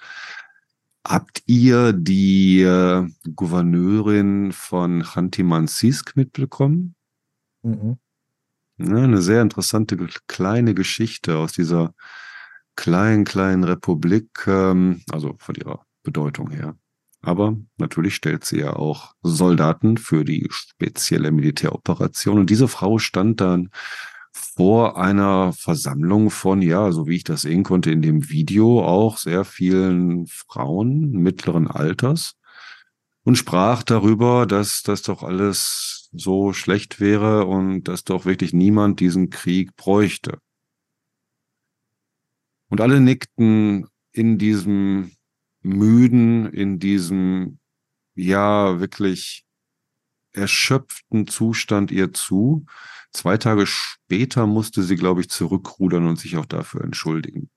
[1.07, 6.96] Habt ihr die äh, Gouverneurin von Khanty-Mansisk mitbekommen?
[7.67, 7.97] Mhm.
[8.77, 11.93] Ja, eine sehr interessante kleine Geschichte aus dieser
[12.75, 16.75] kleinen, kleinen Republik, ähm, also von ihrer Bedeutung her.
[17.21, 22.39] Aber natürlich stellt sie ja auch Soldaten für die spezielle Militäroperation.
[22.39, 23.69] Und diese Frau stand dann
[24.31, 29.17] vor einer Versammlung von, ja, so wie ich das sehen konnte in dem Video, auch
[29.17, 32.36] sehr vielen Frauen mittleren Alters
[33.27, 39.01] und sprach darüber, dass das doch alles so schlecht wäre und dass doch wirklich niemand
[39.01, 40.39] diesen Krieg bräuchte.
[42.69, 45.11] Und alle nickten in diesem
[45.61, 47.59] müden, in diesem,
[48.15, 49.45] ja, wirklich
[50.31, 52.65] erschöpften Zustand ihr zu.
[53.11, 57.49] Zwei Tage später musste sie, glaube ich, zurückrudern und sich auch dafür entschuldigen.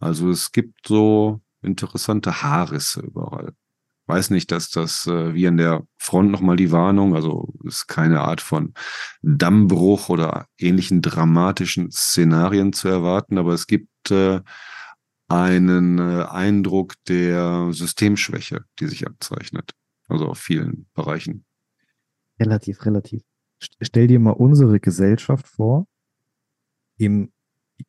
[0.00, 3.54] Also es gibt so interessante Haarrisse überall.
[4.06, 8.20] Weiß nicht, dass das äh, wie an der Front nochmal die Warnung, also ist keine
[8.20, 8.74] Art von
[9.22, 14.40] Dammbruch oder ähnlichen dramatischen Szenarien zu erwarten, aber es gibt äh,
[15.28, 19.70] einen äh, Eindruck der Systemschwäche, die sich abzeichnet.
[20.06, 21.46] Also auf vielen Bereichen.
[22.38, 23.22] Relativ, relativ.
[23.62, 25.86] St- Stell dir mal unsere Gesellschaft vor,
[26.98, 27.32] im,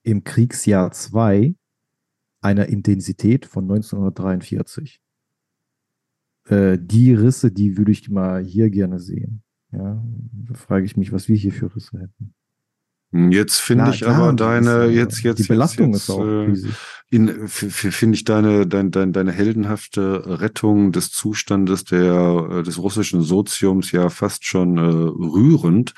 [0.03, 1.55] im Kriegsjahr 2
[2.41, 5.01] einer Intensität von 1943.
[6.49, 9.41] Äh, die Risse, die würde ich mal hier gerne sehen.
[9.71, 10.01] Ja,
[10.31, 12.33] da frage ich mich, was wir hier für Risse hätten.
[13.31, 18.15] Jetzt finde ich klar, aber deine, jetzt, jetzt, Die Belastung jetzt, ist auch äh, finde
[18.15, 24.09] ich deine, deine, deine, deine heldenhafte Rettung des Zustandes der, äh, des russischen Soziums ja
[24.09, 25.93] fast schon äh, rührend.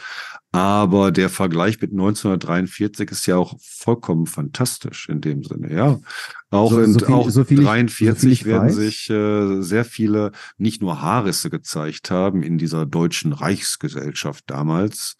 [0.53, 5.99] Aber der Vergleich mit 1943 ist ja auch vollkommen fantastisch in dem Sinne, ja.
[6.49, 8.76] Auch So- in so viel- auch so viel ich- 43 so werden weiß.
[8.76, 15.18] sich äh, sehr viele nicht nur Haarrisse gezeigt haben in dieser deutschen Reichsgesellschaft damals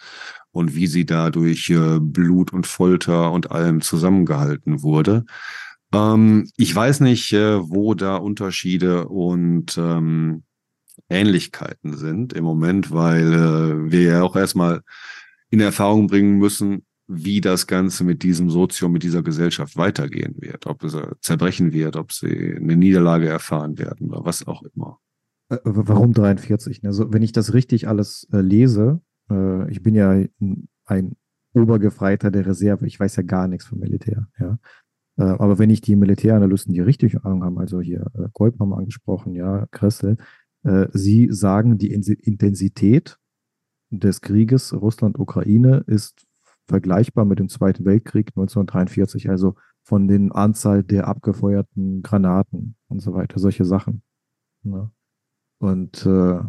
[0.52, 5.26] und wie sie da durch äh, Blut und Folter und allem zusammengehalten wurde.
[5.94, 10.44] Ähm, ich weiß nicht, äh, wo da Unterschiede und ähm,
[11.10, 14.82] Ähnlichkeiten sind im Moment, weil äh, wir ja auch erstmal
[15.50, 20.68] in Erfahrung bringen müssen, wie das Ganze mit diesem Sozium, mit dieser Gesellschaft weitergehen wird,
[20.68, 25.00] ob es zerbrechen wird, ob sie eine Niederlage erfahren werden oder was auch immer.
[25.50, 26.86] Äh, Warum 43?
[26.86, 30.24] Also, wenn ich das richtig alles äh, lese, äh, ich bin ja
[30.86, 31.16] ein,
[31.54, 34.60] Obergefreiter der Reserve, ich weiß ja gar nichts vom Militär, ja.
[35.16, 39.34] Aber wenn ich die Militäranalysten, die richtig Ahnung haben, also hier äh, Kolb haben angesprochen,
[39.34, 40.18] ja, Kressel,
[40.92, 43.18] sie sagen, die Intensität
[43.90, 46.26] des Krieges Russland-Ukraine ist
[46.68, 53.14] vergleichbar mit dem Zweiten Weltkrieg 1943, also von den Anzahl der abgefeuerten Granaten und so
[53.14, 54.02] weiter, solche Sachen.
[54.64, 54.92] Ne?
[55.60, 56.42] Und äh,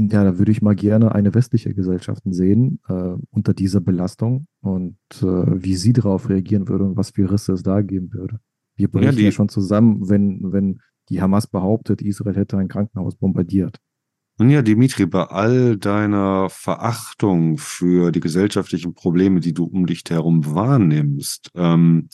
[0.00, 4.96] ja, da würde ich mal gerne eine westliche Gesellschaft sehen äh, unter dieser Belastung und
[5.22, 5.24] äh,
[5.62, 8.40] wie sie darauf reagieren würde und was für Risse es da geben würde.
[8.76, 13.16] Wir brechen ja, die- schon zusammen, wenn, wenn die Hamas behauptet, Israel hätte ein Krankenhaus
[13.16, 13.80] bombardiert.
[14.40, 20.04] Nun ja, Dimitri, bei all deiner Verachtung für die gesellschaftlichen Probleme, die du um dich
[20.08, 22.08] herum wahrnimmst, ähm,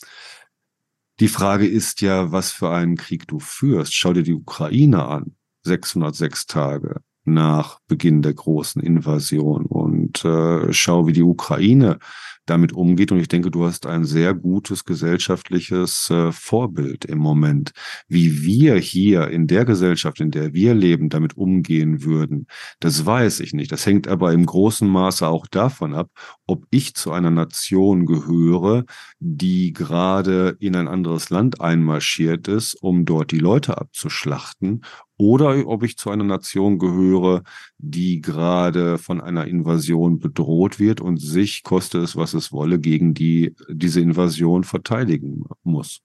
[1.19, 3.93] die Frage ist ja, was für einen Krieg du führst.
[3.93, 5.35] Schau dir die Ukraine an.
[5.63, 11.99] 606 Tage nach Beginn der großen Invasion und äh, schaue, wie die Ukraine
[12.45, 13.11] damit umgeht.
[13.11, 17.71] Und ich denke, du hast ein sehr gutes gesellschaftliches äh, Vorbild im Moment.
[18.07, 22.47] Wie wir hier in der Gesellschaft, in der wir leben, damit umgehen würden,
[22.79, 23.71] das weiß ich nicht.
[23.71, 26.09] Das hängt aber im großen Maße auch davon ab,
[26.47, 28.85] ob ich zu einer Nation gehöre,
[29.19, 34.81] die gerade in ein anderes Land einmarschiert ist, um dort die Leute abzuschlachten,
[35.17, 37.43] oder ob ich zu einer Nation gehöre,
[37.77, 43.13] die gerade von einer Invasion bedroht wird und sich, koste es, was es wolle, gegen
[43.13, 46.01] die, diese Invasion verteidigen muss.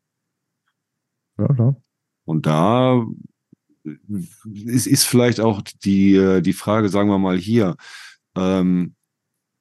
[1.38, 1.76] Ja, klar.
[2.24, 3.04] Und da
[4.54, 7.76] ist, ist vielleicht auch die, die Frage, sagen wir mal hier,
[8.36, 8.94] ähm,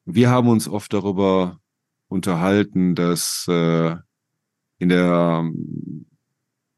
[0.05, 1.59] wir haben uns oft darüber
[2.07, 3.95] unterhalten, dass äh,
[4.79, 5.49] in der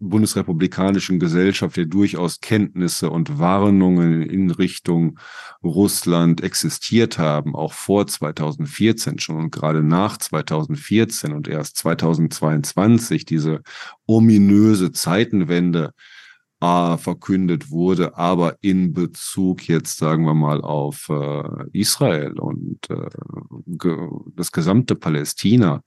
[0.01, 5.19] bundesrepublikanischen Gesellschaft ja durchaus Kenntnisse und Warnungen in Richtung
[5.63, 13.61] Russland existiert haben, auch vor 2014 schon und gerade nach 2014 und erst 2022 diese
[14.07, 15.93] ominöse Zeitenwende
[16.61, 23.09] äh, verkündet wurde, aber in Bezug jetzt, sagen wir mal, auf äh, Israel und äh,
[23.65, 23.97] ge
[24.35, 25.83] das gesamte Palästina.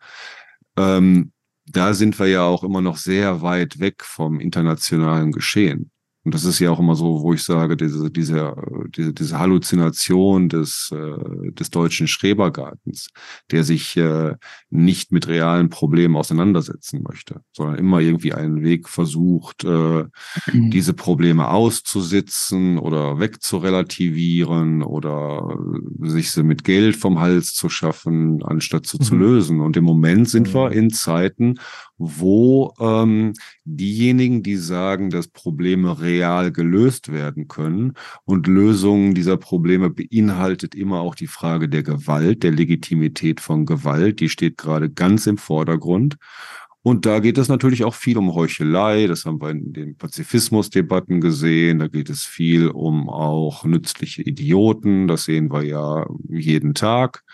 [0.77, 1.32] Ähm,
[1.66, 5.91] da sind wir ja auch immer noch sehr weit weg vom internationalen Geschehen.
[6.24, 8.55] Und das ist ja auch immer so, wo ich sage, diese, diese,
[8.96, 13.10] diese, diese Halluzination des, äh, des deutschen Schrebergartens,
[13.51, 14.34] der sich äh,
[14.70, 20.05] nicht mit realen Problemen auseinandersetzen möchte, sondern immer irgendwie einen Weg versucht, äh,
[20.52, 20.70] mhm.
[20.70, 25.59] diese Probleme auszusitzen oder wegzurelativieren oder
[26.01, 29.02] sich sie mit Geld vom Hals zu schaffen, anstatt zu, mhm.
[29.02, 29.60] zu lösen.
[29.60, 30.55] Und im Moment sind mhm.
[30.55, 31.56] wir in Zeiten,
[31.98, 33.34] wo ähm,
[33.64, 36.14] diejenigen, die sagen, dass Probleme real
[36.53, 37.95] gelöst werden können.
[38.24, 44.20] Und Lösungen dieser Probleme beinhaltet immer auch die Frage der Gewalt, der Legitimität von Gewalt,
[44.20, 46.16] die steht gerade ganz im Vordergrund.
[46.82, 51.23] Und da geht es natürlich auch viel um Heuchelei, das haben wir in den Pazifismusdebatten
[51.23, 57.24] gesehen, da geht es viel um auch nützliche Idioten, das sehen wir ja jeden Tag.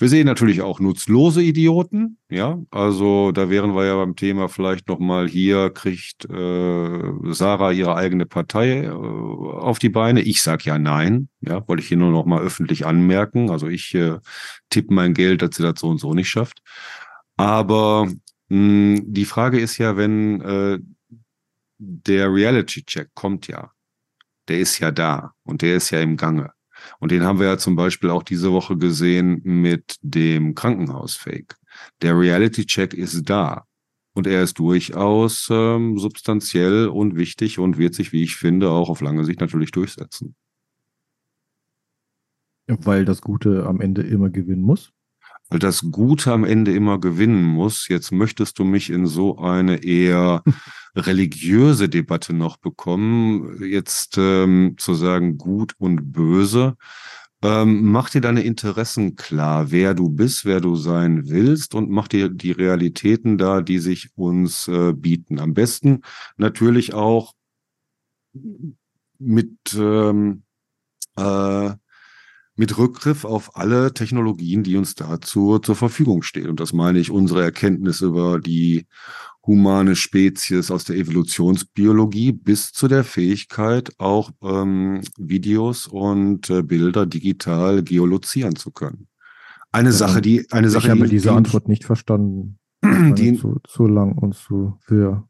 [0.00, 2.60] Wir sehen natürlich auch nutzlose Idioten, ja.
[2.70, 7.02] Also da wären wir ja beim Thema vielleicht nochmal hier kriegt äh,
[7.32, 10.20] Sarah ihre eigene Partei äh, auf die Beine.
[10.22, 13.50] Ich sag ja nein, ja, wollte ich hier nur nochmal öffentlich anmerken.
[13.50, 14.18] Also ich äh,
[14.70, 16.62] tippe mein Geld, dass sie das so und so nicht schafft.
[17.36, 18.08] Aber
[18.50, 20.78] mh, die Frage ist ja, wenn äh,
[21.78, 23.72] der Reality-Check kommt ja,
[24.46, 26.52] der ist ja da und der ist ja im Gange.
[26.98, 31.56] Und den haben wir ja zum Beispiel auch diese Woche gesehen mit dem Krankenhausfake.
[32.02, 33.64] Der Reality-Check ist da.
[34.14, 38.90] Und er ist durchaus ähm, substanziell und wichtig und wird sich, wie ich finde, auch
[38.90, 40.34] auf lange Sicht natürlich durchsetzen.
[42.66, 44.92] Weil das Gute am Ende immer gewinnen muss?
[45.48, 47.88] Weil das Gute am Ende immer gewinnen muss.
[47.88, 50.42] Jetzt möchtest du mich in so eine eher
[50.96, 56.76] religiöse Debatte noch bekommen, jetzt ähm, zu sagen gut und böse.
[57.40, 62.08] Ähm, mach dir deine Interessen klar, wer du bist, wer du sein willst und mach
[62.08, 65.38] dir die Realitäten da, die sich uns äh, bieten.
[65.38, 66.02] Am besten
[66.36, 67.34] natürlich auch
[69.18, 70.42] mit ähm,
[71.16, 71.70] äh,
[72.58, 76.48] mit Rückgriff auf alle Technologien, die uns dazu zur Verfügung stehen.
[76.48, 78.86] Und das meine ich unsere Erkenntnis über die
[79.46, 87.06] humane Spezies aus der Evolutionsbiologie bis zu der Fähigkeit, auch ähm, Videos und äh, Bilder
[87.06, 89.06] digital geolozieren zu können.
[89.70, 92.58] Eine ja, Sache, die eine Sache, ich habe diese die, Antwort nicht verstanden.
[92.84, 95.27] Die, zu, zu lang und zu für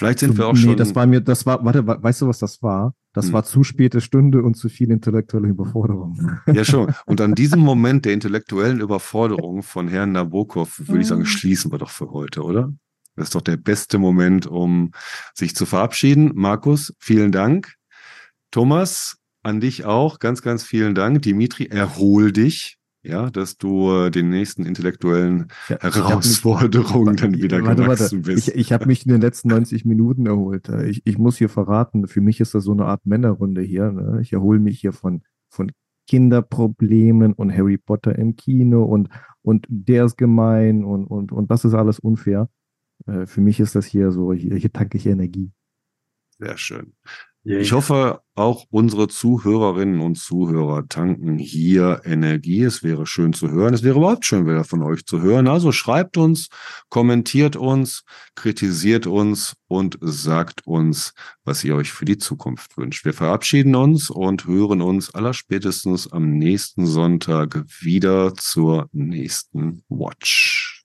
[0.00, 0.76] Vielleicht sind so, wir auch nee, schon.
[0.78, 2.94] das war mir, das war, warte, weißt du, was das war?
[3.12, 3.32] Das hm.
[3.34, 6.40] war zu späte Stunde und zu viel intellektuelle Überforderung.
[6.46, 6.94] Ja, schon.
[7.04, 11.26] Und an diesem Moment der intellektuellen Überforderung von Herrn Nabokov würde ich sagen, hm.
[11.26, 12.72] schließen wir doch für heute, oder?
[13.14, 14.92] Das ist doch der beste Moment, um
[15.34, 16.32] sich zu verabschieden.
[16.34, 17.74] Markus, vielen Dank.
[18.50, 20.18] Thomas, an dich auch.
[20.18, 21.20] Ganz, ganz vielen Dank.
[21.20, 27.62] Dimitri, erhol dich ja, dass du äh, den nächsten intellektuellen ja, Herausforderungen mich, dann wieder
[27.64, 28.34] warte, gewachsen warte.
[28.34, 28.48] bist.
[28.48, 30.68] Ich, ich habe mich in den letzten 90 Minuten erholt.
[30.68, 33.90] Äh, ich, ich muss hier verraten, für mich ist das so eine Art Männerrunde hier.
[33.90, 34.20] Ne?
[34.20, 35.72] Ich erhole mich hier von, von
[36.08, 39.08] Kinderproblemen und Harry Potter im Kino und,
[39.42, 42.50] und der ist gemein und, und, und das ist alles unfair.
[43.06, 45.52] Äh, für mich ist das hier so, hier, hier tanke ich Energie.
[46.38, 46.94] Sehr schön.
[47.42, 52.62] Ich hoffe, auch unsere Zuhörerinnen und Zuhörer tanken hier Energie.
[52.62, 53.72] Es wäre schön zu hören.
[53.72, 55.48] Es wäre überhaupt schön, wieder von euch zu hören.
[55.48, 56.48] Also schreibt uns,
[56.90, 58.04] kommentiert uns,
[58.34, 61.14] kritisiert uns und sagt uns,
[61.44, 63.06] was ihr euch für die Zukunft wünscht.
[63.06, 70.79] Wir verabschieden uns und hören uns allerspätestens am nächsten Sonntag wieder zur nächsten Watch.